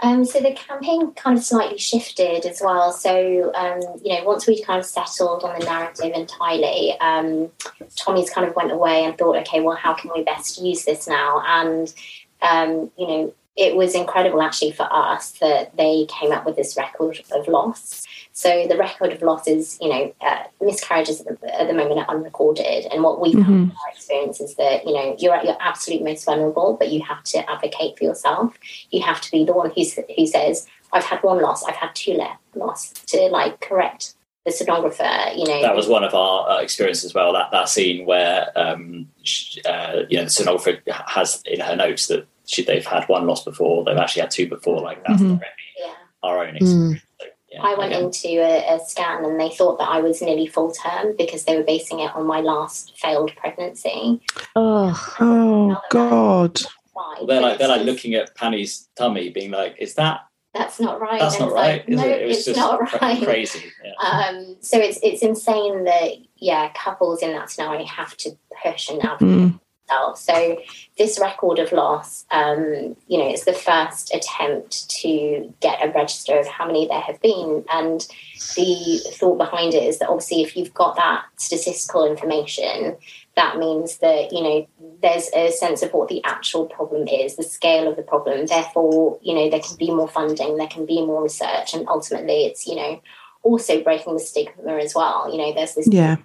Um, 0.02 0.24
so 0.24 0.40
the 0.40 0.54
campaign 0.54 1.12
kind 1.14 1.38
of 1.38 1.44
slightly 1.44 1.78
shifted 1.78 2.46
as 2.46 2.62
well. 2.62 2.94
So, 2.94 3.52
um, 3.54 3.82
you 4.04 4.16
know, 4.16 4.24
once 4.24 4.48
we'd 4.48 4.64
kind 4.66 4.80
of 4.80 4.86
settled 4.86 5.44
on 5.44 5.60
the 5.60 5.66
narrative 5.66 6.14
entirely, 6.16 6.98
um, 7.02 7.52
Tommy's 7.98 8.30
kind 8.30 8.48
of 8.48 8.56
went 8.56 8.72
away 8.72 9.04
and 9.04 9.18
thought, 9.18 9.36
okay, 9.38 9.60
well, 9.60 9.76
how 9.76 9.94
can 9.94 10.12
we 10.16 10.24
best 10.24 10.62
use 10.62 10.86
this 10.86 11.08
now? 11.08 11.44
And, 11.46 11.94
um, 12.42 12.92
you 12.98 13.08
know, 13.08 13.34
it 13.58 13.76
was 13.76 13.94
incredible 13.94 14.42
actually 14.42 14.72
for 14.72 14.88
us 14.92 15.32
that 15.40 15.76
they 15.76 16.06
came 16.08 16.32
up 16.32 16.46
with 16.46 16.56
this 16.56 16.78
record 16.78 17.20
of 17.32 17.50
loss. 17.50 18.08
So 18.40 18.68
the 18.70 18.78
record 18.78 19.12
of 19.12 19.22
losses, 19.22 19.78
you 19.82 19.90
know, 19.90 20.14
uh, 20.22 20.44
miscarriages 20.62 21.20
at 21.20 21.42
the, 21.42 21.62
at 21.62 21.68
the 21.68 21.74
moment 21.74 22.00
are 22.00 22.16
unrecorded. 22.16 22.86
And 22.90 23.04
what 23.04 23.20
we 23.20 23.34
found 23.34 23.46
Mhm. 23.48 23.64
in 23.64 23.72
our 23.72 23.92
experience 23.92 24.40
is 24.40 24.56
that, 24.56 24.88
you 24.88 24.94
know, 24.94 25.14
you're 25.20 25.34
at 25.36 25.44
your 25.44 25.58
absolute 25.60 26.02
most 26.02 26.24
vulnerable, 26.24 26.78
but 26.80 26.90
you 26.90 27.02
have 27.02 27.22
to 27.34 27.40
advocate 27.52 27.98
for 27.98 28.06
yourself. 28.06 28.54
You 28.92 29.02
have 29.04 29.20
to 29.20 29.30
be 29.30 29.44
the 29.44 29.52
one 29.52 29.72
who's, 29.76 29.94
who 30.16 30.26
says, 30.26 30.68
I've 30.94 31.04
had 31.04 31.22
one 31.22 31.42
loss, 31.42 31.66
I've 31.66 31.76
had 31.76 31.94
two 31.94 32.14
le- 32.14 32.40
loss 32.56 32.94
to 33.08 33.18
like 33.28 33.60
correct 33.60 34.14
the 34.46 34.52
sonographer, 34.52 35.36
you 35.38 35.44
know. 35.44 35.62
that 35.62 35.76
was 35.76 35.90
one 35.90 36.06
of 36.06 36.14
our 36.16 36.50
uh, 36.50 36.62
experiences 36.62 37.04
as 37.04 37.14
well. 37.14 37.34
That 37.34 37.52
that 37.52 37.68
scene 37.68 38.06
where 38.06 38.48
um, 38.56 39.10
sh 39.22 39.58
uh, 39.66 40.04
you 40.10 40.18
know 40.18 40.24
the 40.24 40.30
sonographer 40.30 40.80
has 41.08 41.42
in 41.46 41.60
her 41.60 41.76
notes 41.76 42.08
that 42.08 42.26
she, 42.46 42.64
they've 42.64 42.86
had 42.86 43.04
one 43.10 43.28
loss 43.28 43.44
before, 43.44 43.84
they've 43.84 43.98
actually 43.98 44.22
had 44.22 44.32
two 44.32 44.48
before. 44.48 44.80
Like 44.80 45.06
that's 45.06 45.22
Mhm. 45.22 45.42
yeah. 45.78 45.92
our 46.24 46.40
own 46.46 46.56
experience. 46.56 47.02
So, 47.02 47.09
yeah, 47.64 47.70
I 47.70 47.76
went 47.76 47.92
again. 47.94 48.06
into 48.06 48.28
a, 48.42 48.76
a 48.76 48.80
scan 48.86 49.24
and 49.26 49.40
they 49.40 49.50
thought 49.50 49.78
that 49.80 49.90
I 49.90 50.02
was 50.02 50.22
nearly 50.22 50.48
full 50.48 50.72
term 50.72 51.16
because 51.18 51.46
they 51.46 51.56
were 51.58 51.64
basing 51.64 52.00
it 52.00 52.14
on 52.16 52.26
my 52.26 52.40
last 52.42 52.98
failed 52.98 53.32
pregnancy. 53.36 54.22
oh 54.56 55.16
Oh 55.20 55.78
God. 55.90 56.60
Why? 56.94 57.24
They're 57.28 57.42
like 57.42 57.60
they're 57.60 57.68
like 57.68 57.84
looking 57.86 58.14
at 58.16 58.36
Panny's 58.36 58.90
tummy, 58.98 59.30
being 59.30 59.52
like, 59.52 59.76
"Is 59.80 59.94
that 59.96 60.22
That's 60.54 60.80
not 60.80 61.00
right. 61.00 61.20
that's 61.20 61.40
not 61.40 61.52
right? 61.54 61.80
like, 61.80 61.90
is 61.90 61.98
no, 61.98 62.06
it? 62.06 62.22
It 62.22 62.26
was 62.28 62.38
it's 62.38 62.46
just 62.48 62.58
not 62.58 63.02
right. 63.02 63.24
crazy." 63.24 63.72
Yeah. 63.84 63.92
Um, 64.02 64.56
so 64.62 64.78
it's 64.80 65.00
it's 65.04 65.22
insane 65.22 65.84
that 65.84 66.12
yeah, 66.38 66.72
couples 66.74 67.22
in 67.22 67.32
that 67.34 67.50
scenario 67.50 67.86
have 67.86 68.16
to 68.18 68.32
push 68.64 68.90
and 68.90 69.04
advocate 69.04 69.28
Mm. 69.54 69.60
So 70.16 70.60
this 70.98 71.20
record 71.20 71.60
of 71.60 71.72
loss, 71.72 72.26
um, 72.32 72.96
you 73.08 73.18
know, 73.18 73.28
it's 73.28 73.46
the 73.46 73.54
first 73.54 74.14
attempt 74.14 74.90
to 75.02 75.54
get 75.60 75.84
a 75.84 75.92
register 75.92 76.38
of 76.38 76.48
how 76.48 76.66
many 76.66 76.88
there 76.88 77.00
have 77.00 77.22
been, 77.22 77.66
and 77.72 78.08
the 78.56 79.02
thought 79.14 79.38
behind 79.38 79.74
it 79.74 79.84
is 79.84 80.00
that 80.00 80.10
obviously 80.10 80.42
if 80.42 80.56
you've 80.56 80.74
got 80.74 80.96
that 80.96 81.24
statistical 81.38 82.06
information, 82.06 82.96
that 83.36 83.58
means 83.58 83.98
that 84.00 84.32
you 84.34 84.44
know 84.44 84.68
there's 85.02 85.30
a 85.36 85.52
sense 85.52 85.82
of 85.82 85.92
what 85.94 86.10
the 86.10 86.24
actual 86.24 86.66
problem 86.66 87.08
is, 87.08 87.36
the 87.36 87.44
scale 87.44 87.88
of 87.88 87.96
the 87.96 88.04
problem. 88.04 88.46
Therefore, 88.46 89.20
you 89.22 89.34
know 89.34 89.50
there 89.50 89.62
can 89.62 89.78
be 89.78 89.92
more 89.92 90.10
funding, 90.10 90.58
there 90.58 90.68
can 90.68 90.86
be 90.86 91.06
more 91.06 91.24
research, 91.24 91.74
and 91.74 91.88
ultimately, 91.88 92.46
it's 92.46 92.68
you 92.68 92.76
know 92.76 93.02
also 93.44 93.82
breaking 93.82 94.14
the 94.14 94.20
stigma 94.20 94.78
as 94.78 94.94
well. 94.94 95.32
You 95.32 95.38
know, 95.38 95.54
there's 95.54 95.76
this 95.76 95.88
Yeah. 95.88 96.18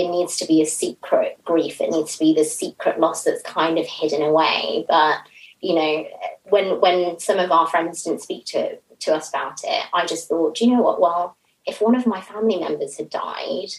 It 0.00 0.10
needs 0.10 0.36
to 0.38 0.46
be 0.46 0.60
a 0.62 0.66
secret 0.66 1.38
grief. 1.44 1.80
It 1.80 1.90
needs 1.90 2.14
to 2.14 2.18
be 2.18 2.34
the 2.34 2.44
secret 2.44 2.98
loss 3.00 3.24
that's 3.24 3.42
kind 3.42 3.78
of 3.78 3.86
hidden 3.86 4.22
away. 4.22 4.84
But 4.88 5.18
you 5.60 5.74
know, 5.74 6.06
when 6.44 6.80
when 6.80 7.18
some 7.18 7.38
of 7.38 7.50
our 7.50 7.66
friends 7.66 8.02
didn't 8.02 8.22
speak 8.22 8.44
to 8.46 8.76
to 9.00 9.14
us 9.14 9.28
about 9.28 9.60
it, 9.64 9.84
I 9.92 10.06
just 10.06 10.28
thought, 10.28 10.56
do 10.56 10.64
you 10.64 10.74
know 10.76 10.82
what? 10.82 11.00
Well, 11.00 11.36
if 11.66 11.80
one 11.80 11.94
of 11.94 12.06
my 12.06 12.20
family 12.20 12.58
members 12.58 12.96
had 12.96 13.10
died, 13.10 13.70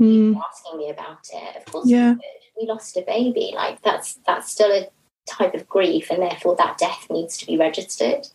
Mm. 0.00 0.36
asking 0.46 0.76
me 0.78 0.90
about 0.90 1.26
it, 1.32 1.56
of 1.56 1.64
course, 1.72 1.88
Yeah. 1.88 2.12
we, 2.12 2.20
we 2.60 2.66
lost 2.68 2.96
a 2.98 3.02
baby. 3.02 3.52
Like 3.54 3.80
that's 3.82 4.14
that's 4.26 4.50
still 4.52 4.70
a 4.70 4.88
type 5.26 5.54
of 5.54 5.68
grief, 5.68 6.10
and 6.10 6.22
therefore 6.22 6.54
that 6.56 6.76
death 6.78 7.06
needs 7.10 7.36
to 7.38 7.46
be 7.46 7.56
registered. 7.56 8.26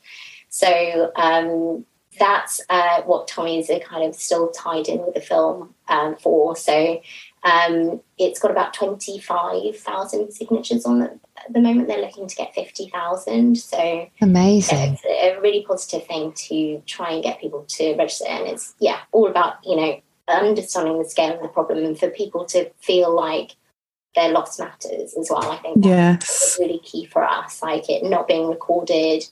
So 0.49 1.11
um, 1.15 1.85
that's 2.19 2.61
uh, 2.69 3.01
what 3.03 3.27
Tommy's 3.27 3.69
are 3.69 3.79
kind 3.79 4.03
of 4.03 4.15
still 4.15 4.49
tied 4.49 4.87
in 4.87 5.05
with 5.05 5.13
the 5.13 5.21
film 5.21 5.73
um, 5.87 6.15
for. 6.17 6.55
So 6.55 7.01
um, 7.43 8.01
it's 8.17 8.39
got 8.39 8.51
about 8.51 8.73
25,000 8.73 10.31
signatures 10.31 10.85
on 10.85 11.01
it. 11.01 11.19
At 11.37 11.53
the 11.53 11.61
moment, 11.61 11.87
they're 11.87 12.01
looking 12.01 12.27
to 12.27 12.35
get 12.35 12.53
50,000. 12.53 13.57
So 13.57 14.09
amazing. 14.21 14.93
It's 14.93 15.05
a 15.05 15.39
really 15.41 15.65
positive 15.65 16.05
thing 16.05 16.33
to 16.33 16.83
try 16.85 17.11
and 17.11 17.23
get 17.23 17.39
people 17.39 17.65
to 17.67 17.95
register. 17.95 18.27
And 18.27 18.47
it's, 18.47 18.75
yeah, 18.79 18.99
all 19.11 19.27
about, 19.27 19.55
you 19.65 19.75
know, 19.75 20.01
understanding 20.27 20.99
the 20.99 21.09
scale 21.09 21.35
of 21.35 21.41
the 21.41 21.47
problem 21.47 21.83
and 21.83 21.97
for 21.97 22.09
people 22.09 22.45
to 22.45 22.69
feel 22.81 23.13
like 23.13 23.55
their 24.15 24.29
loss 24.29 24.59
matters 24.59 25.15
as 25.17 25.29
well. 25.29 25.51
I 25.51 25.57
think 25.57 25.85
yes. 25.85 26.57
really 26.59 26.79
key 26.79 27.05
for 27.05 27.23
us, 27.23 27.61
like 27.61 27.89
it 27.89 28.03
not 28.03 28.27
being 28.27 28.47
recorded, 28.49 29.23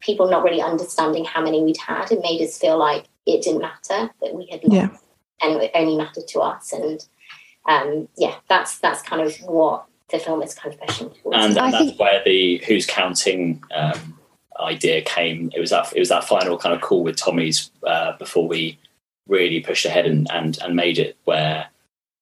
people 0.00 0.30
not 0.30 0.42
really 0.42 0.62
understanding 0.62 1.24
how 1.24 1.42
many 1.42 1.62
we'd 1.62 1.76
had. 1.76 2.10
It 2.10 2.20
made 2.22 2.40
us 2.40 2.58
feel 2.58 2.78
like 2.78 3.06
it 3.26 3.42
didn't 3.42 3.62
matter 3.62 4.10
that 4.20 4.34
we 4.34 4.46
had 4.46 4.64
lost 4.64 4.74
yeah. 4.74 5.48
and 5.48 5.62
it 5.62 5.70
only 5.74 5.96
mattered 5.96 6.26
to 6.28 6.40
us. 6.40 6.72
And 6.72 7.04
um, 7.68 8.08
yeah, 8.16 8.34
that's 8.48 8.78
that's 8.78 9.02
kind 9.02 9.22
of 9.22 9.36
what 9.42 9.86
the 10.10 10.18
film 10.18 10.42
is 10.42 10.54
kind 10.54 10.74
of 10.74 10.80
pushing 10.80 11.10
towards. 11.10 11.44
And, 11.44 11.58
I 11.58 11.64
and 11.64 11.74
that's 11.74 11.84
think- 11.84 12.00
where 12.00 12.22
the 12.24 12.58
who's 12.66 12.86
counting 12.86 13.62
um, 13.74 14.18
idea 14.58 15.02
came. 15.02 15.50
It 15.54 15.60
was 15.60 15.70
that 15.70 15.92
it 15.94 15.98
was 15.98 16.08
that 16.08 16.24
final 16.24 16.58
kind 16.58 16.74
of 16.74 16.80
call 16.80 17.02
with 17.02 17.16
Tommy's 17.16 17.70
uh, 17.86 18.16
before 18.18 18.48
we 18.48 18.78
really 19.28 19.60
pushed 19.60 19.84
ahead 19.84 20.06
and 20.06 20.30
and, 20.32 20.58
and 20.62 20.74
made 20.74 20.98
it 20.98 21.16
where 21.24 21.66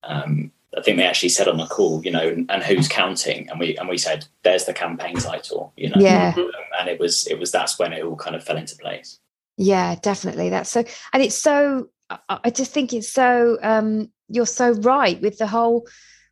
um, 0.02 0.50
I 0.76 0.82
think 0.82 0.98
they 0.98 1.06
actually 1.06 1.30
said 1.30 1.48
on 1.48 1.56
the 1.56 1.66
call, 1.66 2.04
you 2.04 2.10
know, 2.10 2.28
and, 2.28 2.50
and 2.50 2.62
who's 2.62 2.88
counting, 2.88 3.48
and 3.48 3.58
we 3.58 3.76
and 3.78 3.88
we 3.88 3.96
said, 3.96 4.26
"There's 4.42 4.66
the 4.66 4.74
campaign 4.74 5.16
title," 5.16 5.72
you 5.76 5.88
know, 5.88 5.96
Yeah. 5.98 6.34
Um, 6.36 6.50
and 6.80 6.88
it 6.88 7.00
was 7.00 7.26
it 7.26 7.38
was 7.38 7.50
that's 7.50 7.78
when 7.78 7.92
it 7.92 8.04
all 8.04 8.16
kind 8.16 8.36
of 8.36 8.44
fell 8.44 8.56
into 8.58 8.76
place. 8.76 9.18
Yeah, 9.56 9.96
definitely. 10.02 10.50
That's 10.50 10.70
so, 10.70 10.84
and 11.12 11.22
it's 11.22 11.40
so. 11.40 11.88
I 12.10 12.18
I 12.28 12.50
just 12.50 12.72
think 12.72 12.92
it's 12.92 13.10
so. 13.12 13.58
Um, 13.62 14.10
you're 14.28 14.46
so 14.46 14.72
right 14.72 15.20
with 15.20 15.38
the 15.38 15.46
whole. 15.46 15.86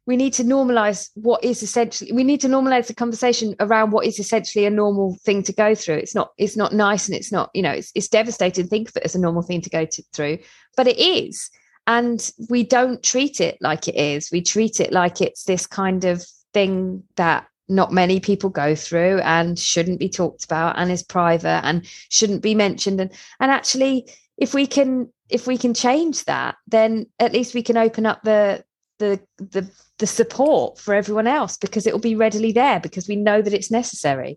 We 0.06 0.16
need 0.16 0.34
to 0.34 0.44
normalize 0.44 1.10
what 1.14 1.42
is 1.42 1.62
essentially. 1.62 2.12
We 2.12 2.22
need 2.22 2.40
to 2.42 2.48
normalize 2.48 2.86
the 2.86 2.94
conversation 2.94 3.56
around 3.58 3.90
what 3.90 4.06
is 4.06 4.20
essentially 4.20 4.66
a 4.66 4.70
normal 4.70 5.16
thing 5.24 5.42
to 5.44 5.52
go 5.52 5.74
through. 5.74 5.96
It's 5.96 6.14
not. 6.14 6.32
It's 6.36 6.56
not 6.56 6.74
nice, 6.74 7.08
and 7.08 7.16
it's 7.16 7.32
not. 7.32 7.50
You 7.54 7.62
know, 7.62 7.72
it's 7.72 7.90
it's 7.94 8.08
devastating. 8.08 8.64
to 8.64 8.70
Think 8.70 8.90
of 8.90 8.98
it 8.98 9.02
as 9.04 9.14
a 9.14 9.20
normal 9.20 9.42
thing 9.42 9.62
to 9.62 9.70
go 9.70 9.86
to, 9.86 10.02
through, 10.12 10.38
but 10.76 10.86
it 10.86 10.98
is, 10.98 11.50
and 11.86 12.30
we 12.48 12.64
don't 12.64 13.02
treat 13.02 13.40
it 13.40 13.58
like 13.60 13.88
it 13.88 13.96
is. 13.96 14.30
We 14.30 14.42
treat 14.42 14.80
it 14.80 14.92
like 14.92 15.20
it's 15.20 15.44
this 15.44 15.66
kind 15.66 16.04
of 16.04 16.24
thing 16.52 17.04
that 17.16 17.46
not 17.68 17.92
many 17.92 18.20
people 18.20 18.50
go 18.50 18.74
through 18.74 19.20
and 19.20 19.58
shouldn't 19.58 19.98
be 19.98 20.08
talked 20.08 20.44
about 20.44 20.78
and 20.78 20.90
is 20.90 21.02
private 21.02 21.64
and 21.64 21.84
shouldn't 22.10 22.42
be 22.42 22.54
mentioned 22.54 23.00
and 23.00 23.12
and 23.40 23.50
actually 23.50 24.08
if 24.38 24.54
we 24.54 24.68
can 24.68 25.12
if 25.30 25.48
we 25.48 25.58
can 25.58 25.74
change 25.74 26.24
that 26.26 26.54
then 26.68 27.06
at 27.18 27.32
least 27.32 27.54
we 27.54 27.62
can 27.62 27.76
open 27.76 28.06
up 28.06 28.22
the 28.22 28.62
the 29.00 29.20
the 29.38 29.68
the 29.98 30.06
support 30.06 30.78
for 30.78 30.94
everyone 30.94 31.26
else 31.26 31.56
because 31.56 31.88
it 31.88 31.92
will 31.92 31.98
be 31.98 32.14
readily 32.14 32.52
there 32.52 32.78
because 32.78 33.08
we 33.08 33.16
know 33.16 33.42
that 33.42 33.52
it's 33.52 33.70
necessary 33.70 34.36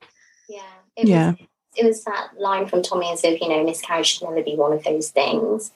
yeah, 0.49 0.61
it 0.95 1.07
Yeah. 1.07 1.31
was 1.31 1.35
it 1.75 1.85
was 1.85 2.03
that 2.03 2.31
line 2.37 2.67
from 2.67 2.81
Tommy 2.81 3.11
as 3.11 3.23
if 3.23 3.39
you 3.39 3.47
know 3.47 3.63
miscarriage 3.63 4.07
should 4.07 4.27
never 4.27 4.41
be 4.41 4.55
one 4.55 4.73
of 4.73 4.83
those 4.83 5.11
things. 5.11 5.71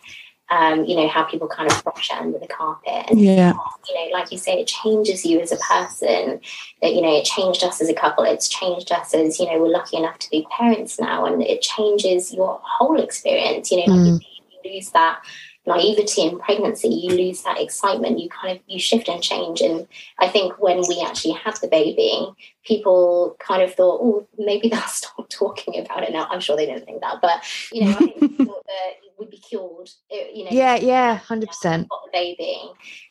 Um, 0.49 0.85
you 0.85 0.95
know 0.95 1.07
how 1.07 1.23
people 1.23 1.47
kind 1.47 1.71
of 1.71 1.83
brush 1.83 2.11
it 2.11 2.17
under 2.17 2.37
the 2.37 2.47
carpet, 2.47 3.05
and 3.09 3.19
Yeah. 3.19 3.53
you 3.87 3.95
know, 3.95 4.11
like 4.17 4.31
you 4.31 4.37
say, 4.37 4.59
it 4.59 4.67
changes 4.67 5.25
you 5.25 5.39
as 5.39 5.51
a 5.51 5.57
person. 5.57 6.41
That 6.81 6.93
you 6.93 7.01
know, 7.01 7.15
it 7.15 7.25
changed 7.25 7.63
us 7.63 7.81
as 7.81 7.89
a 7.89 7.93
couple. 7.93 8.23
It's 8.23 8.47
changed 8.47 8.91
us 8.91 9.13
as 9.13 9.39
you 9.39 9.45
know, 9.47 9.59
we're 9.59 9.69
lucky 9.69 9.97
enough 9.97 10.19
to 10.19 10.29
be 10.29 10.45
parents 10.55 10.99
now, 10.99 11.25
and 11.25 11.41
it 11.41 11.61
changes 11.61 12.33
your 12.33 12.59
whole 12.61 13.01
experience. 13.01 13.71
You 13.71 13.87
know, 13.87 13.93
like 13.93 14.21
you, 14.63 14.73
lose 14.73 14.91
that 14.91 15.21
naivety 15.65 16.23
in 16.23 16.39
pregnancy, 16.39 16.89
you 16.89 17.15
lose 17.15 17.41
that 17.43 17.59
excitement. 17.59 18.19
You 18.19 18.29
kind 18.29 18.57
of 18.57 18.63
you 18.67 18.79
shift 18.79 19.07
and 19.07 19.23
change. 19.23 19.61
And 19.61 19.87
I 20.19 20.27
think 20.27 20.61
when 20.61 20.81
we 20.87 21.03
actually 21.05 21.33
had 21.33 21.55
the 21.57 21.67
baby, 21.67 22.27
people 22.65 23.35
kind 23.39 23.61
of 23.61 23.73
thought, 23.73 23.99
oh, 24.01 24.27
maybe 24.37 24.69
they'll 24.69 24.81
stop 24.87 25.29
talking 25.29 25.79
about 25.79 26.03
it 26.03 26.11
now. 26.11 26.27
I'm 26.29 26.39
sure 26.39 26.55
they 26.57 26.65
didn't 26.65 26.85
think 26.85 27.01
that, 27.01 27.21
but 27.21 27.43
you 27.71 27.85
know, 27.85 27.91
I 27.91 27.95
think 27.97 28.37
that 28.37 28.91
would 29.17 29.29
be 29.29 29.37
cured. 29.37 29.89
It- 30.09 30.35
you 30.35 30.43
know, 30.45 30.49
yeah 30.51 30.75
yeah 30.75 31.19
100% 31.19 31.87
got 31.87 32.03
the 32.05 32.09
baby. 32.11 32.61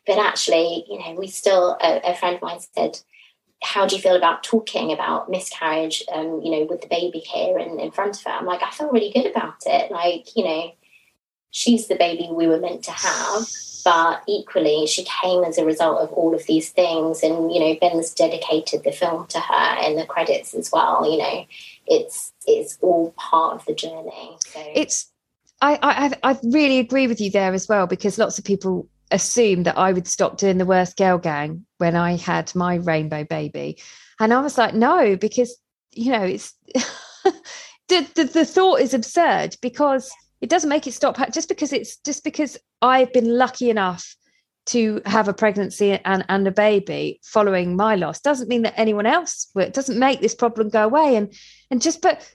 But 0.06 0.18
actually, 0.18 0.84
you 0.88 0.98
know, 0.98 1.14
we 1.14 1.28
still, 1.28 1.76
a, 1.80 2.00
a 2.12 2.14
friend 2.14 2.36
of 2.36 2.42
mine 2.42 2.60
said, 2.74 3.00
how 3.62 3.86
do 3.86 3.94
you 3.94 4.02
feel 4.02 4.16
about 4.16 4.42
talking 4.42 4.92
about 4.92 5.30
miscarriage, 5.30 6.02
um, 6.12 6.40
you 6.42 6.50
know, 6.50 6.66
with 6.68 6.80
the 6.80 6.88
baby 6.88 7.20
here 7.20 7.58
and 7.58 7.80
in 7.80 7.92
front 7.92 8.16
of 8.16 8.24
her? 8.24 8.30
I'm 8.32 8.46
like, 8.46 8.62
I 8.62 8.70
feel 8.70 8.90
really 8.90 9.12
good 9.12 9.26
about 9.26 9.62
it. 9.66 9.90
Like, 9.92 10.36
you 10.36 10.44
know, 10.44 10.72
she's 11.52 11.86
the 11.86 11.94
baby 11.94 12.28
we 12.30 12.48
were 12.48 12.58
meant 12.58 12.82
to 12.84 12.90
have, 12.90 13.46
but 13.84 14.22
equally, 14.26 14.86
she 14.86 15.04
came 15.22 15.44
as 15.44 15.58
a 15.58 15.64
result 15.64 16.00
of 16.00 16.12
all 16.12 16.34
of 16.34 16.44
these 16.46 16.70
things. 16.70 17.22
And, 17.22 17.52
you 17.52 17.60
know, 17.60 17.76
Ben's 17.80 18.12
dedicated 18.12 18.82
the 18.82 18.90
film 18.90 19.26
to 19.28 19.38
her 19.38 19.54
and 19.54 19.96
the 19.96 20.06
credits 20.06 20.54
as 20.54 20.72
well. 20.72 21.08
You 21.08 21.18
know, 21.18 21.46
it's, 21.86 22.32
it's 22.46 22.78
all 22.80 23.12
part 23.16 23.60
of 23.60 23.64
the 23.66 23.74
journey. 23.74 24.36
So, 24.40 24.60
it's 24.74 25.11
I, 25.62 25.78
I 25.82 26.32
I 26.32 26.38
really 26.42 26.78
agree 26.78 27.06
with 27.06 27.20
you 27.20 27.30
there 27.30 27.54
as 27.54 27.68
well 27.68 27.86
because 27.86 28.18
lots 28.18 28.38
of 28.38 28.44
people 28.44 28.88
assume 29.10 29.62
that 29.62 29.78
I 29.78 29.92
would 29.92 30.08
stop 30.08 30.36
doing 30.36 30.58
the 30.58 30.66
worst 30.66 30.96
girl 30.96 31.18
gang 31.18 31.64
when 31.78 31.94
I 31.94 32.16
had 32.16 32.54
my 32.54 32.76
rainbow 32.76 33.24
baby, 33.24 33.78
and 34.18 34.34
I 34.34 34.40
was 34.40 34.58
like, 34.58 34.74
no, 34.74 35.16
because 35.16 35.56
you 35.92 36.12
know 36.12 36.24
it's 36.24 36.52
the, 37.88 38.06
the 38.14 38.24
the 38.24 38.44
thought 38.44 38.80
is 38.80 38.92
absurd 38.92 39.56
because 39.62 40.10
it 40.40 40.50
doesn't 40.50 40.70
make 40.70 40.86
it 40.86 40.92
stop 40.92 41.16
just 41.32 41.48
because 41.48 41.72
it's 41.72 41.96
just 41.98 42.24
because 42.24 42.58
I've 42.82 43.12
been 43.12 43.38
lucky 43.38 43.70
enough 43.70 44.16
to 44.64 45.00
have 45.06 45.28
a 45.28 45.34
pregnancy 45.34 45.92
and, 46.04 46.24
and 46.28 46.46
a 46.46 46.52
baby 46.52 47.20
following 47.22 47.74
my 47.76 47.96
loss 47.96 48.20
doesn't 48.20 48.48
mean 48.48 48.62
that 48.62 48.78
anyone 48.78 49.06
else. 49.06 49.48
It 49.56 49.74
doesn't 49.74 49.98
make 49.98 50.20
this 50.20 50.34
problem 50.34 50.68
go 50.68 50.84
away. 50.84 51.16
And 51.16 51.32
and 51.70 51.80
just 51.80 52.02
but 52.02 52.28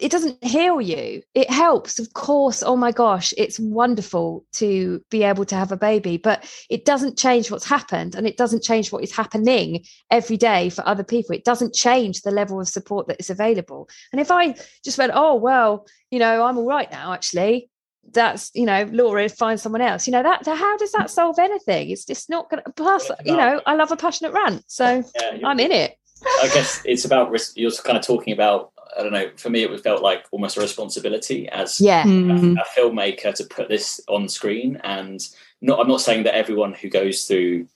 it 0.00 0.10
doesn't 0.10 0.42
heal 0.42 0.80
you. 0.80 1.22
It 1.34 1.50
helps, 1.50 1.98
of 1.98 2.12
course. 2.14 2.62
Oh 2.62 2.76
my 2.76 2.92
gosh, 2.92 3.34
it's 3.36 3.60
wonderful 3.60 4.44
to 4.54 5.02
be 5.10 5.22
able 5.22 5.44
to 5.44 5.54
have 5.54 5.70
a 5.70 5.76
baby, 5.76 6.16
but 6.16 6.44
it 6.70 6.84
doesn't 6.84 7.18
change 7.18 7.50
what's 7.50 7.66
happened 7.66 8.14
and 8.14 8.26
it 8.26 8.36
doesn't 8.36 8.62
change 8.62 8.90
what 8.90 9.04
is 9.04 9.14
happening 9.14 9.84
every 10.10 10.36
day 10.36 10.70
for 10.70 10.86
other 10.88 11.04
people. 11.04 11.34
It 11.34 11.44
doesn't 11.44 11.74
change 11.74 12.22
the 12.22 12.30
level 12.30 12.60
of 12.60 12.68
support 12.68 13.06
that 13.08 13.20
is 13.20 13.30
available. 13.30 13.88
And 14.12 14.20
if 14.20 14.30
I 14.30 14.54
just 14.82 14.98
went, 14.98 15.12
oh, 15.14 15.34
well, 15.34 15.86
you 16.10 16.18
know, 16.18 16.44
I'm 16.44 16.56
all 16.56 16.66
right 16.66 16.90
now, 16.90 17.12
actually, 17.12 17.68
that's, 18.10 18.50
you 18.54 18.66
know, 18.66 18.88
Laura, 18.90 19.28
find 19.28 19.60
someone 19.60 19.82
else, 19.82 20.06
you 20.06 20.12
know, 20.12 20.22
that, 20.22 20.44
how 20.46 20.76
does 20.78 20.92
that 20.92 21.10
solve 21.10 21.38
anything? 21.38 21.90
It's 21.90 22.04
just 22.04 22.30
not 22.30 22.50
going 22.50 22.62
to, 22.64 22.72
plus, 22.72 23.10
you 23.24 23.36
know, 23.36 23.60
I 23.66 23.74
love 23.74 23.92
a 23.92 23.96
passionate 23.96 24.32
rant. 24.32 24.64
So 24.66 25.04
Yeah, 25.20 25.38
I'm 25.46 25.60
in 25.60 25.70
it. 25.70 25.96
I 26.24 26.48
guess 26.54 26.82
it's 26.84 27.04
about 27.04 27.30
res- 27.30 27.52
you're 27.56 27.72
kind 27.72 27.98
of 27.98 28.04
talking 28.04 28.32
about. 28.32 28.71
I 28.98 29.02
don't 29.02 29.12
know. 29.12 29.30
For 29.36 29.50
me, 29.50 29.64
it 29.64 29.80
felt 29.82 30.02
like 30.02 30.24
almost 30.30 30.56
a 30.56 30.60
responsibility 30.60 31.48
as 31.48 31.80
Yeah. 31.80 32.04
Mm. 32.04 32.56
a 32.60 32.64
filmmaker 32.80 33.34
to 33.34 33.44
put 33.44 33.68
this 33.68 34.00
on 34.08 34.28
screen 34.28 34.80
and 34.84 35.20
not 35.60 35.78
i'm 35.80 35.88
not 35.88 36.00
saying 36.00 36.24
that 36.24 36.34
everyone 36.34 36.72
who 36.74 36.88
goes 36.88 37.24
through 37.26 37.68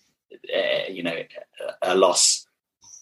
uh, 0.54 0.90
you 0.90 1.02
know 1.02 1.16
a 1.82 1.94
loss 1.94 2.46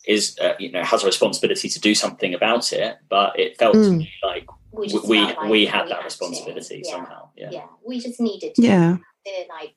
is 0.06 0.38
uh, 0.40 0.52
you 0.58 0.70
know 0.70 0.82
has 0.84 1.02
a 1.02 1.06
responsibility 1.06 1.68
to 1.68 1.80
do 1.80 1.94
something 1.94 2.34
about 2.34 2.72
it 2.72 2.96
but 3.08 3.38
it 3.38 3.56
felt 3.56 3.72
to 3.74 3.80
Mm. 3.80 3.98
me 3.98 4.12
like 4.22 4.46
we 4.72 4.80
we 4.82 4.88
just 4.88 5.08
we, 5.08 5.24
felt 5.24 5.38
like 5.38 5.50
we 5.50 5.66
had 5.66 5.88
that 5.88 5.98
to. 6.00 6.04
responsibility 6.04 6.82
Yeah. 6.84 6.90
somehow 6.92 7.28
yeah. 7.36 7.48
yeah 7.50 7.66
we 7.86 7.98
just 8.00 8.20
needed 8.20 8.54
to, 8.56 8.62
Yeah. 8.62 8.96
to 9.26 9.32
like 9.48 9.74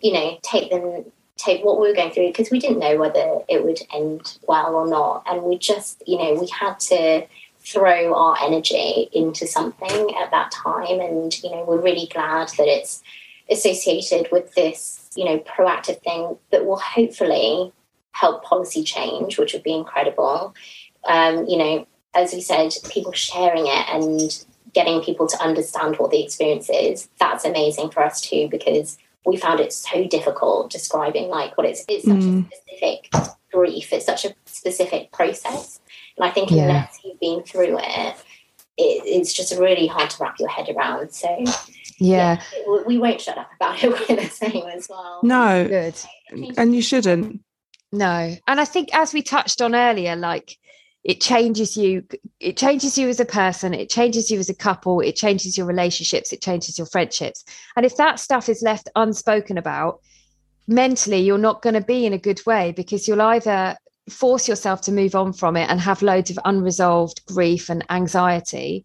you 0.00 0.12
know 0.12 0.38
take 0.42 0.70
them 0.70 1.04
take 1.36 1.64
what 1.64 1.80
we 1.80 1.88
were 1.88 1.94
going 1.94 2.12
through 2.12 2.28
because 2.28 2.50
we 2.50 2.58
didn't 2.60 2.78
know 2.78 2.96
whether 2.98 3.38
it 3.48 3.64
would 3.64 3.80
end 3.92 4.38
well 4.46 4.74
or 4.74 4.86
not 4.86 5.24
and 5.26 5.42
we 5.42 5.56
just 5.58 6.02
you 6.06 6.18
know 6.18 6.34
we 6.34 6.46
had 6.48 6.78
to 6.78 7.26
throw 7.66 8.14
our 8.14 8.36
energy 8.42 9.08
into 9.12 9.46
something 9.46 10.14
at 10.20 10.30
that 10.30 10.50
time. 10.50 11.00
And 11.00 11.42
you 11.42 11.50
know 11.50 11.64
we're 11.66 11.80
really 11.80 12.08
glad 12.12 12.48
that 12.58 12.66
it's 12.66 13.02
associated 13.50 14.30
with 14.32 14.54
this 14.54 15.10
you 15.16 15.24
know 15.24 15.38
proactive 15.38 16.00
thing 16.02 16.36
that 16.50 16.66
will 16.66 16.78
hopefully 16.78 17.72
help 18.12 18.44
policy 18.44 18.82
change 18.84 19.38
which 19.38 19.52
would 19.52 19.62
be 19.62 19.74
incredible. 19.74 20.54
Um, 21.06 21.46
you 21.46 21.58
know 21.58 21.86
as 22.14 22.32
we 22.32 22.40
said 22.40 22.72
people 22.88 23.12
sharing 23.12 23.66
it 23.66 23.88
and 23.88 24.44
getting 24.72 25.00
people 25.02 25.26
to 25.28 25.40
understand 25.42 25.96
what 25.98 26.10
the 26.10 26.22
experience 26.24 26.68
is 26.70 27.08
that's 27.18 27.44
amazing 27.44 27.90
for 27.90 28.02
us 28.04 28.20
too 28.20 28.48
because 28.50 28.98
we 29.26 29.36
found 29.36 29.60
it 29.60 29.72
so 29.72 30.06
difficult 30.06 30.70
describing 30.70 31.28
like 31.28 31.56
what 31.56 31.66
it's 31.66 31.84
it's 31.88 32.04
such 32.04 32.16
Mm. 32.18 32.50
a 32.50 32.56
specific 32.56 33.10
grief. 33.52 33.92
It's 33.92 34.04
such 34.06 34.24
a 34.24 34.34
specific 34.46 35.12
process 35.12 35.80
and 36.16 36.24
i 36.26 36.30
think 36.30 36.50
Yeah. 36.50 36.62
unless 36.64 36.98
you've 37.04 37.20
been 37.20 37.42
through 37.42 37.78
it, 37.78 38.16
it 38.76 39.02
it's 39.06 39.32
just 39.32 39.56
really 39.58 39.86
hard 39.86 40.10
to 40.10 40.22
wrap 40.22 40.38
your 40.38 40.48
head 40.48 40.68
around 40.68 41.10
so 41.12 41.44
Yeah. 41.98 42.40
we- 42.68 42.82
we 42.86 42.98
won't 42.98 43.20
shut 43.20 43.38
up 43.38 43.50
about 43.56 43.82
it 43.82 43.90
we're 44.08 44.16
the 44.16 44.28
same 44.28 44.64
as 44.74 44.88
well 44.88 45.20
No, 45.22 45.66
Good. 45.68 45.94
and 46.58 46.74
you 46.74 46.82
shouldn't. 46.82 47.40
No. 47.92 48.34
And 48.48 48.60
I 48.60 48.64
think 48.64 48.88
as 48.92 49.14
we 49.14 49.22
touched 49.22 49.62
on 49.62 49.72
earlier, 49.76 50.16
like 50.16 50.58
it 51.04 51.20
changes 51.20 51.76
you 51.76 52.02
it 52.40 52.56
changes 52.56 52.98
you 52.98 53.08
as 53.08 53.20
a 53.20 53.24
person 53.24 53.72
it 53.74 53.88
changes 53.90 54.30
you 54.30 54.38
as 54.40 54.48
a 54.48 54.54
couple 54.54 55.00
it 55.00 55.14
changes 55.14 55.56
your 55.56 55.66
relationships 55.66 56.32
it 56.32 56.40
changes 56.42 56.78
your 56.78 56.86
friendships 56.88 57.44
and 57.76 57.84
if 57.86 57.94
that 57.98 58.18
stuff 58.18 58.48
is 58.48 58.62
left 58.62 58.88
unspoken 58.96 59.58
about 59.58 60.00
mentally 60.66 61.18
you're 61.20 61.36
not 61.38 61.60
going 61.62 61.74
to 61.74 61.80
be 61.82 62.06
in 62.06 62.12
a 62.14 62.18
good 62.18 62.40
way 62.46 62.72
because 62.72 63.06
you'll 63.06 63.20
either 63.20 63.76
force 64.08 64.48
yourself 64.48 64.82
to 64.82 64.92
move 64.92 65.14
on 65.14 65.32
from 65.32 65.56
it 65.56 65.68
and 65.70 65.80
have 65.80 66.02
loads 66.02 66.30
of 66.30 66.38
unresolved 66.44 67.24
grief 67.26 67.70
and 67.70 67.84
anxiety 67.90 68.84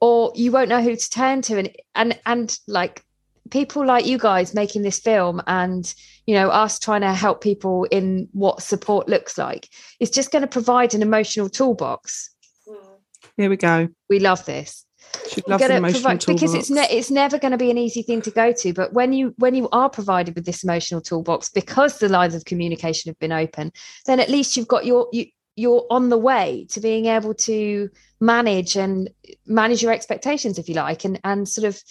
or 0.00 0.32
you 0.34 0.52
won't 0.52 0.68
know 0.68 0.82
who 0.82 0.96
to 0.96 1.10
turn 1.10 1.42
to. 1.42 1.58
And 1.58 1.70
and 1.94 2.20
and 2.26 2.58
like 2.66 3.02
people 3.50 3.84
like 3.84 4.06
you 4.06 4.18
guys 4.18 4.54
making 4.54 4.82
this 4.82 4.98
film 4.98 5.42
and 5.46 5.92
you 6.26 6.34
know 6.34 6.48
us 6.48 6.78
trying 6.78 7.02
to 7.02 7.12
help 7.12 7.40
people 7.40 7.84
in 7.84 8.28
what 8.32 8.62
support 8.62 9.08
looks 9.08 9.38
like 9.38 9.68
is 10.00 10.10
just 10.10 10.32
going 10.32 10.42
to 10.42 10.48
provide 10.48 10.94
an 10.94 11.02
emotional 11.02 11.48
toolbox. 11.48 12.30
Hmm. 12.66 12.94
Here 13.36 13.50
we 13.50 13.56
go. 13.56 13.88
We 14.08 14.20
love 14.20 14.44
this 14.44 14.85
she 15.28 15.42
loves 15.46 15.62
an 15.62 15.72
emotional 15.72 16.02
provide, 16.02 16.20
toolbox. 16.20 16.42
because 16.42 16.54
it's 16.54 16.70
ne- 16.70 16.88
it's 16.90 17.10
never 17.10 17.38
going 17.38 17.52
to 17.52 17.58
be 17.58 17.70
an 17.70 17.78
easy 17.78 18.02
thing 18.02 18.22
to 18.22 18.30
go 18.30 18.52
to 18.52 18.72
but 18.72 18.92
when 18.92 19.12
you 19.12 19.34
when 19.38 19.54
you 19.54 19.68
are 19.72 19.90
provided 19.90 20.34
with 20.34 20.44
this 20.44 20.62
emotional 20.64 21.00
toolbox 21.00 21.48
because 21.48 21.98
the 21.98 22.08
lines 22.08 22.34
of 22.34 22.44
communication 22.44 23.08
have 23.08 23.18
been 23.18 23.32
open 23.32 23.72
then 24.06 24.20
at 24.20 24.28
least 24.28 24.56
you've 24.56 24.68
got 24.68 24.86
your 24.86 25.08
you 25.12 25.26
you're 25.56 25.86
on 25.90 26.10
the 26.10 26.18
way 26.18 26.66
to 26.70 26.80
being 26.80 27.06
able 27.06 27.32
to 27.32 27.88
manage 28.20 28.76
and 28.76 29.10
manage 29.46 29.82
your 29.82 29.92
expectations 29.92 30.58
if 30.58 30.68
you 30.68 30.74
like 30.74 31.04
and 31.04 31.18
and 31.24 31.48
sort 31.48 31.66
of 31.66 31.82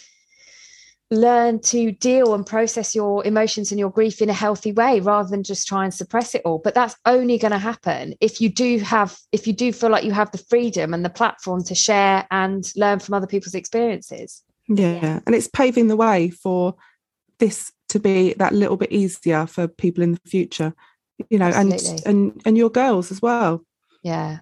learn 1.12 1.60
to 1.60 1.91
deal 1.91 2.34
and 2.34 2.45
process 2.45 2.95
your 2.95 3.26
emotions 3.26 3.72
and 3.72 3.80
your 3.80 3.91
grief 3.91 4.22
in 4.22 4.30
a 4.30 4.34
healthy 4.34 4.72
way 4.72 4.99
rather 4.99 5.30
than 5.30 5.43
just 5.43 5.68
try 5.68 5.84
and 5.84 5.93
suppress 5.93 6.34
it 6.34 6.41
all 6.45 6.58
but 6.58 6.74
that's 6.74 6.95
only 7.06 7.38
going 7.38 7.51
to 7.51 7.60
happen 7.60 8.16
if 8.22 8.41
you 8.41 8.49
do 8.49 8.80
have 8.80 9.16
if 9.32 9.45
you 9.45 9.53
do 9.53 9.72
feel 9.72 9.91
like 9.91 10.03
you 10.03 10.12
have 10.12 10.32
the 10.32 10.43
freedom 10.49 10.95
and 10.95 11.06
the 11.06 11.10
platform 11.10 11.64
to 11.64 11.76
share 11.76 12.26
and 12.32 12.72
learn 12.76 12.97
from 12.97 13.14
other 13.14 13.28
people's 13.28 13.53
experiences 13.53 14.43
yeah 14.68 15.20
and 15.28 15.36
it's 15.36 15.47
paving 15.47 15.88
the 15.88 15.95
way 15.95 16.30
for 16.32 16.74
this 17.38 17.72
to 17.88 17.99
be 17.99 18.34
that 18.34 18.53
little 18.53 18.78
bit 18.78 18.91
easier 18.91 19.45
for 19.45 19.68
people 19.68 20.03
in 20.03 20.14
the 20.14 20.20
future 20.26 20.74
you 21.30 21.38
know 21.38 21.45
Absolutely. 21.45 22.03
and 22.06 22.32
and 22.32 22.41
and 22.45 22.58
your 22.58 22.72
girls 22.72 23.12
as 23.12 23.22
well 23.22 23.64
yeah 24.01 24.39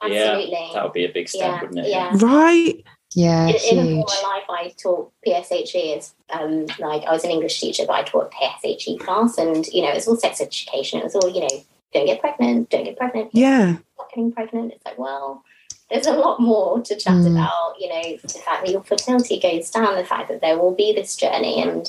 Absolutely. 0.00 0.52
Yeah, 0.52 0.70
that 0.74 0.84
would 0.84 0.92
be 0.92 1.06
a 1.06 1.12
big 1.12 1.28
step, 1.28 1.40
yeah, 1.40 1.60
wouldn't 1.60 1.78
it? 1.80 1.88
yeah. 1.88 2.16
right 2.20 2.84
yeah 3.14 3.48
in, 3.48 3.54
in 3.78 3.86
huge 3.86 4.10
former 4.10 4.34
life, 4.34 4.44
I 4.48 4.74
taught 4.76 5.12
PSHE 5.26 5.96
as 5.96 6.14
um, 6.30 6.66
like 6.78 7.04
I 7.04 7.12
was 7.12 7.24
an 7.24 7.30
English 7.30 7.60
teacher, 7.60 7.84
but 7.86 7.94
I 7.94 8.02
taught 8.02 8.32
a 8.32 8.66
PSHE 8.66 9.00
class, 9.00 9.38
and 9.38 9.66
you 9.68 9.82
know 9.82 9.88
it 9.90 9.94
was 9.94 10.08
all 10.08 10.16
sex 10.16 10.40
education. 10.40 11.00
It 11.00 11.04
was 11.04 11.14
all 11.16 11.28
you 11.28 11.40
know, 11.40 11.64
don't 11.94 12.06
get 12.06 12.20
pregnant, 12.20 12.70
don't 12.70 12.84
get 12.84 12.96
pregnant, 12.96 13.30
yeah 13.32 13.76
not 13.98 14.08
getting 14.10 14.32
pregnant. 14.32 14.72
It's 14.72 14.84
like 14.84 14.98
well, 14.98 15.42
there's 15.90 16.06
a 16.06 16.12
lot 16.12 16.40
more 16.40 16.80
to 16.82 16.96
chat 16.96 17.14
Mm. 17.14 17.32
about. 17.32 17.74
You 17.80 17.88
know, 17.88 18.16
the 18.22 18.28
fact 18.28 18.64
that 18.64 18.72
your 18.72 18.82
fertility 18.82 19.40
goes 19.40 19.70
down, 19.70 19.96
the 19.96 20.04
fact 20.04 20.28
that 20.28 20.40
there 20.40 20.58
will 20.58 20.74
be 20.74 20.92
this 20.92 21.16
journey, 21.16 21.62
and 21.62 21.88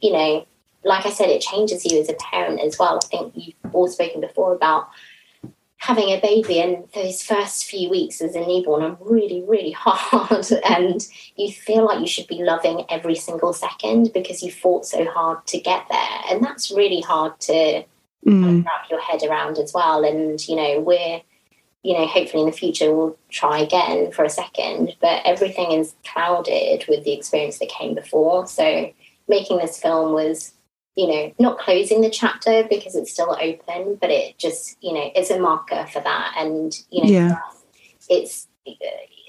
you 0.00 0.12
know, 0.12 0.46
like 0.84 1.06
I 1.06 1.10
said, 1.10 1.28
it 1.30 1.42
changes 1.42 1.84
you 1.84 2.00
as 2.00 2.08
a 2.08 2.14
parent 2.14 2.60
as 2.60 2.78
well. 2.78 3.00
I 3.02 3.06
think 3.06 3.32
you've 3.34 3.74
all 3.74 3.88
spoken 3.88 4.20
before 4.20 4.54
about 4.54 4.88
having 5.80 6.10
a 6.10 6.20
baby 6.20 6.60
and 6.60 6.84
those 6.94 7.22
first 7.22 7.64
few 7.64 7.88
weeks 7.88 8.20
as 8.20 8.34
a 8.36 8.46
newborn 8.46 8.82
are 8.82 8.98
really 9.00 9.42
really 9.48 9.70
hard. 9.76 10.46
And 10.64 11.00
you 11.36 11.50
feel 11.50 11.84
like 11.86 12.00
you 12.00 12.06
should 12.06 12.26
be 12.28 12.44
loving 12.44 12.84
every 12.88 13.16
single 13.16 13.52
second 13.52 14.12
because 14.12 14.42
you 14.42 14.52
fought 14.52 14.84
so 14.86 15.04
hard 15.10 15.46
to 15.48 15.58
get 15.58 15.86
there. 15.90 16.20
And 16.30 16.44
that's 16.44 16.70
really 16.70 17.00
hard 17.00 17.40
to 17.40 17.84
Mm. 18.26 18.66
wrap 18.66 18.90
your 18.90 19.00
head 19.00 19.22
around 19.22 19.56
as 19.56 19.72
well. 19.72 20.04
And 20.04 20.46
you 20.46 20.54
know 20.54 20.80
we're 20.80 21.22
you 21.82 21.94
know 21.96 22.06
hopefully 22.06 22.42
in 22.42 22.50
the 22.50 22.54
future 22.54 22.94
we'll 22.94 23.16
try 23.30 23.60
again 23.60 24.12
for 24.12 24.24
a 24.26 24.28
second. 24.28 24.94
But 25.00 25.22
everything 25.24 25.72
is 25.72 25.94
clouded 26.04 26.84
with 26.86 27.04
the 27.04 27.14
experience 27.14 27.58
that 27.60 27.70
came 27.70 27.94
before. 27.94 28.46
So 28.46 28.92
making 29.26 29.56
this 29.56 29.80
film 29.80 30.12
was 30.12 30.52
you 30.96 31.06
know 31.06 31.32
not 31.38 31.58
closing 31.58 32.00
the 32.00 32.10
chapter 32.10 32.64
because 32.68 32.94
it's 32.96 33.12
still 33.12 33.36
open 33.40 33.96
but 34.00 34.10
it 34.10 34.36
just 34.38 34.76
you 34.82 34.92
know 34.92 35.10
it's 35.14 35.30
a 35.30 35.38
marker 35.38 35.86
for 35.92 36.00
that. 36.00 36.34
And 36.36 36.72
you 36.90 37.04
know 37.04 37.10
Yeah. 37.10 37.38
it's 38.08 38.48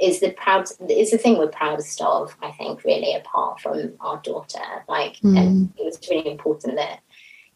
is 0.02 0.20
the 0.20 0.32
proud 0.32 0.66
is 0.90 1.12
the 1.12 1.18
thing 1.18 1.38
we're 1.38 1.48
proudest 1.48 2.02
of 2.02 2.36
i 2.42 2.50
think 2.52 2.84
really 2.84 3.14
apart 3.16 3.60
from 3.62 3.94
our 4.00 4.18
daughter. 4.24 4.60
Like 4.90 5.18
hmm. 5.18 5.38
and 5.38 5.74
it 5.78 5.86
was 5.86 6.00
really 6.10 6.32
important 6.32 6.76
that 6.78 7.00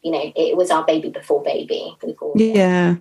you 0.04 0.12
know 0.12 0.32
it 0.36 0.56
was 0.56 0.70
our 0.70 0.86
baby 0.86 1.10
before 1.10 1.42
baby. 1.42 1.96
We 2.04 2.14
called 2.14 2.40
it. 2.40 2.56
yeah. 2.56 2.96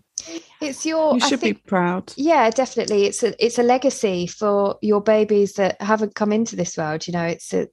It's 0.63 0.87
your 0.87 1.17
you 1.17 1.21
I 1.23 1.29
should 1.29 1.41
think- 1.41 1.59
be 1.59 1.63
proud. 1.69 2.13
yeah 2.17 2.49
definitely. 2.51 3.05
It's 3.05 3.23
a 3.23 3.45
it's 3.45 3.59
a 3.59 3.63
legacy 3.63 4.27
for 4.27 4.79
your 4.81 5.03
babies 5.03 5.53
that 5.55 5.81
haven't 5.83 6.15
come 6.15 6.33
into 6.33 6.57
this 6.57 6.77
world 6.79 7.07
you 7.07 7.13
know. 7.13 7.25
It's 7.25 7.53
a 7.53 7.69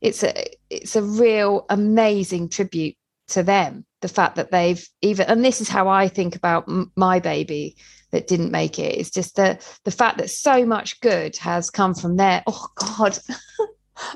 it's 0.00 0.22
a 0.22 0.46
it's 0.68 0.96
a 0.96 1.02
real 1.02 1.66
amazing 1.68 2.48
tribute 2.48 2.96
to 3.28 3.42
them 3.42 3.84
the 4.00 4.08
fact 4.08 4.36
that 4.36 4.50
they've 4.50 4.88
even 5.02 5.26
and 5.26 5.44
this 5.44 5.60
is 5.60 5.68
how 5.68 5.88
i 5.88 6.08
think 6.08 6.34
about 6.34 6.64
m- 6.68 6.90
my 6.96 7.20
baby 7.20 7.76
that 8.10 8.26
didn't 8.26 8.50
make 8.50 8.78
it 8.78 8.98
it's 8.98 9.10
just 9.10 9.36
the 9.36 9.58
the 9.84 9.90
fact 9.90 10.18
that 10.18 10.30
so 10.30 10.64
much 10.64 11.00
good 11.00 11.36
has 11.36 11.70
come 11.70 11.94
from 11.94 12.16
there 12.16 12.42
oh 12.46 12.66
god 12.76 13.18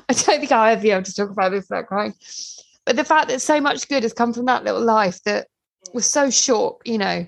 i 0.09 0.13
don't 0.13 0.39
think 0.39 0.51
i'll 0.51 0.71
ever 0.71 0.81
be 0.81 0.91
able 0.91 1.03
to 1.03 1.13
talk 1.13 1.29
about 1.29 1.51
this 1.51 1.67
without 1.69 1.87
crying 1.87 2.13
but 2.85 2.95
the 2.95 3.03
fact 3.03 3.29
that 3.29 3.41
so 3.41 3.61
much 3.61 3.87
good 3.87 4.03
has 4.03 4.13
come 4.13 4.33
from 4.33 4.45
that 4.45 4.63
little 4.63 4.83
life 4.83 5.21
that 5.23 5.47
was 5.93 6.05
so 6.05 6.29
short 6.29 6.81
you 6.85 6.97
know 6.97 7.25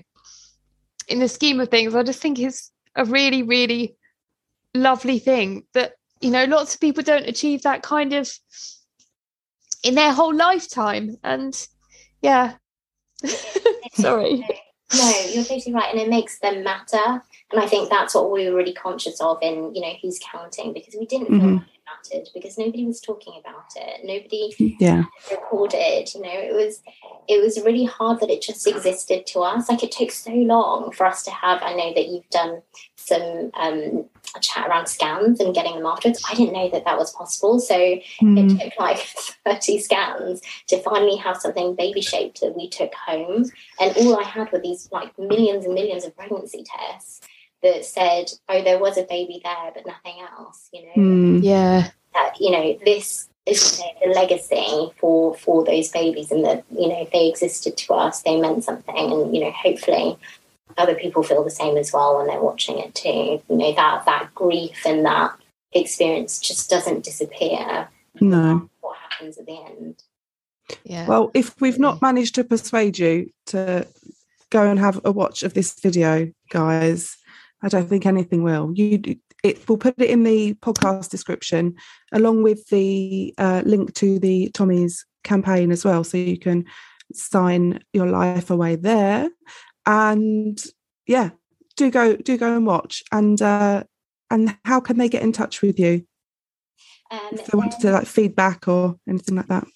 in 1.08 1.18
the 1.18 1.28
scheme 1.28 1.58
of 1.60 1.70
things, 1.70 1.94
I 1.94 2.02
just 2.02 2.20
think 2.20 2.38
it's 2.38 2.70
a 2.94 3.04
really, 3.04 3.42
really 3.42 3.96
lovely 4.74 5.18
thing 5.18 5.64
that, 5.74 5.94
you 6.20 6.30
know, 6.30 6.44
lots 6.44 6.74
of 6.74 6.80
people 6.80 7.02
don't 7.02 7.26
achieve 7.28 7.62
that 7.62 7.82
kind 7.82 8.12
of 8.12 8.30
in 9.82 9.94
their 9.94 10.12
whole 10.12 10.34
lifetime. 10.34 11.16
And 11.22 11.54
yeah, 12.22 12.54
sorry. 13.94 14.46
No, 14.96 15.10
you're 15.32 15.44
totally 15.44 15.74
right, 15.74 15.92
and 15.92 16.00
it 16.00 16.08
makes 16.08 16.38
them 16.38 16.64
matter. 16.64 17.22
And 17.52 17.60
I 17.60 17.66
think 17.66 17.90
that's 17.90 18.14
what 18.14 18.30
we 18.30 18.48
were 18.48 18.56
really 18.56 18.72
conscious 18.72 19.20
of 19.20 19.38
in, 19.42 19.74
you 19.74 19.82
know, 19.82 19.92
who's 20.00 20.18
counting 20.18 20.72
because 20.72 20.94
we 20.98 21.06
didn't 21.06 21.26
feel 21.26 21.36
Mhm. 21.40 21.54
like 21.58 21.66
it 21.74 21.80
mattered 22.14 22.28
because 22.34 22.58
nobody 22.58 22.86
was 22.86 23.00
talking 23.00 23.34
about 23.38 23.66
it. 23.76 24.04
Nobody 24.04 24.76
yeah 24.80 25.04
recorded. 25.30 26.14
You 26.14 26.22
know, 26.22 26.30
it 26.32 26.54
was 26.54 26.82
it 27.28 27.42
was 27.42 27.60
really 27.62 27.84
hard 27.84 28.20
that 28.20 28.30
it 28.30 28.40
just 28.40 28.66
existed 28.66 29.26
to 29.28 29.40
us. 29.40 29.68
Like 29.68 29.82
it 29.82 29.92
took 29.92 30.10
so 30.10 30.32
long 30.32 30.90
for 30.92 31.06
us 31.06 31.22
to 31.24 31.30
have. 31.30 31.62
I 31.62 31.74
know 31.74 31.92
that 31.94 32.08
you've 32.08 32.28
done 32.30 32.62
some 32.96 33.50
um, 33.54 34.06
a 34.16 34.17
chat 34.40 34.66
around 34.68 34.86
scans 34.86 35.40
and 35.40 35.54
getting 35.54 35.74
them 35.74 35.86
afterwards. 35.86 36.22
I 36.30 36.34
didn't 36.34 36.52
know 36.54 36.68
that 36.70 36.84
that 36.84 36.98
was 36.98 37.12
possible. 37.12 37.58
So 37.60 37.74
Mm. 38.22 38.38
it 38.38 38.60
took 38.60 38.78
like 38.78 38.98
30 39.46 39.78
scans 39.78 40.40
to 40.68 40.78
finally 40.82 41.16
have 41.16 41.36
something 41.38 41.74
baby 41.74 42.00
shaped 42.00 42.40
that 42.40 42.56
we 42.56 42.68
took 42.68 42.92
home. 42.94 43.44
And 43.80 43.96
all 43.96 44.18
I 44.18 44.24
had 44.24 44.50
were 44.52 44.58
these 44.60 44.88
like 44.92 45.18
millions 45.18 45.64
and 45.64 45.74
millions 45.74 46.04
of 46.04 46.16
pregnancy 46.16 46.64
tests 46.64 47.20
that 47.62 47.84
said, 47.84 48.30
oh, 48.48 48.62
there 48.62 48.78
was 48.78 48.96
a 48.98 49.02
baby 49.02 49.40
there, 49.42 49.72
but 49.74 49.86
nothing 49.86 50.20
else, 50.38 50.68
you 50.72 50.82
know 50.86 50.92
Mm. 50.96 51.40
Yeah. 51.42 51.90
that 52.14 52.40
you 52.40 52.50
know 52.50 52.78
this 52.84 53.28
is 53.46 53.78
the 54.02 54.10
legacy 54.10 54.90
for 55.00 55.34
for 55.36 55.64
those 55.64 55.88
babies 55.90 56.30
and 56.30 56.44
that 56.44 56.64
you 56.70 56.88
know 56.88 57.08
they 57.12 57.28
existed 57.28 57.76
to 57.78 57.94
us 57.94 58.22
they 58.22 58.38
meant 58.40 58.62
something 58.64 58.94
and 59.12 59.34
you 59.34 59.42
know 59.42 59.50
hopefully 59.52 60.16
other 60.76 60.94
people 60.94 61.22
feel 61.22 61.44
the 61.44 61.50
same 61.50 61.76
as 61.76 61.92
well 61.92 62.16
when 62.16 62.26
they're 62.26 62.40
watching 62.40 62.78
it 62.78 62.94
too. 62.94 63.42
You 63.48 63.56
know 63.56 63.72
that 63.72 64.04
that 64.06 64.34
grief 64.34 64.84
and 64.86 65.04
that 65.04 65.32
experience 65.72 66.40
just 66.40 66.70
doesn't 66.70 67.04
disappear. 67.04 67.88
No. 68.20 68.68
What 68.80 68.96
happens 69.10 69.38
at 69.38 69.46
the 69.46 69.58
end. 69.58 70.02
Yeah. 70.84 71.06
well 71.06 71.30
if 71.32 71.58
we've 71.62 71.78
not 71.78 72.02
managed 72.02 72.34
to 72.34 72.44
persuade 72.44 72.98
you 72.98 73.30
to 73.46 73.86
go 74.50 74.68
and 74.68 74.78
have 74.78 75.00
a 75.02 75.10
watch 75.10 75.42
of 75.42 75.54
this 75.54 75.72
video 75.80 76.30
guys 76.50 77.16
i 77.62 77.68
don't 77.68 77.88
think 77.88 78.04
anything 78.04 78.42
will. 78.42 78.72
You 78.74 79.00
it 79.44 79.68
we'll 79.68 79.78
put 79.78 79.94
it 79.98 80.10
in 80.10 80.24
the 80.24 80.54
podcast 80.54 81.10
description 81.10 81.76
along 82.12 82.42
with 82.42 82.68
the 82.68 83.34
uh, 83.38 83.62
link 83.64 83.94
to 83.94 84.18
the 84.18 84.50
tommy's 84.50 85.06
campaign 85.24 85.70
as 85.70 85.84
well 85.84 86.04
so 86.04 86.16
you 86.16 86.38
can 86.38 86.64
sign 87.12 87.82
your 87.92 88.06
life 88.06 88.50
away 88.50 88.76
there 88.76 89.28
and 89.88 90.66
yeah 91.06 91.30
do 91.76 91.90
go 91.90 92.14
do 92.14 92.36
go 92.36 92.54
and 92.54 92.66
watch 92.66 93.02
and 93.10 93.40
uh 93.42 93.82
and 94.30 94.56
how 94.64 94.78
can 94.78 94.98
they 94.98 95.08
get 95.08 95.22
in 95.22 95.32
touch 95.32 95.62
with 95.62 95.80
you 95.80 96.04
um, 97.10 97.20
if 97.32 97.46
they 97.46 97.56
wanted 97.56 97.80
to 97.80 97.90
like 97.90 98.06
feedback 98.06 98.68
or 98.68 98.96
anything 99.08 99.34
like 99.34 99.46
that 99.46 99.66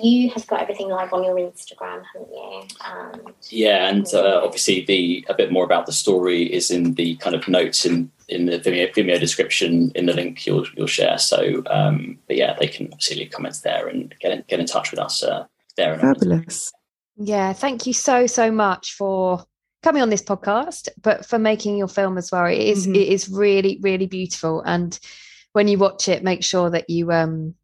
you 0.00 0.30
have 0.30 0.46
got 0.46 0.62
everything 0.62 0.88
live 0.88 1.12
on 1.12 1.22
your 1.22 1.34
instagram 1.34 2.02
haven't 2.12 2.32
you 2.32 2.62
and 2.84 3.22
Yeah, 3.50 3.88
and 3.88 4.06
uh, 4.14 4.40
obviously 4.42 4.84
the 4.84 5.26
a 5.28 5.34
bit 5.34 5.52
more 5.52 5.64
about 5.64 5.86
the 5.86 5.92
story 5.92 6.42
is 6.44 6.70
in 6.70 6.94
the 6.94 7.16
kind 7.16 7.36
of 7.36 7.46
notes 7.46 7.84
in 7.84 8.10
in 8.28 8.46
the 8.46 8.58
Vimeo, 8.58 8.92
Vimeo 8.94 9.18
description 9.18 9.90
in 9.96 10.06
the 10.06 10.14
link 10.14 10.46
you'll 10.46 10.66
you'll 10.76 10.86
share. 10.86 11.18
So, 11.18 11.62
um, 11.68 12.18
but 12.28 12.36
yeah, 12.36 12.56
they 12.58 12.68
can 12.68 12.86
obviously 12.92 13.16
leave 13.16 13.32
comments 13.32 13.60
there 13.60 13.88
and 13.88 14.14
get 14.20 14.32
in, 14.32 14.44
get 14.46 14.60
in 14.60 14.66
touch 14.66 14.92
with 14.92 15.00
us 15.00 15.22
uh, 15.22 15.46
there. 15.76 15.98
Fabulous 15.98 16.72
Yeah. 17.18 17.52
Thank 17.52 17.86
you 17.86 17.92
so, 17.92 18.26
so 18.26 18.50
much 18.50 18.92
for 18.92 19.44
coming 19.88 20.02
on 20.02 20.10
this 20.10 20.22
podcast, 20.22 20.90
but 21.00 21.24
for 21.24 21.38
making 21.38 21.78
your 21.78 21.88
film 21.88 22.18
as 22.18 22.30
well. 22.30 22.44
It 22.44 22.58
is, 22.58 22.86
Mhm. 22.86 22.94
it 22.94 23.08
is 23.08 23.30
really 23.30 23.78
really 23.80 24.06
beautiful, 24.06 24.60
and 24.60 24.98
when 25.54 25.66
you 25.66 25.78
watch 25.78 26.08
it, 26.08 26.22
make 26.22 26.44
sure 26.44 26.68
that 26.68 26.90
you 26.90 27.10
um 27.10 27.54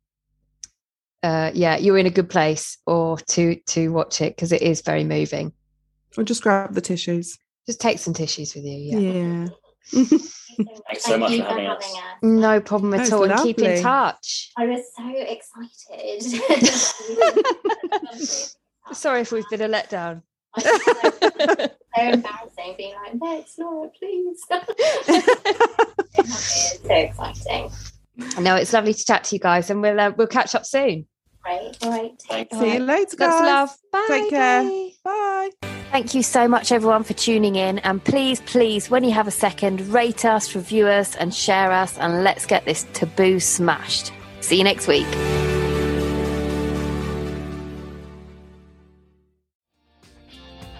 uh 1.23 1.51
yeah 1.53 1.77
you're 1.77 1.99
in 1.99 2.07
a 2.07 2.11
good 2.19 2.31
place 2.31 2.79
or 2.87 3.19
to 3.19 3.57
to 3.67 3.93
watch 3.93 4.23
it 4.23 4.35
because 4.35 4.53
it 4.53 4.63
is 4.63 4.81
very 4.81 5.05
moving. 5.05 5.53
Or 6.17 6.25
just 6.25 6.43
grab 6.43 6.73
the 6.73 6.81
tissues. 6.81 7.37
Just 7.67 7.79
take 7.83 7.99
some 7.99 8.15
tissues 8.15 8.55
with 8.55 8.65
you. 8.65 8.99
Yeah. 9.01 9.49
Yeah. 10.57 10.69
Thanks 10.87 11.03
so 11.05 11.11
Thank 11.11 11.21
much 11.21 11.33
you 11.33 11.43
for 11.43 11.49
having 11.49 11.67
us. 11.67 11.97
No 12.23 12.61
problem 12.61 12.95
at 12.95 12.99
That's 12.99 13.13
all. 13.13 13.25
And 13.25 13.43
keep 13.43 13.59
in 13.59 13.83
touch. 13.83 14.53
I 14.57 14.67
was 14.67 14.83
so 14.97 15.05
excited. 15.35 16.23
Sorry 18.93 19.21
if 19.23 19.33
we've 19.33 19.51
been 19.51 19.63
a 19.63 19.69
letdown. 19.69 20.23
I 21.97 22.11
was 22.11 22.21
so, 22.23 22.31
so 22.31 22.31
embarrassing 22.31 22.75
being 22.77 22.95
like, 22.95 23.15
no, 23.15 23.39
it's 23.39 23.59
not, 23.59 23.95
please. 23.95 24.41
it's 26.15 26.81
so 26.87 26.95
exciting. 26.95 27.71
No, 28.41 28.57
it's 28.57 28.73
lovely 28.73 28.95
to 28.95 29.05
chat 29.05 29.25
to 29.25 29.35
you 29.35 29.41
guys, 29.41 29.71
and 29.71 29.83
we'll 29.83 29.99
uh, 29.99 30.13
we'll 30.17 30.27
catch 30.27 30.55
up 30.55 30.65
soon. 30.65 31.07
Great. 31.43 31.77
All 31.83 31.91
right. 31.91 32.13
Thanks. 32.29 32.59
See 32.59 32.75
you 32.75 32.81
later, 32.81 33.17
guys. 33.17 33.29
Lots 33.29 33.43
love. 33.43 33.77
Bye. 33.93 34.05
Take 34.09 34.31
care. 34.31 34.63
bye. 34.63 35.51
Bye. 35.61 35.69
Thank 35.91 36.15
you 36.15 36.23
so 36.23 36.49
much, 36.49 36.73
everyone, 36.73 37.05
for 37.05 37.13
tuning 37.13 37.57
in. 37.57 37.79
And 37.81 38.03
please, 38.03 38.41
please, 38.47 38.91
when 38.91 39.05
you 39.05 39.13
have 39.13 39.29
a 39.29 39.33
second, 39.33 39.81
rate 39.89 40.25
us, 40.25 40.55
review 40.55 40.89
us, 40.89 41.15
and 41.17 41.35
share 41.35 41.71
us. 41.71 41.99
And 41.99 42.25
let's 42.25 42.47
get 42.47 42.65
this 42.65 42.87
taboo 42.95 43.39
smashed. 43.39 44.13
See 44.41 44.57
you 44.57 44.65
next 44.65 44.89
week. 44.89 45.07